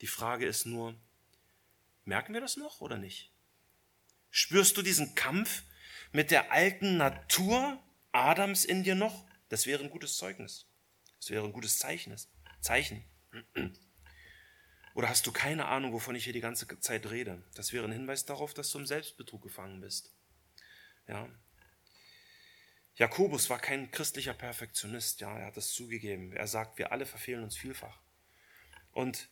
Die 0.00 0.06
Frage 0.06 0.46
ist 0.46 0.66
nur, 0.66 0.94
merken 2.04 2.34
wir 2.34 2.40
das 2.40 2.56
noch 2.56 2.80
oder 2.80 2.98
nicht? 2.98 3.30
Spürst 4.38 4.76
du 4.76 4.82
diesen 4.82 5.14
Kampf 5.14 5.62
mit 6.12 6.30
der 6.30 6.52
alten 6.52 6.98
Natur 6.98 7.82
Adams 8.12 8.66
in 8.66 8.82
dir 8.82 8.94
noch? 8.94 9.26
Das 9.48 9.64
wäre 9.64 9.82
ein 9.82 9.88
gutes 9.88 10.18
Zeugnis. 10.18 10.66
Das 11.18 11.30
wäre 11.30 11.46
ein 11.46 11.54
gutes 11.54 11.78
Zeichen. 11.78 12.14
Zeichen. 12.60 13.02
Oder 14.94 15.08
hast 15.08 15.26
du 15.26 15.32
keine 15.32 15.64
Ahnung, 15.64 15.94
wovon 15.94 16.14
ich 16.14 16.24
hier 16.24 16.34
die 16.34 16.42
ganze 16.42 16.66
Zeit 16.80 17.08
rede? 17.08 17.42
Das 17.54 17.72
wäre 17.72 17.86
ein 17.86 17.92
Hinweis 17.92 18.26
darauf, 18.26 18.52
dass 18.52 18.70
du 18.70 18.78
im 18.78 18.84
Selbstbetrug 18.84 19.40
gefangen 19.42 19.80
bist. 19.80 20.12
Ja. 21.08 21.30
Jakobus 22.96 23.48
war 23.48 23.58
kein 23.58 23.90
christlicher 23.90 24.34
Perfektionist, 24.34 25.22
ja, 25.22 25.34
er 25.38 25.46
hat 25.46 25.56
es 25.56 25.72
zugegeben. 25.72 26.34
Er 26.34 26.46
sagt, 26.46 26.76
wir 26.76 26.92
alle 26.92 27.06
verfehlen 27.06 27.42
uns 27.42 27.56
vielfach. 27.56 28.02
Und 28.92 29.30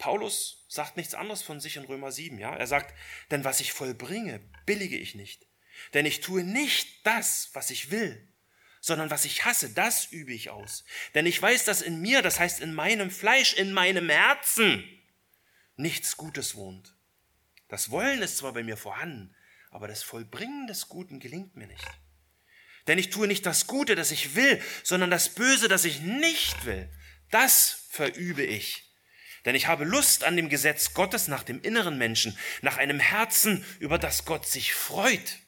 Paulus 0.00 0.64
sagt 0.66 0.96
nichts 0.96 1.12
anderes 1.14 1.42
von 1.42 1.60
sich 1.60 1.76
in 1.76 1.84
Römer 1.84 2.10
7, 2.10 2.38
ja. 2.38 2.56
Er 2.56 2.66
sagt, 2.66 2.94
denn 3.30 3.44
was 3.44 3.60
ich 3.60 3.74
vollbringe, 3.74 4.40
billige 4.64 4.96
ich 4.96 5.14
nicht. 5.14 5.46
Denn 5.92 6.06
ich 6.06 6.20
tue 6.20 6.42
nicht 6.42 7.06
das, 7.06 7.50
was 7.52 7.70
ich 7.70 7.90
will, 7.90 8.26
sondern 8.80 9.10
was 9.10 9.26
ich 9.26 9.44
hasse, 9.44 9.68
das 9.74 10.06
übe 10.06 10.32
ich 10.32 10.48
aus. 10.48 10.84
Denn 11.14 11.26
ich 11.26 11.40
weiß, 11.40 11.66
dass 11.66 11.82
in 11.82 12.00
mir, 12.00 12.22
das 12.22 12.40
heißt 12.40 12.60
in 12.60 12.72
meinem 12.72 13.10
Fleisch, 13.10 13.52
in 13.52 13.74
meinem 13.74 14.08
Herzen, 14.08 14.82
nichts 15.76 16.16
Gutes 16.16 16.54
wohnt. 16.54 16.94
Das 17.68 17.90
Wollen 17.90 18.22
ist 18.22 18.38
zwar 18.38 18.54
bei 18.54 18.62
mir 18.62 18.78
vorhanden, 18.78 19.36
aber 19.70 19.86
das 19.86 20.02
Vollbringen 20.02 20.66
des 20.66 20.88
Guten 20.88 21.20
gelingt 21.20 21.56
mir 21.56 21.66
nicht. 21.66 21.86
Denn 22.86 22.98
ich 22.98 23.10
tue 23.10 23.28
nicht 23.28 23.44
das 23.44 23.66
Gute, 23.66 23.96
das 23.96 24.12
ich 24.12 24.34
will, 24.34 24.62
sondern 24.82 25.10
das 25.10 25.28
Böse, 25.28 25.68
das 25.68 25.84
ich 25.84 26.00
nicht 26.00 26.64
will. 26.64 26.90
Das 27.30 27.84
verübe 27.90 28.42
ich. 28.42 28.89
Denn 29.44 29.54
ich 29.54 29.66
habe 29.66 29.84
Lust 29.84 30.24
an 30.24 30.36
dem 30.36 30.48
Gesetz 30.48 30.94
Gottes 30.94 31.28
nach 31.28 31.42
dem 31.42 31.60
inneren 31.62 31.96
Menschen, 31.98 32.36
nach 32.62 32.76
einem 32.76 33.00
Herzen, 33.00 33.64
über 33.78 33.98
das 33.98 34.24
Gott 34.24 34.46
sich 34.46 34.74
freut. 34.74 35.38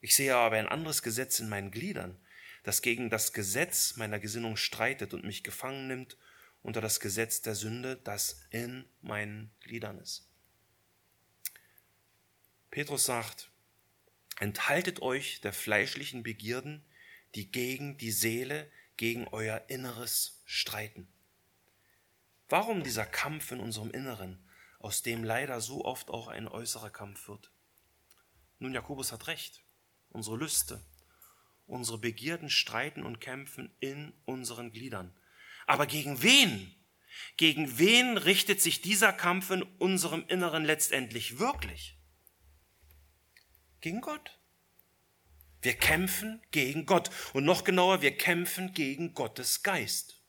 Ich 0.00 0.14
sehe 0.14 0.36
aber 0.36 0.56
ein 0.56 0.68
anderes 0.68 1.02
Gesetz 1.02 1.40
in 1.40 1.48
meinen 1.48 1.70
Gliedern, 1.70 2.20
das 2.62 2.82
gegen 2.82 3.10
das 3.10 3.32
Gesetz 3.32 3.96
meiner 3.96 4.18
Gesinnung 4.18 4.56
streitet 4.56 5.14
und 5.14 5.24
mich 5.24 5.42
gefangen 5.42 5.86
nimmt 5.86 6.16
unter 6.62 6.80
das 6.80 7.00
Gesetz 7.00 7.42
der 7.42 7.54
Sünde, 7.54 8.00
das 8.04 8.42
in 8.50 8.84
meinen 9.00 9.50
Gliedern 9.60 9.98
ist. 9.98 10.28
Petrus 12.70 13.04
sagt, 13.04 13.50
enthaltet 14.38 15.02
euch 15.02 15.40
der 15.40 15.52
fleischlichen 15.52 16.22
Begierden, 16.22 16.84
die 17.34 17.50
gegen 17.50 17.98
die 17.98 18.12
Seele, 18.12 18.70
gegen 18.96 19.28
euer 19.28 19.64
Inneres 19.68 20.42
streiten. 20.44 21.11
Warum 22.52 22.84
dieser 22.84 23.06
Kampf 23.06 23.50
in 23.50 23.60
unserem 23.60 23.90
Inneren, 23.92 24.38
aus 24.78 25.00
dem 25.00 25.24
leider 25.24 25.62
so 25.62 25.86
oft 25.86 26.10
auch 26.10 26.28
ein 26.28 26.46
äußerer 26.46 26.90
Kampf 26.90 27.26
wird? 27.26 27.50
Nun, 28.58 28.74
Jakobus 28.74 29.10
hat 29.10 29.26
recht. 29.26 29.64
Unsere 30.10 30.36
Lüste, 30.36 30.84
unsere 31.64 31.96
Begierden 31.96 32.50
streiten 32.50 33.04
und 33.04 33.22
kämpfen 33.22 33.74
in 33.80 34.12
unseren 34.26 34.70
Gliedern. 34.70 35.18
Aber 35.66 35.86
gegen 35.86 36.22
wen? 36.22 36.74
Gegen 37.38 37.78
wen 37.78 38.18
richtet 38.18 38.60
sich 38.60 38.82
dieser 38.82 39.14
Kampf 39.14 39.48
in 39.48 39.62
unserem 39.62 40.26
Inneren 40.28 40.66
letztendlich 40.66 41.38
wirklich? 41.38 41.96
Gegen 43.80 44.02
Gott. 44.02 44.38
Wir 45.62 45.72
kämpfen 45.72 46.42
gegen 46.50 46.84
Gott. 46.84 47.08
Und 47.32 47.46
noch 47.46 47.64
genauer, 47.64 48.02
wir 48.02 48.14
kämpfen 48.14 48.74
gegen 48.74 49.14
Gottes 49.14 49.62
Geist. 49.62 50.21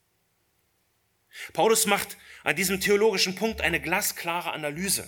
Paulus 1.53 1.85
macht 1.85 2.17
an 2.43 2.55
diesem 2.55 2.79
theologischen 2.79 3.35
Punkt 3.35 3.61
eine 3.61 3.81
glasklare 3.81 4.51
Analyse. 4.51 5.07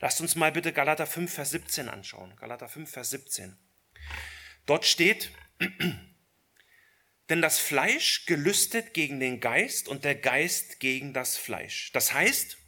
Lasst 0.00 0.20
uns 0.20 0.34
mal 0.34 0.52
bitte 0.52 0.72
Galater 0.72 1.06
5, 1.06 1.32
Vers 1.32 1.50
17 1.50 1.88
anschauen. 1.88 2.34
Galater 2.36 2.68
5, 2.68 2.90
Vers 2.90 3.10
17. 3.10 3.56
Dort 4.66 4.84
steht, 4.84 5.30
denn 7.28 7.40
das 7.40 7.58
Fleisch 7.58 8.26
gelüstet 8.26 8.94
gegen 8.94 9.20
den 9.20 9.40
Geist 9.40 9.88
und 9.88 10.04
der 10.04 10.14
Geist 10.14 10.80
gegen 10.80 11.12
das 11.12 11.36
Fleisch. 11.36 11.92
Das 11.92 12.12
heißt, 12.12 12.58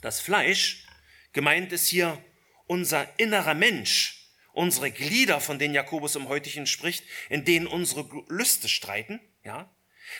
das 0.00 0.20
Fleisch, 0.20 0.86
gemeint 1.32 1.72
ist 1.72 1.88
hier 1.88 2.22
unser 2.66 3.18
innerer 3.18 3.54
Mensch, 3.54 4.30
unsere 4.52 4.90
Glieder, 4.90 5.40
von 5.40 5.58
denen 5.58 5.74
Jakobus 5.74 6.16
im 6.16 6.28
heutigen 6.28 6.66
spricht, 6.66 7.04
in 7.28 7.44
denen 7.44 7.66
unsere 7.66 8.08
Lüste 8.28 8.68
streiten, 8.68 9.20
ja, 9.44 9.74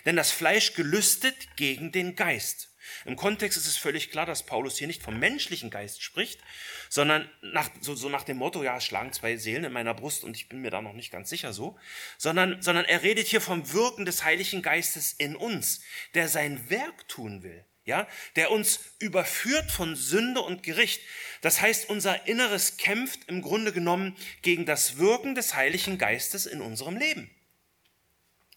denn 0.05 0.17
das 0.17 0.31
Fleisch 0.31 0.75
gelüstet 0.75 1.57
gegen 1.57 1.93
den 1.93 2.17
Geist. 2.17 2.73
Im 3.05 3.17
Kontext 3.17 3.59
ist 3.59 3.67
es 3.67 3.77
völlig 3.77 4.11
klar, 4.11 4.27
dass 4.27 4.45
Paulus 4.45 4.79
hier 4.79 4.87
nicht 4.87 5.03
vom 5.03 5.19
menschlichen 5.19 5.71
Geist 5.71 6.03
spricht, 6.03 6.41
sondern 6.89 7.31
nach, 7.41 7.71
so, 7.81 7.95
so 7.95 8.09
nach 8.09 8.25
dem 8.25 8.37
Motto, 8.39 8.63
ja, 8.63 8.81
schlagen 8.81 9.13
zwei 9.13 9.37
Seelen 9.37 9.65
in 9.65 9.73
meiner 9.73 9.95
Brust 9.95 10.25
und 10.25 10.37
ich 10.37 10.49
bin 10.49 10.61
mir 10.61 10.71
da 10.71 10.83
noch 10.83 10.93
nicht 10.93 11.13
ganz 11.13 11.31
sicher 11.31 11.53
so, 11.53 11.79
sondern, 12.19 12.61
sondern 12.63 12.85
er 12.85 13.03
redet 13.03 13.27
hier 13.27 13.41
vom 13.41 13.73
Wirken 13.73 14.05
des 14.05 14.25
Heiligen 14.25 14.63
Geistes 14.63 15.13
in 15.13 15.37
uns, 15.37 15.83
der 16.15 16.29
sein 16.29 16.71
Werk 16.71 17.09
tun 17.09 17.43
will, 17.43 17.65
ja, 17.85 18.07
der 18.37 18.51
uns 18.51 18.81
überführt 18.99 19.71
von 19.71 19.97
Sünde 19.97 20.41
und 20.41 20.63
Gericht. 20.63 21.03
Das 21.41 21.61
heißt, 21.61 21.89
unser 21.89 22.27
Inneres 22.27 22.77
kämpft 22.77 23.29
im 23.29 23.43
Grunde 23.43 23.73
genommen 23.73 24.17
gegen 24.43 24.67
das 24.67 24.99
Wirken 24.99 25.35
des 25.35 25.55
Heiligen 25.55 25.99
Geistes 25.99 26.47
in 26.47 26.61
unserem 26.61 26.97
Leben. 26.97 27.31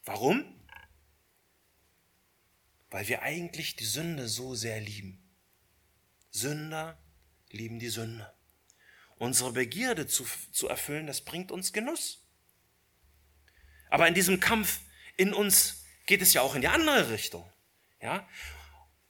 Warum? 0.03 0.45
Weil 2.95 3.09
wir 3.09 3.23
eigentlich 3.23 3.75
die 3.75 3.83
Sünde 3.83 4.29
so 4.29 4.55
sehr 4.55 4.79
lieben. 4.79 5.21
Sünder 6.31 6.97
lieben 7.49 7.77
die 7.77 7.89
Sünde. 7.89 8.33
Unsere 9.17 9.51
Begierde 9.51 10.07
zu, 10.07 10.25
zu 10.53 10.69
erfüllen, 10.69 11.05
das 11.05 11.19
bringt 11.19 11.51
uns 11.51 11.73
Genuss. 11.73 12.25
Aber 13.89 14.07
in 14.07 14.13
diesem 14.13 14.39
Kampf 14.39 14.79
in 15.17 15.33
uns 15.33 15.83
geht 16.05 16.21
es 16.21 16.33
ja 16.33 16.41
auch 16.41 16.55
in 16.55 16.61
die 16.61 16.69
andere 16.69 17.09
Richtung. 17.09 17.51
Ja? 18.01 18.25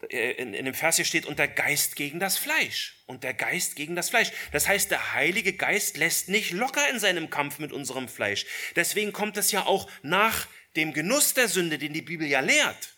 In, 0.09 0.55
in 0.55 0.65
dem 0.65 0.73
Vers 0.73 0.95
hier 0.95 1.05
steht, 1.05 1.27
und 1.27 1.37
der 1.37 1.47
Geist 1.47 1.95
gegen 1.95 2.19
das 2.19 2.39
Fleisch. 2.39 3.03
Und 3.05 3.23
der 3.23 3.35
Geist 3.35 3.75
gegen 3.75 3.95
das 3.95 4.09
Fleisch. 4.09 4.31
Das 4.51 4.67
heißt, 4.67 4.89
der 4.89 5.13
Heilige 5.13 5.53
Geist 5.53 5.97
lässt 5.97 6.27
nicht 6.27 6.49
locker 6.49 6.89
in 6.89 6.97
seinem 6.97 7.29
Kampf 7.29 7.59
mit 7.59 7.71
unserem 7.71 8.07
Fleisch. 8.07 8.47
Deswegen 8.75 9.13
kommt 9.13 9.37
es 9.37 9.51
ja 9.51 9.67
auch 9.67 9.87
nach 10.01 10.47
dem 10.75 10.91
Genuss 10.91 11.35
der 11.35 11.49
Sünde, 11.49 11.77
den 11.77 11.93
die 11.93 12.01
Bibel 12.01 12.25
ja 12.25 12.39
lehrt. 12.39 12.94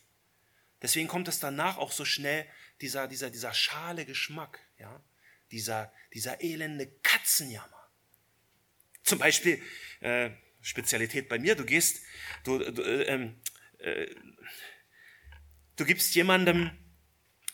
Deswegen 0.81 1.07
kommt 1.07 1.27
es 1.27 1.39
danach 1.39 1.77
auch 1.77 1.91
so 1.91 2.05
schnell 2.05 2.45
dieser, 2.81 3.07
dieser, 3.07 3.29
dieser 3.29 3.53
schale 3.53 4.05
Geschmack, 4.05 4.59
ja? 4.77 5.03
dieser, 5.51 5.91
dieser 6.13 6.41
elende 6.41 6.87
Katzenjammer. 7.03 7.89
Zum 9.03 9.19
Beispiel, 9.19 9.61
äh, 10.01 10.31
Spezialität 10.61 11.29
bei 11.29 11.39
mir, 11.39 11.55
du 11.55 11.65
gehst, 11.65 12.01
du, 12.43 12.59
du, 12.59 12.81
äh, 12.81 13.03
ähm, 13.03 13.41
äh, 13.79 14.07
du 15.77 15.85
gibst 15.85 16.13
jemandem, 16.15 16.71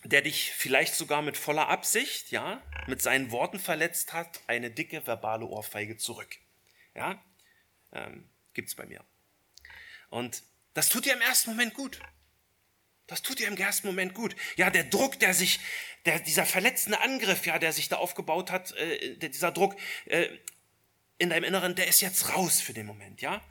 der 0.04 0.22
dich 0.22 0.52
vielleicht 0.52 0.96
sogar 0.96 1.22
mit 1.22 1.38
voller 1.38 1.70
Absicht, 1.70 2.32
ja, 2.32 2.62
mit 2.88 3.02
seinen 3.02 3.32
Worten 3.32 3.60
verletzt 3.60 4.14
hat, 4.14 4.42
eine 4.48 4.72
dicke 4.72 5.06
verbale 5.06 5.46
Ohrfeige 5.46 5.98
zurück. 5.98 6.36
Ja, 6.96 7.24
ähm, 7.92 8.30
gibt's 8.54 8.76
bei 8.76 8.86
mir. 8.86 9.06
Und 10.10 10.44
das 10.74 10.90
tut 10.90 11.06
dir 11.06 11.14
im 11.14 11.22
ersten 11.22 11.52
Moment 11.52 11.74
gut. 11.74 12.00
Das 13.08 13.22
tut 13.22 13.40
dir 13.40 13.48
im 13.48 13.58
ersten 13.58 13.88
Moment 13.88 14.14
gut. 14.14 14.36
Ja, 14.56 14.70
der 14.70 14.86
Druck, 14.86 15.20
der 15.20 15.34
sich, 15.34 15.60
der, 16.06 16.20
dieser 16.20 16.46
verletzende 16.46 17.02
Angriff, 17.02 17.46
ja, 17.46 17.60
der 17.60 17.74
sich 17.74 17.90
da 17.90 17.98
aufgebaut 17.98 18.50
hat, 18.50 18.72
äh, 18.74 19.18
dieser 19.18 19.52
Druck 19.52 19.76
äh, 20.06 20.30
in 21.18 21.30
deinem 21.30 21.44
Inneren, 21.44 21.76
der 21.76 21.88
ist 21.88 22.02
jetzt 22.02 22.34
raus 22.34 22.62
für 22.62 22.74
den 22.74 22.86
Moment, 22.86 23.22
ja. 23.22 23.42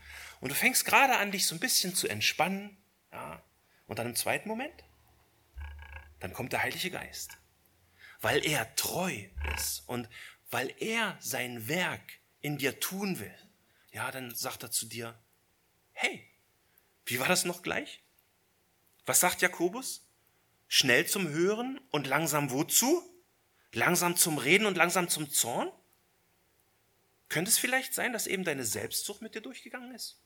Und 0.41 0.51
du 0.51 0.55
fängst 0.55 0.85
gerade 0.85 1.17
an, 1.17 1.31
dich 1.31 1.47
so 1.47 1.55
ein 1.55 1.61
bisschen 1.61 1.95
zu 1.95 2.09
entspannen, 2.09 2.77
ja. 3.13 3.45
Und 3.87 3.99
dann 3.99 4.07
im 4.07 4.17
zweiten 4.17 4.49
Moment, 4.49 4.85
dann 6.21 6.33
kommt 6.33 6.53
der 6.53 6.63
Heilige 6.63 6.91
Geist, 6.91 7.37
weil 8.21 8.45
er 8.47 8.75
treu 8.75 9.27
ist 9.55 9.87
und 9.87 10.09
weil 10.51 10.75
er 10.79 11.17
sein 11.21 11.69
Werk 11.69 12.21
in 12.41 12.59
dir 12.59 12.81
tun 12.81 13.19
will. 13.19 13.35
Ja, 13.93 14.11
dann 14.11 14.35
sagt 14.35 14.63
er 14.63 14.71
zu 14.71 14.87
dir, 14.87 15.19
hey, 15.93 16.27
wie 17.05 17.21
war 17.21 17.29
das 17.29 17.45
noch 17.45 17.63
gleich? 17.63 18.03
Was 19.07 19.21
sagt 19.21 19.43
Jakobus? 19.43 20.07
Schnell 20.69 21.07
zum 21.07 21.29
Hören 21.29 21.81
und 21.91 22.07
langsam 22.07 22.51
wozu? 22.51 23.03
Langsam 23.73 24.17
zum 24.17 24.39
Reden 24.39 24.67
und 24.67 24.77
langsam 24.77 25.09
zum 25.09 25.31
Zorn? 25.31 25.71
Könnte 27.29 27.51
es 27.51 27.59
vielleicht 27.59 27.95
sein, 27.95 28.13
dass 28.13 28.27
eben 28.27 28.45
deine 28.45 28.65
Selbstsucht 28.65 29.23
mit 29.23 29.35
dir 29.35 29.41
durchgegangen 29.41 29.95
ist? 29.95 30.21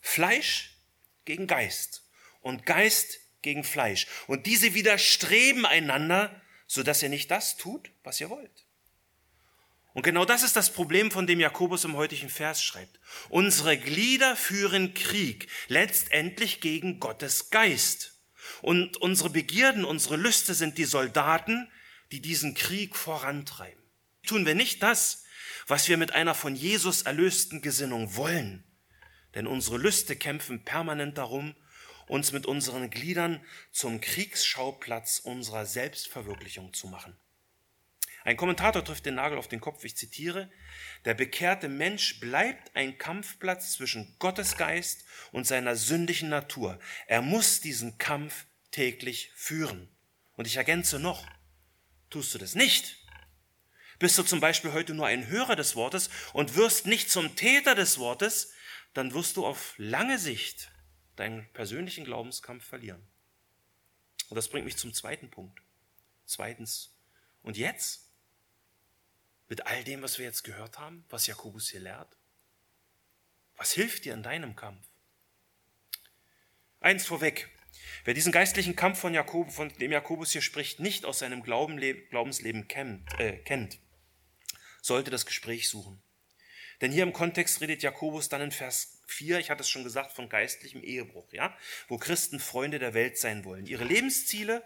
Fleisch 0.00 0.76
gegen 1.24 1.46
Geist 1.46 2.08
und 2.40 2.64
Geist 2.64 3.18
gegen 3.42 3.64
Fleisch. 3.64 4.06
Und 4.26 4.46
diese 4.46 4.74
widerstreben 4.74 5.66
einander, 5.66 6.40
sodass 6.66 7.02
ihr 7.02 7.08
nicht 7.08 7.30
das 7.30 7.56
tut, 7.56 7.90
was 8.04 8.20
ihr 8.20 8.30
wollt. 8.30 8.67
Und 9.98 10.04
genau 10.04 10.24
das 10.24 10.44
ist 10.44 10.54
das 10.54 10.72
Problem, 10.72 11.10
von 11.10 11.26
dem 11.26 11.40
Jakobus 11.40 11.82
im 11.82 11.96
heutigen 11.96 12.28
Vers 12.28 12.62
schreibt. 12.62 13.00
Unsere 13.30 13.76
Glieder 13.76 14.36
führen 14.36 14.94
Krieg, 14.94 15.48
letztendlich 15.66 16.60
gegen 16.60 17.00
Gottes 17.00 17.50
Geist. 17.50 18.22
Und 18.62 18.96
unsere 18.98 19.30
Begierden, 19.30 19.84
unsere 19.84 20.14
Lüste 20.14 20.54
sind 20.54 20.78
die 20.78 20.84
Soldaten, 20.84 21.68
die 22.12 22.20
diesen 22.20 22.54
Krieg 22.54 22.94
vorantreiben. 22.94 23.82
Tun 24.24 24.46
wir 24.46 24.54
nicht 24.54 24.84
das, 24.84 25.24
was 25.66 25.88
wir 25.88 25.96
mit 25.96 26.12
einer 26.12 26.36
von 26.36 26.54
Jesus 26.54 27.02
erlösten 27.02 27.60
Gesinnung 27.60 28.14
wollen. 28.14 28.62
Denn 29.34 29.48
unsere 29.48 29.78
Lüste 29.78 30.14
kämpfen 30.14 30.62
permanent 30.62 31.18
darum, 31.18 31.56
uns 32.06 32.30
mit 32.30 32.46
unseren 32.46 32.88
Gliedern 32.88 33.44
zum 33.72 34.00
Kriegsschauplatz 34.00 35.18
unserer 35.18 35.66
Selbstverwirklichung 35.66 36.72
zu 36.72 36.86
machen. 36.86 37.18
Ein 38.24 38.36
Kommentator 38.36 38.84
trifft 38.84 39.06
den 39.06 39.14
Nagel 39.14 39.38
auf 39.38 39.48
den 39.48 39.60
Kopf, 39.60 39.84
ich 39.84 39.96
zitiere, 39.96 40.50
der 41.04 41.14
bekehrte 41.14 41.68
Mensch 41.68 42.20
bleibt 42.20 42.74
ein 42.74 42.98
Kampfplatz 42.98 43.72
zwischen 43.72 44.16
Gottes 44.18 44.56
Geist 44.56 45.04
und 45.32 45.46
seiner 45.46 45.76
sündigen 45.76 46.28
Natur. 46.28 46.78
Er 47.06 47.22
muss 47.22 47.60
diesen 47.60 47.98
Kampf 47.98 48.46
täglich 48.70 49.30
führen. 49.34 49.88
Und 50.34 50.46
ich 50.46 50.56
ergänze 50.56 50.98
noch, 50.98 51.26
tust 52.10 52.34
du 52.34 52.38
das 52.38 52.54
nicht, 52.54 52.98
bist 53.98 54.16
du 54.16 54.22
zum 54.22 54.40
Beispiel 54.40 54.72
heute 54.72 54.94
nur 54.94 55.06
ein 55.06 55.26
Hörer 55.26 55.56
des 55.56 55.74
Wortes 55.74 56.10
und 56.32 56.54
wirst 56.54 56.86
nicht 56.86 57.10
zum 57.10 57.34
Täter 57.34 57.74
des 57.74 57.98
Wortes, 57.98 58.52
dann 58.94 59.12
wirst 59.12 59.36
du 59.36 59.44
auf 59.44 59.74
lange 59.76 60.18
Sicht 60.18 60.70
deinen 61.16 61.50
persönlichen 61.52 62.04
Glaubenskampf 62.04 62.64
verlieren. 62.64 63.04
Und 64.28 64.36
das 64.36 64.48
bringt 64.48 64.66
mich 64.66 64.76
zum 64.76 64.94
zweiten 64.94 65.30
Punkt. 65.30 65.60
Zweitens, 66.26 66.94
und 67.42 67.56
jetzt? 67.56 68.07
Mit 69.48 69.66
all 69.66 69.82
dem, 69.84 70.02
was 70.02 70.18
wir 70.18 70.26
jetzt 70.26 70.44
gehört 70.44 70.78
haben, 70.78 71.04
was 71.08 71.26
Jakobus 71.26 71.70
hier 71.70 71.80
lehrt? 71.80 72.16
Was 73.56 73.72
hilft 73.72 74.04
dir 74.04 74.14
in 74.14 74.22
deinem 74.22 74.54
Kampf? 74.54 74.86
Eins 76.80 77.06
vorweg. 77.06 77.48
Wer 78.04 78.14
diesen 78.14 78.32
geistlichen 78.32 78.76
Kampf 78.76 79.00
von, 79.00 79.14
Jakob, 79.14 79.50
von 79.50 79.68
dem 79.78 79.92
Jakobus 79.92 80.32
hier 80.32 80.42
spricht, 80.42 80.80
nicht 80.80 81.04
aus 81.04 81.20
seinem 81.20 81.42
Glaubensleben 81.42 82.68
kennt, 82.68 83.08
äh, 83.18 83.38
kennt, 83.38 83.78
sollte 84.82 85.10
das 85.10 85.26
Gespräch 85.26 85.68
suchen. 85.68 86.02
Denn 86.80 86.92
hier 86.92 87.02
im 87.02 87.12
Kontext 87.12 87.60
redet 87.60 87.82
Jakobus 87.82 88.28
dann 88.28 88.40
in 88.40 88.52
Vers 88.52 89.02
4, 89.08 89.40
ich 89.40 89.50
hatte 89.50 89.62
es 89.62 89.70
schon 89.70 89.82
gesagt, 89.82 90.12
von 90.12 90.28
geistlichem 90.28 90.82
Ehebruch, 90.82 91.32
ja, 91.32 91.56
wo 91.88 91.98
Christen 91.98 92.38
Freunde 92.38 92.78
der 92.78 92.94
Welt 92.94 93.18
sein 93.18 93.44
wollen. 93.44 93.66
Ihre 93.66 93.84
Lebensziele 93.84 94.62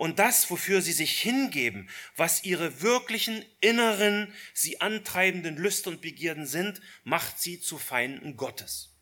und 0.00 0.18
das, 0.18 0.50
wofür 0.50 0.80
sie 0.80 0.94
sich 0.94 1.20
hingeben, 1.20 1.90
was 2.16 2.44
ihre 2.44 2.80
wirklichen 2.80 3.44
inneren, 3.60 4.32
sie 4.54 4.80
antreibenden 4.80 5.58
Lüste 5.58 5.90
und 5.90 6.00
Begierden 6.00 6.46
sind, 6.46 6.80
macht 7.04 7.38
sie 7.38 7.60
zu 7.60 7.76
Feinden 7.76 8.38
Gottes. 8.38 8.96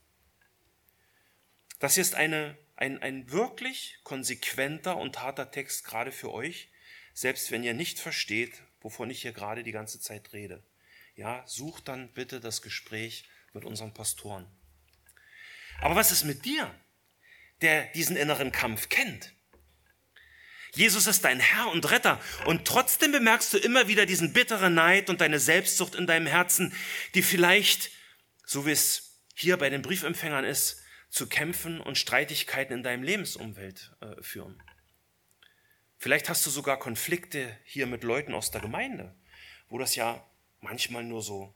Das 1.79 1.95
hier 1.95 2.03
ist 2.03 2.17
eine, 2.17 2.59
ein, 2.75 3.01
ein 3.01 3.31
wirklich 3.31 4.01
konsequenter 4.03 4.97
und 4.97 5.23
harter 5.23 5.53
Text 5.53 5.85
gerade 5.85 6.11
für 6.11 6.33
euch, 6.33 6.69
selbst 7.15 7.53
wenn 7.53 7.63
ihr 7.63 7.75
nicht 7.75 8.01
versteht, 8.01 8.55
wovon 8.81 9.09
ich 9.09 9.23
hier 9.23 9.33
gerade 9.33 9.63
die 9.63 9.71
ganze 9.71 10.01
Zeit 10.01 10.33
rede. 10.33 10.65
Ja, 11.15 11.45
sucht 11.47 11.87
dann 11.87 12.13
bitte 12.13 12.41
das 12.41 12.61
Gespräch 12.61 13.29
mit 13.53 13.65
unseren 13.65 13.95
Pastoren. 13.95 14.51
Aber 15.81 15.95
was 15.95 16.11
ist 16.11 16.25
mit 16.25 16.45
dir, 16.45 16.75
der 17.61 17.87
diesen 17.93 18.17
inneren 18.17 18.51
Kampf 18.51 18.89
kennt? 18.89 19.38
Jesus 20.75 21.07
ist 21.07 21.25
dein 21.25 21.41
Herr 21.41 21.71
und 21.71 21.91
Retter. 21.91 22.21
Und 22.45 22.67
trotzdem 22.67 23.13
bemerkst 23.13 23.53
du 23.53 23.59
immer 23.59 23.89
wieder 23.89 24.07
diesen 24.07 24.33
bitteren 24.33 24.75
Neid 24.75 25.11
und 25.11 25.21
deine 25.21 25.39
Selbstsucht 25.39 25.95
in 25.95 26.07
deinem 26.07 26.27
Herzen, 26.27 26.75
die 27.15 27.23
vielleicht, 27.23 27.91
so 28.45 28.67
wie 28.67 28.73
es 28.73 29.21
hier 29.35 29.57
bei 29.57 29.71
den 29.71 29.83
Briefempfängern 29.83 30.45
ist, 30.45 30.83
zu 31.11 31.27
Kämpfen 31.27 31.81
und 31.81 31.97
Streitigkeiten 31.97 32.75
in 32.75 32.83
deinem 32.83 33.03
Lebensumfeld 33.03 33.93
äh, 34.01 34.23
führen. 34.23 34.63
Vielleicht 35.97 36.29
hast 36.29 36.47
du 36.47 36.51
sogar 36.51 36.79
Konflikte 36.79 37.57
hier 37.65 37.87
mit 37.87 38.05
Leuten 38.05 38.35
aus 38.35 38.51
der 38.51 38.61
Gemeinde, 38.61 39.15
wo 39.69 39.79
das 39.79 39.97
ja 39.97 40.25
manchmal 40.61 41.03
nur 41.03 41.23
so 41.23 41.55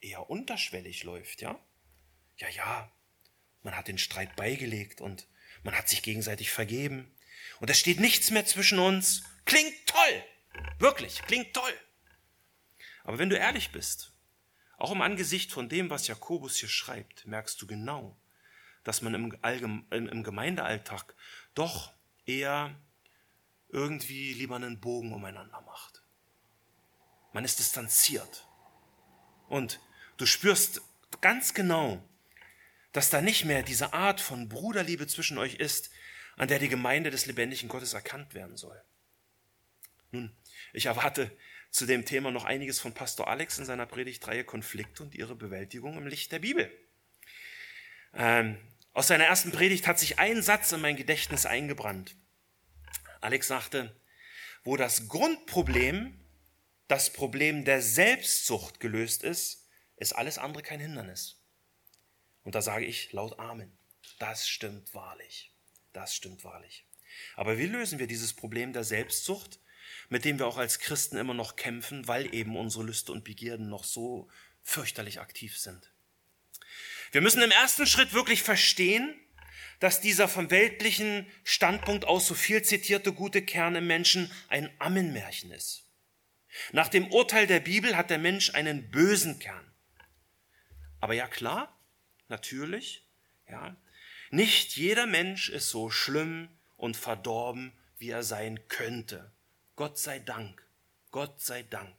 eher 0.00 0.28
unterschwellig 0.28 1.04
läuft, 1.04 1.40
ja? 1.40 1.58
Ja, 2.36 2.48
ja, 2.48 2.92
man 3.62 3.76
hat 3.76 3.88
den 3.88 3.98
Streit 3.98 4.34
beigelegt 4.36 5.00
und 5.00 5.28
man 5.62 5.76
hat 5.76 5.88
sich 5.88 6.02
gegenseitig 6.02 6.50
vergeben. 6.50 7.10
Und 7.62 7.70
es 7.70 7.78
steht 7.78 8.00
nichts 8.00 8.32
mehr 8.32 8.44
zwischen 8.44 8.80
uns. 8.80 9.22
Klingt 9.44 9.86
toll. 9.86 10.24
Wirklich, 10.80 11.22
klingt 11.22 11.54
toll. 11.54 11.72
Aber 13.04 13.20
wenn 13.20 13.30
du 13.30 13.38
ehrlich 13.38 13.70
bist, 13.70 14.10
auch 14.78 14.90
im 14.90 15.00
Angesicht 15.00 15.52
von 15.52 15.68
dem, 15.68 15.88
was 15.88 16.08
Jakobus 16.08 16.56
hier 16.56 16.68
schreibt, 16.68 17.24
merkst 17.24 17.62
du 17.62 17.68
genau, 17.68 18.16
dass 18.82 19.00
man 19.00 19.14
im, 19.14 19.38
Allgeme 19.42 19.84
im 19.90 20.24
Gemeindealltag 20.24 21.14
doch 21.54 21.92
eher 22.26 22.74
irgendwie 23.68 24.34
lieber 24.34 24.56
einen 24.56 24.80
Bogen 24.80 25.12
umeinander 25.12 25.60
macht. 25.60 26.02
Man 27.32 27.44
ist 27.44 27.60
distanziert. 27.60 28.48
Und 29.48 29.78
du 30.16 30.26
spürst 30.26 30.82
ganz 31.20 31.54
genau, 31.54 32.02
dass 32.90 33.08
da 33.08 33.20
nicht 33.20 33.44
mehr 33.44 33.62
diese 33.62 33.92
Art 33.92 34.20
von 34.20 34.48
Bruderliebe 34.48 35.06
zwischen 35.06 35.38
euch 35.38 35.54
ist, 35.54 35.91
an 36.36 36.48
der 36.48 36.58
die 36.58 36.68
Gemeinde 36.68 37.10
des 37.10 37.26
lebendigen 37.26 37.68
Gottes 37.68 37.92
erkannt 37.92 38.34
werden 38.34 38.56
soll. 38.56 38.80
Nun, 40.10 40.34
ich 40.72 40.86
erwarte 40.86 41.30
zu 41.70 41.86
dem 41.86 42.04
Thema 42.04 42.30
noch 42.30 42.44
einiges 42.44 42.78
von 42.78 42.92
Pastor 42.92 43.28
Alex 43.28 43.58
in 43.58 43.64
seiner 43.64 43.86
Predigtreihe 43.86 44.44
Konflikte 44.44 45.02
und 45.02 45.14
ihre 45.14 45.34
Bewältigung 45.34 45.96
im 45.96 46.06
Licht 46.06 46.30
der 46.32 46.38
Bibel. 46.38 46.70
Ähm, 48.14 48.58
aus 48.92 49.06
seiner 49.06 49.24
ersten 49.24 49.52
Predigt 49.52 49.86
hat 49.86 49.98
sich 49.98 50.18
ein 50.18 50.42
Satz 50.42 50.72
in 50.72 50.82
mein 50.82 50.96
Gedächtnis 50.96 51.46
eingebrannt. 51.46 52.14
Alex 53.22 53.48
sagte, 53.48 53.96
wo 54.64 54.76
das 54.76 55.08
Grundproblem, 55.08 56.20
das 56.88 57.12
Problem 57.12 57.64
der 57.64 57.80
Selbstsucht 57.80 58.80
gelöst 58.80 59.22
ist, 59.22 59.66
ist 59.96 60.12
alles 60.12 60.36
andere 60.36 60.62
kein 60.62 60.80
Hindernis. 60.80 61.40
Und 62.42 62.54
da 62.54 62.60
sage 62.60 62.84
ich 62.84 63.12
laut 63.12 63.38
Amen. 63.38 63.72
Das 64.18 64.46
stimmt 64.46 64.92
wahrlich. 64.94 65.51
Das 65.92 66.14
stimmt 66.14 66.44
wahrlich. 66.44 66.86
Aber 67.36 67.58
wie 67.58 67.66
lösen 67.66 67.98
wir 67.98 68.06
dieses 68.06 68.32
Problem 68.32 68.72
der 68.72 68.84
Selbstsucht, 68.84 69.60
mit 70.08 70.24
dem 70.24 70.38
wir 70.38 70.46
auch 70.46 70.56
als 70.56 70.78
Christen 70.78 71.16
immer 71.16 71.34
noch 71.34 71.56
kämpfen, 71.56 72.08
weil 72.08 72.34
eben 72.34 72.56
unsere 72.56 72.84
Lüste 72.84 73.12
und 73.12 73.24
Begierden 73.24 73.68
noch 73.68 73.84
so 73.84 74.30
fürchterlich 74.62 75.20
aktiv 75.20 75.58
sind? 75.58 75.92
Wir 77.10 77.20
müssen 77.20 77.42
im 77.42 77.50
ersten 77.50 77.86
Schritt 77.86 78.14
wirklich 78.14 78.42
verstehen, 78.42 79.14
dass 79.80 80.00
dieser 80.00 80.28
vom 80.28 80.50
weltlichen 80.50 81.26
Standpunkt 81.44 82.04
aus 82.06 82.26
so 82.26 82.34
viel 82.34 82.62
zitierte 82.62 83.12
gute 83.12 83.42
Kern 83.42 83.74
im 83.74 83.86
Menschen 83.86 84.30
ein 84.48 84.70
Ammenmärchen 84.78 85.50
ist. 85.50 85.88
Nach 86.72 86.88
dem 86.88 87.10
Urteil 87.10 87.46
der 87.46 87.60
Bibel 87.60 87.96
hat 87.96 88.10
der 88.10 88.18
Mensch 88.18 88.54
einen 88.54 88.90
bösen 88.90 89.38
Kern. 89.38 89.72
Aber 91.00 91.14
ja 91.14 91.26
klar, 91.26 91.76
natürlich, 92.28 93.04
ja, 93.48 93.76
nicht 94.32 94.76
jeder 94.78 95.06
Mensch 95.06 95.50
ist 95.50 95.68
so 95.68 95.90
schlimm 95.90 96.48
und 96.78 96.96
verdorben, 96.96 97.70
wie 97.98 98.08
er 98.08 98.22
sein 98.22 98.66
könnte. 98.68 99.30
Gott 99.76 99.98
sei 99.98 100.20
Dank, 100.20 100.66
Gott 101.10 101.42
sei 101.42 101.62
Dank. 101.64 101.94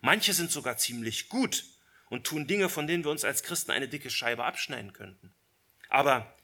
Manche 0.00 0.34
sind 0.34 0.50
sogar 0.50 0.76
ziemlich 0.76 1.28
gut 1.28 1.62
und 2.10 2.24
tun 2.24 2.48
Dinge, 2.48 2.68
von 2.68 2.88
denen 2.88 3.04
wir 3.04 3.12
uns 3.12 3.24
als 3.24 3.44
Christen 3.44 3.70
eine 3.70 3.86
dicke 3.86 4.10
Scheibe 4.10 4.44
abschneiden 4.44 4.92
könnten. 4.92 5.32
Aber, 5.88 6.36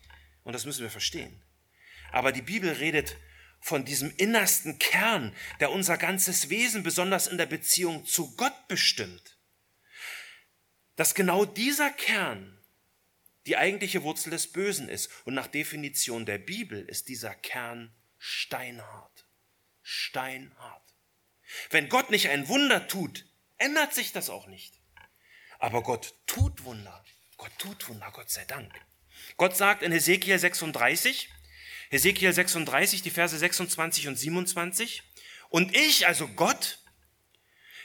und 0.45 0.53
das 0.53 0.67
müssen 0.67 0.83
wir 0.83 0.91
verstehen, 0.91 1.43
aber 2.13 2.31
die 2.31 2.43
Bibel 2.43 2.71
redet 2.71 3.17
von 3.61 3.85
diesem 3.85 4.15
innersten 4.19 4.79
Kern, 4.79 5.35
der 5.59 5.73
unser 5.73 5.99
ganzes 5.99 6.49
Wesen 6.49 6.85
besonders 6.85 7.27
in 7.27 7.39
der 7.39 7.47
Beziehung 7.47 8.07
zu 8.07 8.37
Gott 8.37 8.69
bestimmt. 8.69 9.37
Dass 10.95 11.17
genau 11.17 11.45
dieser 11.45 11.91
Kern 11.91 12.62
die 13.47 13.57
eigentliche 13.57 14.03
Wurzel 14.03 14.31
des 14.31 14.53
Bösen 14.53 14.89
ist. 14.89 15.11
Und 15.25 15.35
nach 15.35 15.47
Definition 15.47 16.27
der 16.27 16.39
Bibel 16.39 16.85
ist 16.85 17.09
dieser 17.09 17.35
Kern 17.35 17.95
steinhart. 18.19 19.27
Steinhart. 19.83 20.95
Wenn 21.71 21.89
Gott 21.89 22.11
nicht 22.11 22.29
ein 22.29 22.49
Wunder 22.49 22.87
tut, 22.87 23.27
ändert 23.59 23.95
sich 23.95 24.13
das 24.13 24.31
auch 24.31 24.47
nicht. 24.47 24.81
Aber 25.59 25.83
Gott 25.83 26.15
tut 26.27 26.65
Wunder. 26.65 27.05
Gott 27.37 27.53
tut 27.59 27.89
Wunder, 27.89 28.11
Gott 28.13 28.31
sei 28.31 28.45
Dank. 28.45 28.73
Gott 29.37 29.57
sagt 29.57 29.83
in 29.83 29.93
Hesekiel 29.93 30.39
36, 30.39 31.29
Hesekiel 31.91 32.33
36, 32.33 33.03
die 33.03 33.11
Verse 33.11 33.37
26 33.37 34.09
und 34.09 34.17
27, 34.17 35.03
und 35.49 35.77
ich, 35.77 36.07
also 36.07 36.29
Gott, 36.29 36.79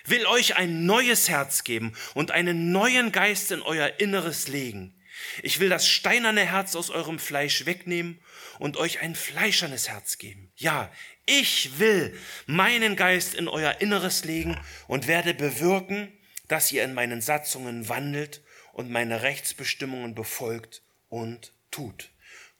will 0.05 0.25
euch 0.25 0.55
ein 0.55 0.85
neues 0.85 1.27
Herz 1.27 1.63
geben 1.63 1.95
und 2.13 2.31
einen 2.31 2.71
neuen 2.71 3.11
Geist 3.11 3.51
in 3.51 3.61
euer 3.61 3.99
Inneres 3.99 4.47
legen. 4.47 4.96
Ich 5.43 5.59
will 5.59 5.69
das 5.69 5.87
steinerne 5.87 6.45
Herz 6.45 6.75
aus 6.75 6.89
eurem 6.89 7.19
Fleisch 7.19 7.65
wegnehmen 7.65 8.19
und 8.59 8.77
euch 8.77 8.99
ein 8.99 9.15
fleischernes 9.15 9.89
Herz 9.89 10.17
geben. 10.17 10.51
Ja, 10.55 10.91
ich 11.25 11.79
will 11.79 12.17
meinen 12.45 12.95
Geist 12.95 13.35
in 13.35 13.47
euer 13.47 13.81
Inneres 13.81 14.23
legen 14.23 14.59
und 14.87 15.07
werde 15.07 15.33
bewirken, 15.33 16.11
dass 16.47 16.71
ihr 16.71 16.83
in 16.83 16.93
meinen 16.93 17.21
Satzungen 17.21 17.89
wandelt 17.89 18.41
und 18.73 18.89
meine 18.89 19.21
Rechtsbestimmungen 19.21 20.15
befolgt 20.15 20.81
und 21.09 21.53
tut. 21.71 22.11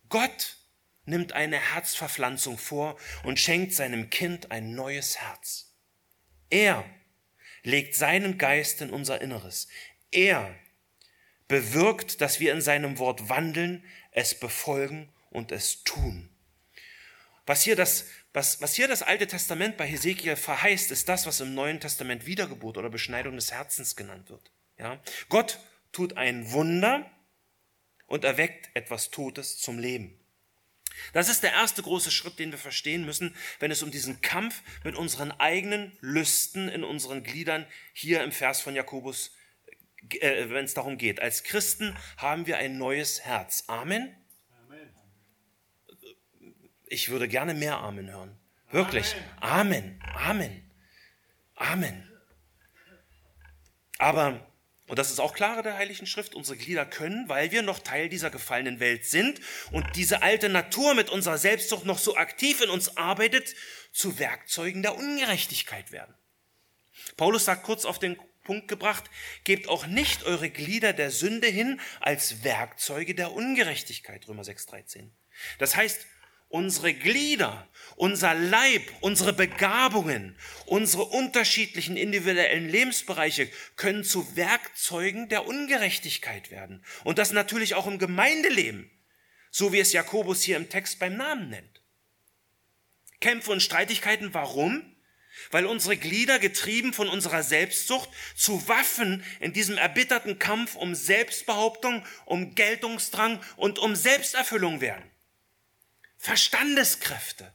Gott 0.10 0.58
nimmt 1.06 1.34
eine 1.34 1.58
Herzverpflanzung 1.58 2.58
vor 2.58 2.98
und 3.24 3.40
schenkt 3.40 3.74
seinem 3.74 4.10
Kind 4.10 4.52
ein 4.52 4.76
neues 4.76 5.18
Herz. 5.20 5.74
Er 6.50 6.86
legt 7.64 7.96
seinen 7.96 8.38
Geist 8.38 8.82
in 8.82 8.90
unser 8.90 9.22
Inneres. 9.22 9.68
Er 10.12 10.54
bewirkt, 11.48 12.22
dass 12.22 12.40
wir 12.40 12.54
in 12.54 12.62
seinem 12.62 13.00
Wort 13.00 13.30
wandeln, 13.30 13.84
es 14.12 14.40
befolgen 14.40 15.10
und 15.30 15.52
es 15.52 15.84
tun. 15.84 16.30
Was 17.46 17.62
hier 17.62 17.76
das, 17.76 18.06
was, 18.34 18.62
was 18.62 18.76
hier 18.76 18.88
das 18.88 19.04
Alte 19.04 19.28
Testament 19.28 19.78
bei 19.78 19.88
Hesekiel 19.88 20.36
verheißt, 20.36 20.92
ist 20.92 21.08
das, 21.08 21.26
was 21.26 21.40
im 21.40 21.54
Neuen 21.54 21.80
Testament 21.80 22.26
Wiedergeburt 22.26 22.78
oder 22.78 22.90
Beschneidung 22.90 23.36
des 23.36 23.52
Herzens 23.52 23.96
genannt 23.96 24.30
wird. 24.30 24.52
Ja? 24.78 25.02
Gott 25.30 25.60
tut 25.92 26.18
ein 26.18 26.52
Wunder 26.52 27.10
und 28.06 28.26
erweckt 28.26 28.70
etwas 28.74 29.10
Totes 29.12 29.58
zum 29.58 29.80
Leben. 29.80 30.20
Das 31.14 31.30
ist 31.30 31.44
der 31.44 31.54
erste 31.54 31.84
große 31.84 32.12
Schritt, 32.12 32.40
den 32.40 32.52
wir 32.52 32.58
verstehen 32.58 33.06
müssen, 33.06 33.36
wenn 33.60 33.72
es 33.72 33.84
um 33.84 33.92
diesen 33.92 34.20
Kampf 34.22 34.62
mit 34.84 34.96
unseren 34.96 35.32
eigenen 35.32 35.96
Lüsten 36.02 36.70
in 36.70 36.84
unseren 36.84 37.24
Gliedern 37.24 37.68
hier 37.94 38.24
im 38.24 38.32
Vers 38.32 38.62
von 38.62 38.76
Jakobus 38.76 39.32
äh, 40.20 40.50
wenn 40.50 40.66
es 40.66 40.74
darum 40.74 40.98
geht. 40.98 41.22
Als 41.22 41.44
Christen 41.44 41.96
haben 42.18 42.48
wir 42.48 42.58
ein 42.58 42.78
neues 42.78 43.22
Herz. 43.22 43.64
Amen. 43.68 44.16
Ich 46.90 47.10
würde 47.10 47.28
gerne 47.28 47.54
mehr 47.54 47.78
Amen 47.80 48.10
hören. 48.10 48.40
Wirklich. 48.72 49.16
Amen. 49.42 50.02
Amen. 50.16 50.72
Amen. 51.56 52.10
Aber, 53.98 54.48
und 54.88 55.00
das 55.00 55.10
ist 55.10 55.20
auch 55.20 55.34
klar 55.34 55.64
der 55.64 55.76
Heiligen 55.76 56.06
Schrift, 56.06 56.36
unsere 56.36 56.58
Glieder 56.58 56.86
können, 56.86 57.28
weil 57.28 57.52
wir 57.52 57.62
noch 57.62 57.80
Teil 57.80 58.10
dieser 58.10 58.30
gefallenen 58.30 58.80
Welt 58.80 59.06
sind 59.06 59.42
und 59.72 59.86
diese 59.96 60.22
alte 60.22 60.50
Natur 60.50 60.94
mit 60.94 61.10
unserer 61.10 61.38
Selbstsucht 61.38 61.86
noch 61.86 61.98
so 61.98 62.16
aktiv 62.16 62.62
in 62.62 62.70
uns 62.70 62.96
arbeitet, 62.96 63.56
zu 63.92 64.20
Werkzeugen 64.20 64.82
der 64.82 64.96
Ungerechtigkeit 64.96 65.92
werden. 65.92 66.14
Paulus 67.16 67.46
sagt 67.46 67.64
kurz 67.64 67.86
auf 67.86 68.00
den 68.00 68.18
Punkt 68.48 68.70
gebracht, 68.70 69.04
gebt 69.44 69.68
auch 69.68 69.86
nicht 69.88 70.24
eure 70.24 70.50
Glieder 70.50 70.94
der 70.94 71.12
Sünde 71.12 71.48
hin 71.48 71.82
als 72.00 72.46
Werkzeuge 72.46 73.14
der 73.14 73.34
Ungerechtigkeit, 73.34 74.26
Römer 74.28 74.44
6,13. 74.44 75.10
Das 75.60 75.76
heißt, 75.76 76.08
unsere 76.48 76.94
Glieder, 76.94 77.68
unser 77.98 78.34
Leib, 78.34 78.90
unsere 79.02 79.34
Begabungen, 79.34 80.38
unsere 80.66 81.04
unterschiedlichen 81.04 81.98
individuellen 81.98 82.70
Lebensbereiche 82.70 83.50
können 83.76 84.06
zu 84.06 84.38
Werkzeugen 84.38 85.28
der 85.28 85.46
Ungerechtigkeit 85.46 86.50
werden. 86.50 86.86
Und 87.04 87.18
das 87.18 87.34
natürlich 87.34 87.76
auch 87.76 87.86
im 87.86 88.00
Gemeindeleben, 88.00 88.90
so 89.52 89.74
wie 89.74 89.80
es 89.80 89.92
Jakobus 89.92 90.42
hier 90.42 90.56
im 90.56 90.70
Text 90.70 91.00
beim 91.00 91.18
Namen 91.18 91.50
nennt. 91.50 91.84
Kämpfe 93.20 93.52
und 93.52 93.62
Streitigkeiten, 93.62 94.34
warum? 94.34 94.97
Weil 95.52 95.66
unsere 95.66 95.98
Glieder, 95.98 96.40
getrieben 96.40 96.94
von 96.94 97.10
unserer 97.10 97.44
Selbstsucht, 97.44 98.10
zu 98.36 98.68
Waffen 98.68 99.24
in 99.40 99.54
diesem 99.54 99.78
erbitterten 99.78 100.40
Kampf 100.40 100.76
um 100.76 100.96
Selbstbehauptung, 100.96 102.06
um 102.26 102.56
Geltungsdrang 102.56 103.42
und 103.56 103.80
um 103.80 103.96
Selbsterfüllung 103.96 104.82
werden. 104.82 105.04
Verstandeskräfte, 106.18 107.54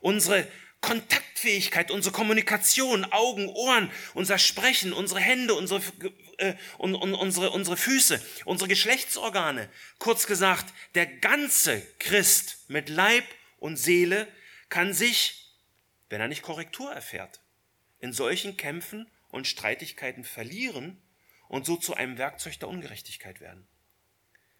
unsere 0.00 0.46
Kontaktfähigkeit, 0.80 1.90
unsere 1.90 2.14
Kommunikation, 2.14 3.04
Augen, 3.04 3.48
Ohren, 3.48 3.90
unser 4.14 4.38
Sprechen, 4.38 4.92
unsere 4.92 5.20
Hände, 5.20 5.54
unsere, 5.54 5.82
äh, 6.38 6.54
und, 6.78 6.94
und, 6.94 7.14
unsere, 7.14 7.50
unsere 7.50 7.76
Füße, 7.76 8.20
unsere 8.46 8.68
Geschlechtsorgane. 8.68 9.68
Kurz 9.98 10.26
gesagt, 10.26 10.72
der 10.94 11.06
ganze 11.06 11.82
Christ 11.98 12.64
mit 12.68 12.88
Leib 12.88 13.24
und 13.58 13.76
Seele 13.76 14.26
kann 14.70 14.94
sich 14.94 15.49
wenn 16.10 16.20
er 16.20 16.28
nicht 16.28 16.42
Korrektur 16.42 16.92
erfährt, 16.92 17.40
in 17.98 18.12
solchen 18.12 18.56
Kämpfen 18.56 19.10
und 19.28 19.46
Streitigkeiten 19.46 20.24
verlieren 20.24 21.00
und 21.48 21.64
so 21.64 21.76
zu 21.76 21.94
einem 21.94 22.18
Werkzeug 22.18 22.58
der 22.58 22.68
Ungerechtigkeit 22.68 23.40
werden. 23.40 23.66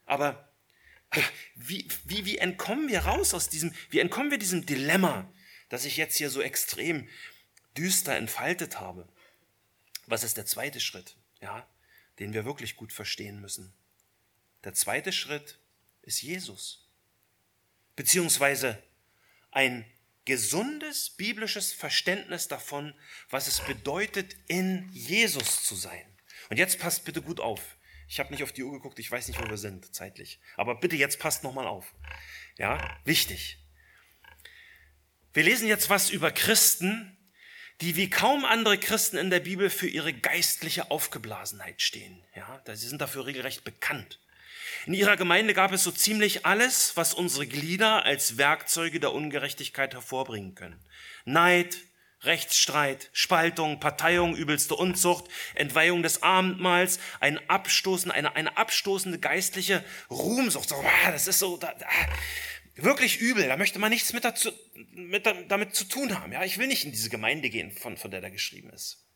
Aber 0.06 0.48
wie, 1.54 1.86
wie, 2.04 2.24
wie 2.24 2.38
entkommen 2.38 2.88
wir 2.88 3.00
raus 3.00 3.34
aus 3.34 3.48
diesem, 3.48 3.74
wie 3.90 3.98
entkommen 3.98 4.30
wir 4.30 4.38
diesem 4.38 4.64
Dilemma, 4.64 5.30
das 5.68 5.84
ich 5.84 5.96
jetzt 5.96 6.16
hier 6.16 6.30
so 6.30 6.40
extrem 6.40 7.08
düster 7.76 8.16
entfaltet 8.16 8.80
habe? 8.80 9.08
Was 10.06 10.24
ist 10.24 10.36
der 10.36 10.46
zweite 10.46 10.80
Schritt, 10.80 11.16
ja, 11.40 11.68
den 12.18 12.32
wir 12.32 12.44
wirklich 12.44 12.76
gut 12.76 12.92
verstehen 12.92 13.40
müssen? 13.40 13.72
Der 14.62 14.74
zweite 14.74 15.12
Schritt 15.12 15.58
ist 16.02 16.22
Jesus. 16.22 16.88
Beziehungsweise 17.96 18.80
ein 19.50 19.84
gesundes 20.24 21.10
biblisches 21.10 21.72
Verständnis 21.72 22.48
davon, 22.48 22.94
was 23.28 23.46
es 23.46 23.60
bedeutet, 23.60 24.36
in 24.46 24.88
Jesus 24.92 25.64
zu 25.64 25.74
sein. 25.74 26.04
Und 26.48 26.56
jetzt 26.56 26.78
passt 26.78 27.04
bitte 27.04 27.22
gut 27.22 27.40
auf. 27.40 27.76
Ich 28.08 28.18
habe 28.18 28.32
nicht 28.32 28.42
auf 28.42 28.52
die 28.52 28.64
Uhr 28.64 28.72
geguckt, 28.72 28.98
ich 28.98 29.10
weiß 29.10 29.28
nicht, 29.28 29.40
wo 29.40 29.48
wir 29.48 29.56
sind 29.56 29.94
zeitlich. 29.94 30.40
Aber 30.56 30.74
bitte 30.74 30.96
jetzt 30.96 31.20
passt 31.20 31.44
nochmal 31.44 31.66
auf. 31.66 31.94
Ja, 32.58 32.98
wichtig. 33.04 33.58
Wir 35.32 35.44
lesen 35.44 35.68
jetzt 35.68 35.90
was 35.90 36.10
über 36.10 36.32
Christen, 36.32 37.16
die 37.80 37.94
wie 37.96 38.10
kaum 38.10 38.44
andere 38.44 38.78
Christen 38.78 39.16
in 39.16 39.30
der 39.30 39.40
Bibel 39.40 39.70
für 39.70 39.86
ihre 39.86 40.12
geistliche 40.12 40.90
Aufgeblasenheit 40.90 41.80
stehen. 41.80 42.24
Ja, 42.34 42.60
sie 42.66 42.88
sind 42.88 43.00
dafür 43.00 43.26
regelrecht 43.26 43.62
bekannt. 43.62 44.18
In 44.86 44.94
ihrer 44.94 45.16
Gemeinde 45.16 45.54
gab 45.54 45.72
es 45.72 45.84
so 45.84 45.90
ziemlich 45.90 46.46
alles, 46.46 46.96
was 46.96 47.14
unsere 47.14 47.46
Glieder 47.46 48.04
als 48.04 48.38
Werkzeuge 48.38 49.00
der 49.00 49.12
Ungerechtigkeit 49.12 49.94
hervorbringen 49.94 50.54
können. 50.54 50.82
Neid, 51.24 51.76
Rechtsstreit, 52.22 53.08
Spaltung, 53.12 53.80
Parteiung, 53.80 54.36
übelste 54.36 54.74
Unzucht, 54.74 55.26
Entweihung 55.54 56.02
des 56.02 56.22
Abendmahls, 56.22 56.98
ein 57.20 57.38
Abstoßen, 57.48 58.10
eine, 58.10 58.36
eine 58.36 58.56
abstoßende 58.56 59.18
geistliche 59.18 59.84
Ruhmsucht. 60.10 60.68
So, 60.68 60.76
ah, 60.76 61.10
das 61.12 61.26
ist 61.26 61.38
so 61.38 61.56
da, 61.56 61.68
ah, 61.68 62.06
wirklich 62.74 63.20
übel. 63.20 63.48
Da 63.48 63.56
möchte 63.56 63.78
man 63.78 63.90
nichts 63.90 64.12
mit, 64.12 64.24
dazu, 64.24 64.50
mit 64.92 65.26
damit 65.48 65.74
zu 65.74 65.84
tun 65.84 66.18
haben. 66.18 66.32
Ja, 66.32 66.44
ich 66.44 66.58
will 66.58 66.66
nicht 66.66 66.84
in 66.84 66.92
diese 66.92 67.10
Gemeinde 67.10 67.48
gehen, 67.48 67.70
von, 67.70 67.96
von 67.96 68.10
der 68.10 68.20
da 68.20 68.28
geschrieben 68.28 68.70
ist. 68.70 69.09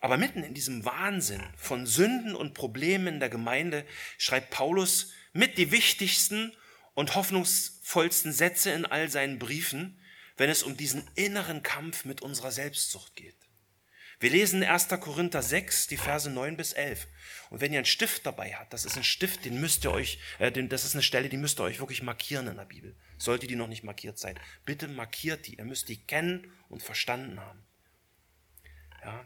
Aber 0.00 0.16
mitten 0.16 0.42
in 0.42 0.54
diesem 0.54 0.84
Wahnsinn 0.84 1.42
von 1.56 1.86
Sünden 1.86 2.34
und 2.34 2.54
Problemen 2.54 3.06
in 3.06 3.20
der 3.20 3.28
Gemeinde 3.28 3.84
schreibt 4.16 4.50
Paulus 4.50 5.12
mit 5.32 5.58
die 5.58 5.70
wichtigsten 5.70 6.56
und 6.94 7.14
hoffnungsvollsten 7.14 8.32
Sätze 8.32 8.70
in 8.70 8.86
all 8.86 9.10
seinen 9.10 9.38
Briefen, 9.38 10.00
wenn 10.36 10.50
es 10.50 10.62
um 10.62 10.76
diesen 10.76 11.08
inneren 11.14 11.62
Kampf 11.62 12.06
mit 12.06 12.22
unserer 12.22 12.50
Selbstsucht 12.50 13.14
geht. 13.14 13.36
Wir 14.20 14.30
lesen 14.30 14.62
1. 14.62 14.88
Korinther 15.00 15.42
6, 15.42 15.86
die 15.86 15.96
Verse 15.96 16.28
9 16.28 16.56
bis 16.56 16.74
11. 16.74 17.06
Und 17.48 17.62
wenn 17.62 17.72
ihr 17.72 17.78
einen 17.78 17.86
Stift 17.86 18.26
dabei 18.26 18.54
habt, 18.54 18.72
das 18.72 18.84
ist 18.84 18.98
ein 18.98 19.04
Stift, 19.04 19.46
den 19.46 19.60
müsst 19.60 19.84
ihr 19.84 19.92
euch, 19.92 20.18
äh, 20.38 20.52
das 20.52 20.84
ist 20.84 20.94
eine 20.94 21.02
Stelle, 21.02 21.30
die 21.30 21.38
müsst 21.38 21.58
ihr 21.58 21.64
euch 21.64 21.78
wirklich 21.78 22.02
markieren 22.02 22.46
in 22.46 22.56
der 22.56 22.66
Bibel. 22.66 22.94
Sollte 23.16 23.46
die 23.46 23.56
noch 23.56 23.66
nicht 23.66 23.82
markiert 23.82 24.18
sein. 24.18 24.38
Bitte 24.66 24.88
markiert 24.88 25.46
die. 25.46 25.54
Ihr 25.54 25.64
müsst 25.64 25.88
die 25.88 26.04
kennen 26.04 26.52
und 26.68 26.82
verstanden 26.82 27.40
haben. 27.40 27.64
Ja. 29.02 29.24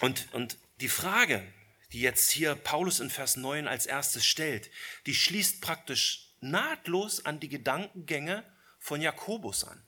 Und, 0.00 0.32
und 0.32 0.58
die 0.80 0.88
Frage, 0.88 1.42
die 1.92 2.00
jetzt 2.00 2.30
hier 2.30 2.54
Paulus 2.54 3.00
in 3.00 3.10
Vers 3.10 3.36
9 3.36 3.68
als 3.68 3.86
erstes 3.86 4.26
stellt, 4.26 4.70
die 5.06 5.14
schließt 5.14 5.60
praktisch 5.60 6.34
nahtlos 6.40 7.24
an 7.24 7.40
die 7.40 7.48
Gedankengänge 7.48 8.44
von 8.78 9.00
Jakobus 9.00 9.64
an. 9.64 9.82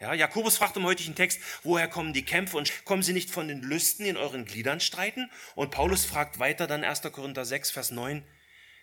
Ja, 0.00 0.14
Jakobus 0.14 0.56
fragt 0.56 0.76
im 0.76 0.84
heutigen 0.84 1.14
Text, 1.14 1.40
woher 1.62 1.86
kommen 1.86 2.14
die 2.14 2.24
Kämpfe 2.24 2.56
und 2.56 2.84
kommen 2.86 3.02
sie 3.02 3.12
nicht 3.12 3.30
von 3.30 3.48
den 3.48 3.60
Lüsten, 3.60 4.04
die 4.04 4.10
in 4.10 4.16
euren 4.16 4.46
Gliedern 4.46 4.80
streiten? 4.80 5.30
Und 5.54 5.70
Paulus 5.70 6.06
fragt 6.06 6.38
weiter 6.38 6.66
dann 6.66 6.84
1. 6.84 7.02
Korinther 7.12 7.44
6, 7.44 7.70
Vers 7.70 7.90
9, 7.90 8.26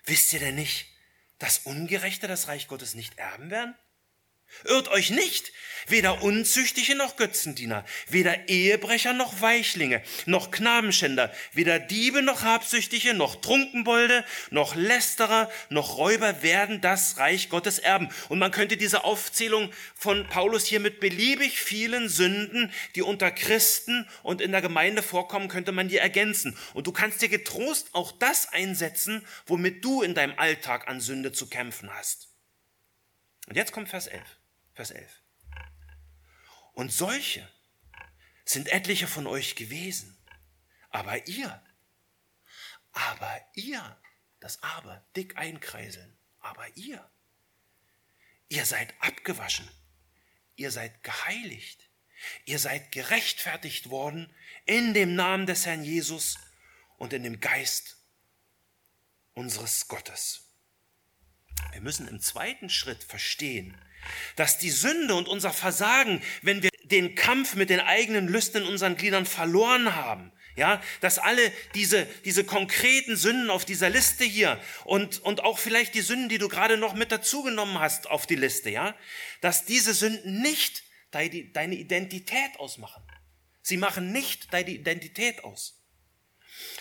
wisst 0.06 0.32
ihr 0.34 0.40
denn 0.40 0.56
nicht, 0.56 0.88
dass 1.40 1.60
Ungerechte 1.60 2.28
das 2.28 2.48
Reich 2.48 2.68
Gottes 2.68 2.94
nicht 2.94 3.18
erben 3.18 3.50
werden? 3.50 3.76
Irrt 4.66 4.88
euch 4.90 5.12
nicht, 5.12 5.52
weder 5.88 6.22
Unzüchtige 6.24 6.96
noch 6.96 7.16
Götzendiener, 7.16 7.86
weder 8.10 8.50
Ehebrecher 8.50 9.14
noch 9.14 9.42
Weichlinge, 9.42 10.02
noch 10.26 10.52
Knabenschänder, 10.52 11.32
weder 11.54 11.80
Diebe 11.80 12.22
noch 12.22 12.44
Habsüchtige, 12.44 13.14
noch 13.14 13.36
Trunkenbolde, 13.38 14.26
noch 14.50 14.76
Lästerer, 14.76 15.50
noch 15.70 15.98
Räuber 15.98 16.44
werden 16.44 16.82
das 16.82 17.18
Reich 17.18 17.50
Gottes 17.50 17.80
erben. 17.80 18.10
Und 18.30 18.40
man 18.40 18.52
könnte 18.52 18.78
diese 18.78 19.04
Aufzählung 19.04 19.72
von 19.96 20.28
Paulus 20.28 20.66
hier 20.66 20.80
mit 20.80 21.00
beliebig 21.00 21.60
vielen 21.62 22.10
Sünden, 22.10 22.72
die 22.96 23.02
unter 23.02 23.32
Christen 23.32 24.08
und 24.24 24.42
in 24.42 24.52
der 24.52 24.62
Gemeinde 24.62 25.04
vorkommen, 25.04 25.48
könnte 25.48 25.72
man 25.72 25.88
die 25.88 25.98
ergänzen. 25.98 26.58
Und 26.74 26.88
du 26.88 26.92
kannst 26.92 27.22
dir 27.22 27.30
getrost 27.30 27.90
auch 27.94 28.12
das 28.12 28.52
einsetzen, 28.52 29.26
womit 29.46 29.84
du 29.84 30.02
in 30.02 30.16
deinem 30.16 30.38
Alltag 30.38 30.88
an 30.88 31.00
Sünde 31.00 31.32
zu 31.32 31.48
kämpfen 31.48 31.94
hast. 31.94 32.37
Und 33.48 33.56
jetzt 33.56 33.72
kommt 33.72 33.90
Vers 33.90 34.08
11. 34.08 34.38
Vers 34.74 34.92
11. 34.92 35.22
Und 36.74 36.94
solche 36.94 37.50
sind 38.46 38.68
etliche 38.68 39.08
von 39.08 39.26
euch 39.26 39.56
gewesen. 39.56 40.16
Aber 40.90 41.28
ihr, 41.28 41.64
aber 42.92 43.42
ihr, 43.54 44.00
das 44.40 44.62
Aber, 44.62 45.06
dick 45.16 45.38
einkreiseln, 45.38 46.18
aber 46.40 46.66
ihr, 46.76 47.10
ihr 48.50 48.66
seid 48.66 48.94
abgewaschen, 49.00 49.70
ihr 50.56 50.72
seid 50.72 51.04
geheiligt, 51.04 51.90
ihr 52.46 52.60
seid 52.60 52.92
gerechtfertigt 52.92 53.90
worden 53.90 54.34
in 54.66 54.94
dem 54.94 55.16
Namen 55.16 55.46
des 55.46 55.66
Herrn 55.66 55.84
Jesus 55.84 56.38
und 56.98 57.14
in 57.14 57.24
dem 57.24 57.40
Geist 57.40 57.98
unseres 59.34 59.88
Gottes. 59.88 60.47
Wir 61.72 61.82
müssen 61.82 62.08
im 62.08 62.20
zweiten 62.20 62.70
Schritt 62.70 63.04
verstehen, 63.04 63.78
dass 64.36 64.58
die 64.58 64.70
Sünde 64.70 65.16
und 65.16 65.28
unser 65.28 65.52
Versagen, 65.52 66.22
wenn 66.42 66.64
wir 66.64 66.70
den 66.84 67.16
Kampf 67.16 67.56
mit 67.56 67.70
den 67.70 67.80
eigenen 67.80 68.28
Lüsten 68.28 68.64
in 68.64 68.70
unseren 68.70 68.96
Gliedern 68.96 69.26
verloren 69.26 69.96
haben, 69.96 70.32
ja, 70.56 70.82
dass 71.02 71.20
alle 71.20 71.52
diese, 71.76 72.06
diese 72.26 72.44
konkreten 72.44 73.16
Sünden 73.16 73.50
auf 73.52 73.64
dieser 73.64 73.90
Liste 73.90 74.24
hier 74.24 74.60
und, 74.86 75.20
und 75.20 75.44
auch 75.44 75.60
vielleicht 75.60 75.94
die 75.94 76.02
Sünden, 76.02 76.30
die 76.30 76.40
du 76.40 76.48
gerade 76.48 76.78
noch 76.78 76.96
mit 76.96 77.12
dazugenommen 77.12 77.80
hast 77.80 78.10
auf 78.10 78.26
die 78.26 78.36
Liste, 78.36 78.72
ja, 78.72 78.96
dass 79.42 79.66
diese 79.66 79.94
Sünden 79.94 80.42
nicht 80.42 80.84
deine 81.12 81.76
Identität 81.76 82.60
ausmachen. 82.60 83.04
Sie 83.62 83.78
machen 83.78 84.12
nicht 84.12 84.52
deine 84.54 84.72
Identität 84.72 85.44
aus. 85.44 85.84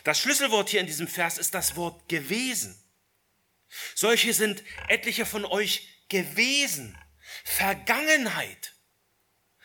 Das 0.04 0.20
Schlüsselwort 0.20 0.70
hier 0.70 0.80
in 0.80 0.86
diesem 0.86 1.08
Vers 1.08 1.36
ist 1.36 1.54
das 1.54 1.76
Wort 1.76 2.08
gewesen. 2.08 2.82
Solche 3.94 4.32
sind 4.32 4.62
etliche 4.88 5.26
von 5.26 5.44
euch 5.44 5.88
gewesen. 6.08 6.96
Vergangenheit. 7.44 8.74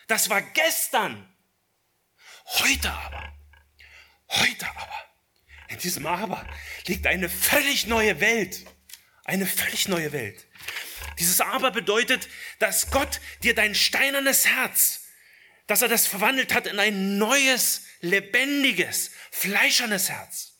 Das 0.08 0.28
war 0.30 0.42
gestern. 0.42 1.28
Heute 2.44 2.90
aber, 2.90 3.32
heute 4.28 4.68
aber, 4.68 5.04
in 5.68 5.78
diesem 5.78 6.06
Aber 6.06 6.46
liegt 6.86 7.06
eine 7.06 7.28
völlig 7.28 7.86
neue 7.86 8.20
Welt. 8.20 8.64
Eine 9.24 9.46
völlig 9.46 9.88
neue 9.88 10.12
Welt. 10.12 10.46
Dieses 11.18 11.40
Aber 11.40 11.70
bedeutet, 11.70 12.28
dass 12.58 12.90
Gott 12.90 13.20
dir 13.42 13.54
dein 13.54 13.74
steinernes 13.74 14.46
Herz, 14.46 15.04
dass 15.66 15.82
er 15.82 15.88
das 15.88 16.06
verwandelt 16.06 16.52
hat 16.52 16.66
in 16.66 16.78
ein 16.78 17.18
neues, 17.18 17.86
lebendiges, 18.00 19.12
fleischernes 19.30 20.10
Herz. 20.10 20.58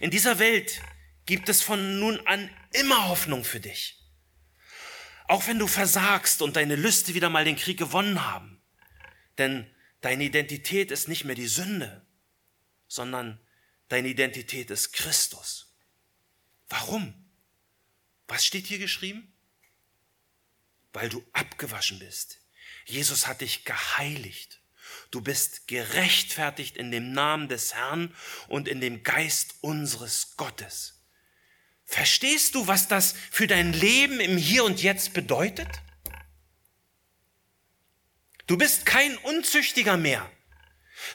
In 0.00 0.10
dieser 0.10 0.38
Welt 0.38 0.80
gibt 1.28 1.50
es 1.50 1.60
von 1.60 2.00
nun 2.00 2.26
an 2.26 2.48
immer 2.72 3.08
Hoffnung 3.08 3.44
für 3.44 3.60
dich. 3.60 4.02
Auch 5.26 5.46
wenn 5.46 5.58
du 5.58 5.66
versagst 5.66 6.40
und 6.40 6.56
deine 6.56 6.74
Lüste 6.74 7.12
wieder 7.12 7.28
mal 7.28 7.44
den 7.44 7.56
Krieg 7.56 7.78
gewonnen 7.78 8.24
haben. 8.24 8.62
Denn 9.36 9.70
deine 10.00 10.24
Identität 10.24 10.90
ist 10.90 11.06
nicht 11.06 11.26
mehr 11.26 11.34
die 11.34 11.46
Sünde, 11.46 12.06
sondern 12.86 13.38
deine 13.88 14.08
Identität 14.08 14.70
ist 14.70 14.94
Christus. 14.94 15.76
Warum? 16.70 17.30
Was 18.26 18.46
steht 18.46 18.66
hier 18.66 18.78
geschrieben? 18.78 19.30
Weil 20.94 21.10
du 21.10 21.22
abgewaschen 21.34 21.98
bist. 21.98 22.40
Jesus 22.86 23.26
hat 23.26 23.42
dich 23.42 23.66
geheiligt. 23.66 24.62
Du 25.10 25.20
bist 25.20 25.68
gerechtfertigt 25.68 26.78
in 26.78 26.90
dem 26.90 27.12
Namen 27.12 27.48
des 27.48 27.74
Herrn 27.74 28.16
und 28.46 28.66
in 28.66 28.80
dem 28.80 29.02
Geist 29.02 29.56
unseres 29.60 30.34
Gottes. 30.38 30.97
Verstehst 31.90 32.54
du, 32.54 32.66
was 32.66 32.86
das 32.86 33.14
für 33.30 33.46
dein 33.46 33.72
Leben 33.72 34.20
im 34.20 34.36
Hier 34.36 34.62
und 34.64 34.82
Jetzt 34.82 35.14
bedeutet? 35.14 35.68
Du 38.46 38.58
bist 38.58 38.84
kein 38.84 39.16
Unzüchtiger 39.16 39.96
mehr, 39.96 40.30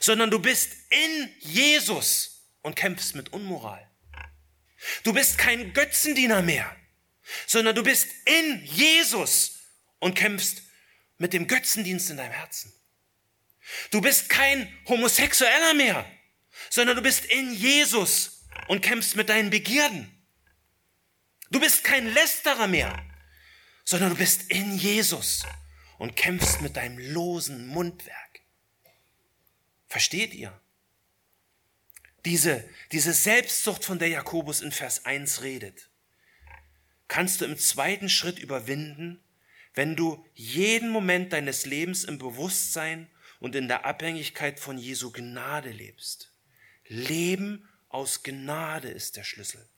sondern 0.00 0.32
du 0.32 0.40
bist 0.40 0.72
in 0.90 1.32
Jesus 1.38 2.48
und 2.62 2.74
kämpfst 2.74 3.14
mit 3.14 3.32
Unmoral. 3.32 3.88
Du 5.04 5.12
bist 5.12 5.38
kein 5.38 5.72
Götzendiener 5.72 6.42
mehr, 6.42 6.76
sondern 7.46 7.76
du 7.76 7.84
bist 7.84 8.08
in 8.24 8.64
Jesus 8.64 9.60
und 10.00 10.16
kämpfst 10.16 10.62
mit 11.18 11.32
dem 11.32 11.46
Götzendienst 11.46 12.10
in 12.10 12.16
deinem 12.16 12.32
Herzen. 12.32 12.72
Du 13.92 14.00
bist 14.00 14.28
kein 14.28 14.76
Homosexueller 14.88 15.74
mehr, 15.74 16.04
sondern 16.68 16.96
du 16.96 17.02
bist 17.02 17.26
in 17.26 17.54
Jesus 17.54 18.44
und 18.66 18.80
kämpfst 18.80 19.14
mit 19.14 19.28
deinen 19.28 19.50
Begierden. 19.50 20.13
Du 21.50 21.60
bist 21.60 21.84
kein 21.84 22.06
Lästerer 22.06 22.66
mehr, 22.66 23.04
sondern 23.84 24.10
du 24.10 24.16
bist 24.16 24.50
in 24.50 24.76
Jesus 24.76 25.44
und 25.98 26.16
kämpfst 26.16 26.60
mit 26.60 26.76
deinem 26.76 26.98
losen 26.98 27.66
Mundwerk. 27.66 28.40
Versteht 29.86 30.34
ihr? 30.34 30.58
Diese, 32.24 32.68
diese 32.90 33.12
Selbstsucht, 33.12 33.84
von 33.84 33.98
der 33.98 34.08
Jakobus 34.08 34.62
in 34.62 34.72
Vers 34.72 35.04
1 35.04 35.42
redet, 35.42 35.90
kannst 37.06 37.40
du 37.40 37.44
im 37.44 37.58
zweiten 37.58 38.08
Schritt 38.08 38.38
überwinden, 38.38 39.22
wenn 39.74 39.94
du 39.94 40.24
jeden 40.34 40.88
Moment 40.88 41.32
deines 41.32 41.66
Lebens 41.66 42.04
im 42.04 42.18
Bewusstsein 42.18 43.10
und 43.40 43.54
in 43.54 43.68
der 43.68 43.84
Abhängigkeit 43.84 44.58
von 44.58 44.78
Jesu 44.78 45.12
Gnade 45.12 45.70
lebst. 45.70 46.32
Leben 46.86 47.68
aus 47.88 48.22
Gnade 48.22 48.88
ist 48.88 49.16
der 49.16 49.24
Schlüssel. 49.24 49.68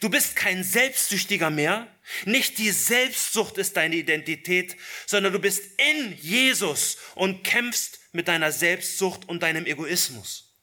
Du 0.00 0.08
bist 0.08 0.36
kein 0.36 0.64
Selbstsüchtiger 0.64 1.50
mehr. 1.50 1.92
Nicht 2.24 2.58
die 2.58 2.70
Selbstsucht 2.70 3.58
ist 3.58 3.76
deine 3.76 3.96
Identität, 3.96 4.76
sondern 5.06 5.32
du 5.32 5.38
bist 5.38 5.62
in 5.78 6.16
Jesus 6.18 6.96
und 7.14 7.44
kämpfst 7.44 8.00
mit 8.12 8.28
deiner 8.28 8.52
Selbstsucht 8.52 9.28
und 9.28 9.42
deinem 9.42 9.66
Egoismus. 9.66 10.54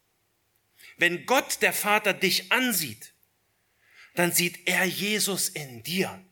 Wenn 0.97 1.25
Gott, 1.25 1.61
der 1.61 1.73
Vater, 1.73 2.13
dich 2.13 2.51
ansieht, 2.51 3.13
dann 4.15 4.31
sieht 4.31 4.67
er 4.67 4.85
Jesus 4.85 5.49
in 5.49 5.83
dir. 5.83 6.23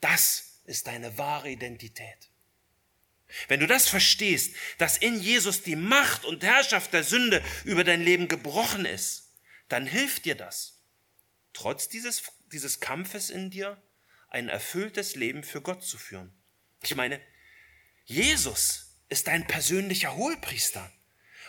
Das 0.00 0.60
ist 0.64 0.86
deine 0.86 1.16
wahre 1.18 1.50
Identität. 1.50 2.30
Wenn 3.48 3.60
du 3.60 3.66
das 3.66 3.88
verstehst, 3.88 4.56
dass 4.78 4.96
in 4.96 5.20
Jesus 5.20 5.62
die 5.62 5.76
Macht 5.76 6.24
und 6.24 6.42
Herrschaft 6.42 6.92
der 6.92 7.04
Sünde 7.04 7.42
über 7.64 7.84
dein 7.84 8.02
Leben 8.02 8.26
gebrochen 8.26 8.84
ist, 8.84 9.30
dann 9.68 9.86
hilft 9.86 10.24
dir 10.24 10.34
das, 10.34 10.79
trotz 11.52 11.88
dieses, 11.88 12.22
dieses 12.52 12.80
Kampfes 12.80 13.30
in 13.30 13.50
dir, 13.50 13.82
ein 14.28 14.48
erfülltes 14.48 15.16
Leben 15.16 15.42
für 15.42 15.60
Gott 15.60 15.82
zu 15.82 15.98
führen. 15.98 16.32
Ich 16.82 16.94
meine, 16.94 17.20
Jesus 18.04 18.96
ist 19.08 19.26
dein 19.26 19.46
persönlicher 19.46 20.16
Hohepriester 20.16 20.90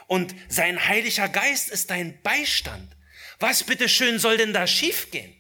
und 0.08 0.36
sein 0.50 0.88
Heiliger 0.88 1.30
Geist 1.30 1.70
ist 1.70 1.90
dein 1.90 2.22
Beistand. 2.22 2.96
Was 3.40 3.64
bitteschön 3.64 4.20
soll 4.20 4.38
denn 4.38 4.54
da 4.54 4.68
schiefgehen? 4.68 5.36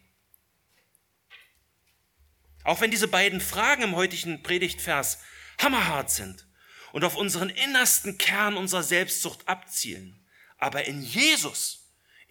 Auch 2.64 2.80
wenn 2.82 2.92
diese 2.92 3.08
beiden 3.08 3.42
Fragen 3.42 3.82
im 3.84 3.96
heutigen 3.96 4.44
Predigtvers 4.44 5.20
hammerhart 5.60 6.12
sind 6.12 6.48
und 6.92 7.04
auf 7.04 7.16
unseren 7.16 7.50
innersten 7.50 8.18
Kern 8.18 8.56
unserer 8.56 8.84
Selbstsucht 8.84 9.48
abzielen. 9.48 10.28
Aber 10.58 10.86
in 10.86 11.02
Jesus, 11.02 11.81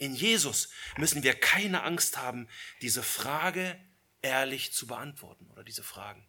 in 0.01 0.15
Jesus 0.15 0.71
müssen 0.97 1.23
wir 1.23 1.35
keine 1.35 1.83
Angst 1.83 2.17
haben, 2.17 2.49
diese 2.81 3.03
Frage 3.03 3.79
ehrlich 4.23 4.73
zu 4.73 4.87
beantworten 4.87 5.47
oder 5.51 5.63
diese 5.63 5.83
Fragen. 5.83 6.27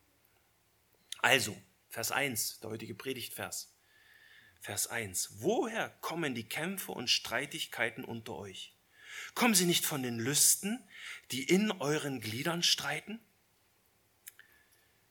Also, 1.19 1.59
Vers 1.89 2.11
1, 2.11 2.59
der 2.59 2.69
heutige 2.69 2.95
Predigtvers. 2.95 3.73
Vers 4.59 4.87
1. 4.87 5.41
Woher 5.41 5.89
kommen 6.01 6.35
die 6.35 6.47
Kämpfe 6.47 6.91
und 6.91 7.09
Streitigkeiten 7.09 8.03
unter 8.03 8.35
euch? 8.35 8.75
Kommen 9.35 9.55
sie 9.55 9.65
nicht 9.65 9.85
von 9.85 10.03
den 10.03 10.19
Lüsten, 10.19 10.85
die 11.31 11.43
in 11.43 11.71
euren 11.71 12.19
Gliedern 12.19 12.63
streiten? 12.63 13.19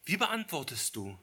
Wie 0.04 0.18
beantwortest 0.18 0.96
du 0.96 1.18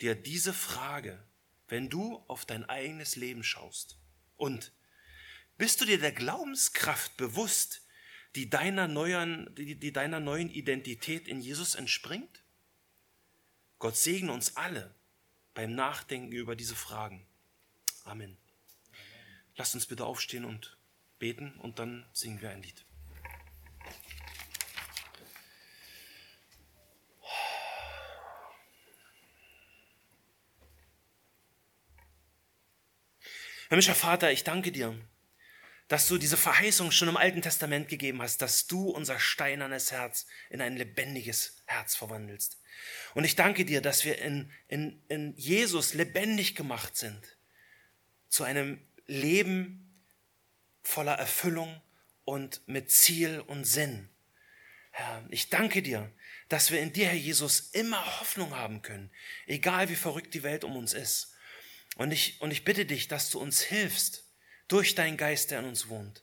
dir 0.00 0.14
diese 0.14 0.54
Frage, 0.54 1.22
wenn 1.66 1.88
du 1.88 2.24
auf 2.28 2.46
dein 2.46 2.68
eigenes 2.68 3.16
Leben 3.16 3.42
schaust? 3.42 3.98
Und 4.36 4.72
bist 5.58 5.80
du 5.80 5.84
dir 5.84 5.98
der 5.98 6.12
Glaubenskraft 6.12 7.16
bewusst, 7.16 7.82
die 8.36 8.48
deiner 8.48 8.88
neuen, 8.88 9.52
die, 9.56 9.74
die 9.74 9.92
deiner 9.92 10.20
neuen 10.20 10.48
Identität 10.48 11.28
in 11.28 11.40
Jesus 11.40 11.74
entspringt? 11.74 12.42
Gott 13.78 13.96
segne 13.96 14.32
uns 14.32 14.56
alle 14.56 14.94
beim 15.54 15.74
Nachdenken 15.74 16.32
über 16.32 16.56
diese 16.56 16.76
Fragen. 16.76 17.26
Amen. 18.04 18.36
Lasst 19.56 19.74
uns 19.74 19.86
bitte 19.86 20.04
aufstehen 20.04 20.44
und 20.44 20.78
beten 21.18 21.52
und 21.58 21.80
dann 21.80 22.08
singen 22.12 22.40
wir 22.40 22.50
ein 22.50 22.62
Lied. 22.62 22.84
Himmlischer 33.68 33.94
Vater, 33.94 34.32
ich 34.32 34.44
danke 34.44 34.72
dir, 34.72 34.98
dass 35.88 36.06
du 36.06 36.18
diese 36.18 36.36
Verheißung 36.36 36.90
schon 36.90 37.08
im 37.08 37.16
Alten 37.16 37.42
Testament 37.42 37.88
gegeben 37.88 38.20
hast, 38.20 38.42
dass 38.42 38.66
du 38.66 38.90
unser 38.90 39.18
steinernes 39.18 39.90
Herz 39.90 40.26
in 40.50 40.60
ein 40.60 40.76
lebendiges 40.76 41.62
Herz 41.64 41.96
verwandelst. 41.96 42.58
Und 43.14 43.24
ich 43.24 43.36
danke 43.36 43.64
dir, 43.64 43.80
dass 43.80 44.04
wir 44.04 44.18
in, 44.18 44.52
in, 44.68 45.02
in 45.08 45.34
Jesus 45.36 45.94
lebendig 45.94 46.54
gemacht 46.54 46.96
sind 46.96 47.36
zu 48.28 48.44
einem 48.44 48.80
Leben 49.06 50.02
voller 50.82 51.14
Erfüllung 51.14 51.80
und 52.24 52.60
mit 52.66 52.90
Ziel 52.90 53.40
und 53.40 53.64
Sinn. 53.64 54.10
Herr, 54.90 55.24
ich 55.30 55.48
danke 55.48 55.82
dir, 55.82 56.10
dass 56.48 56.70
wir 56.70 56.80
in 56.80 56.92
dir, 56.92 57.06
Herr 57.06 57.14
Jesus, 57.14 57.70
immer 57.72 58.20
Hoffnung 58.20 58.54
haben 58.54 58.82
können, 58.82 59.10
egal 59.46 59.88
wie 59.88 59.96
verrückt 59.96 60.34
die 60.34 60.42
Welt 60.42 60.64
um 60.64 60.76
uns 60.76 60.92
ist. 60.92 61.34
Und 61.96 62.12
ich, 62.12 62.40
und 62.40 62.50
ich 62.50 62.64
bitte 62.64 62.84
dich, 62.84 63.08
dass 63.08 63.30
du 63.30 63.40
uns 63.40 63.62
hilfst, 63.62 64.27
durch 64.68 64.94
deinen 64.94 65.16
Geist, 65.16 65.50
der 65.50 65.60
in 65.60 65.64
uns 65.66 65.88
wohnt, 65.88 66.22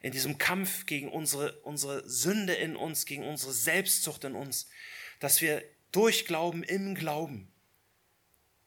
in 0.00 0.12
diesem 0.12 0.38
Kampf 0.38 0.86
gegen 0.86 1.10
unsere, 1.10 1.60
unsere 1.60 2.08
Sünde 2.08 2.54
in 2.54 2.76
uns, 2.76 3.06
gegen 3.06 3.24
unsere 3.24 3.52
Selbstzucht 3.52 4.24
in 4.24 4.34
uns, 4.34 4.68
dass 5.20 5.40
wir 5.40 5.64
durch 5.90 6.26
Glauben 6.26 6.62
im 6.62 6.94
Glauben 6.94 7.52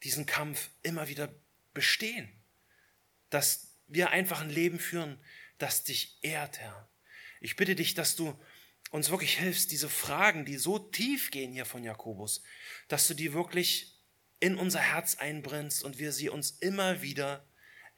diesen 0.04 0.26
Kampf 0.26 0.70
immer 0.82 1.08
wieder 1.08 1.34
bestehen. 1.74 2.30
Dass 3.30 3.76
wir 3.88 4.10
einfach 4.10 4.42
ein 4.42 4.50
Leben 4.50 4.80
führen, 4.80 5.20
das 5.58 5.84
dich 5.84 6.18
ehrt, 6.22 6.60
Herr. 6.60 6.90
Ich 7.40 7.56
bitte 7.56 7.76
dich, 7.76 7.94
dass 7.94 8.16
du 8.16 8.38
uns 8.90 9.10
wirklich 9.10 9.38
hilfst, 9.38 9.72
diese 9.72 9.90
Fragen, 9.90 10.44
die 10.46 10.58
so 10.58 10.80
tief 10.80 11.32
gehen 11.32 11.54
hier 11.54 11.66
von 11.66 11.84
Jakobus, 11.84 12.44
dass 12.88 13.08
du 13.08 13.14
die 13.14 13.34
wirklich 13.34 13.98
in 14.40 14.58
unser 14.58 14.80
Herz 14.80 15.16
einbrennst 15.16 15.84
und 15.84 16.00
wir 16.00 16.12
sie 16.12 16.30
uns 16.30 16.52
immer 16.60 17.02
wieder 17.02 17.48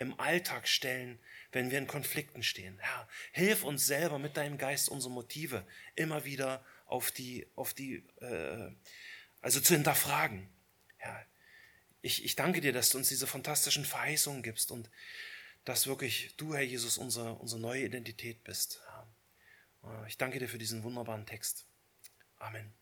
im 0.04 0.20
Alltag 0.20 0.68
stellen, 0.68 1.20
wenn 1.52 1.72
wir 1.72 1.80
in 1.80 1.88
Konflikten 1.88 2.44
stehen. 2.44 2.78
Herr, 2.80 3.08
hilf 3.32 3.64
uns 3.64 3.86
selber 3.86 4.20
mit 4.20 4.38
deinem 4.38 4.58
Geist 4.58 4.90
unsere 4.90 5.12
Motive 5.12 5.66
immer 5.96 6.26
wieder 6.26 6.64
auf 6.86 7.12
die, 7.12 7.48
auf 7.56 7.74
die, 7.74 8.04
äh, 8.22 8.72
also 9.42 9.60
zu 9.60 9.74
hinterfragen. 9.74 10.48
Ja, 11.02 11.26
ich, 12.02 12.24
ich 12.24 12.36
danke 12.36 12.62
dir, 12.62 12.74
dass 12.74 12.90
du 12.90 12.98
uns 12.98 13.10
diese 13.10 13.28
fantastischen 13.28 13.86
Verheißungen 13.86 14.44
gibst 14.44 14.72
und 14.72 14.90
dass 15.66 15.88
wirklich 15.88 16.34
du, 16.38 16.54
Herr 16.54 16.62
Jesus, 16.62 16.98
unsere, 16.98 17.34
unsere 17.36 17.62
neue 17.62 17.86
Identität 17.86 18.44
bist. 18.44 18.82
Ich 20.08 20.18
danke 20.18 20.40
dir 20.40 20.48
für 20.48 20.58
diesen 20.58 20.84
wunderbaren 20.84 21.26
Text. 21.26 21.66
Amen. 22.38 22.74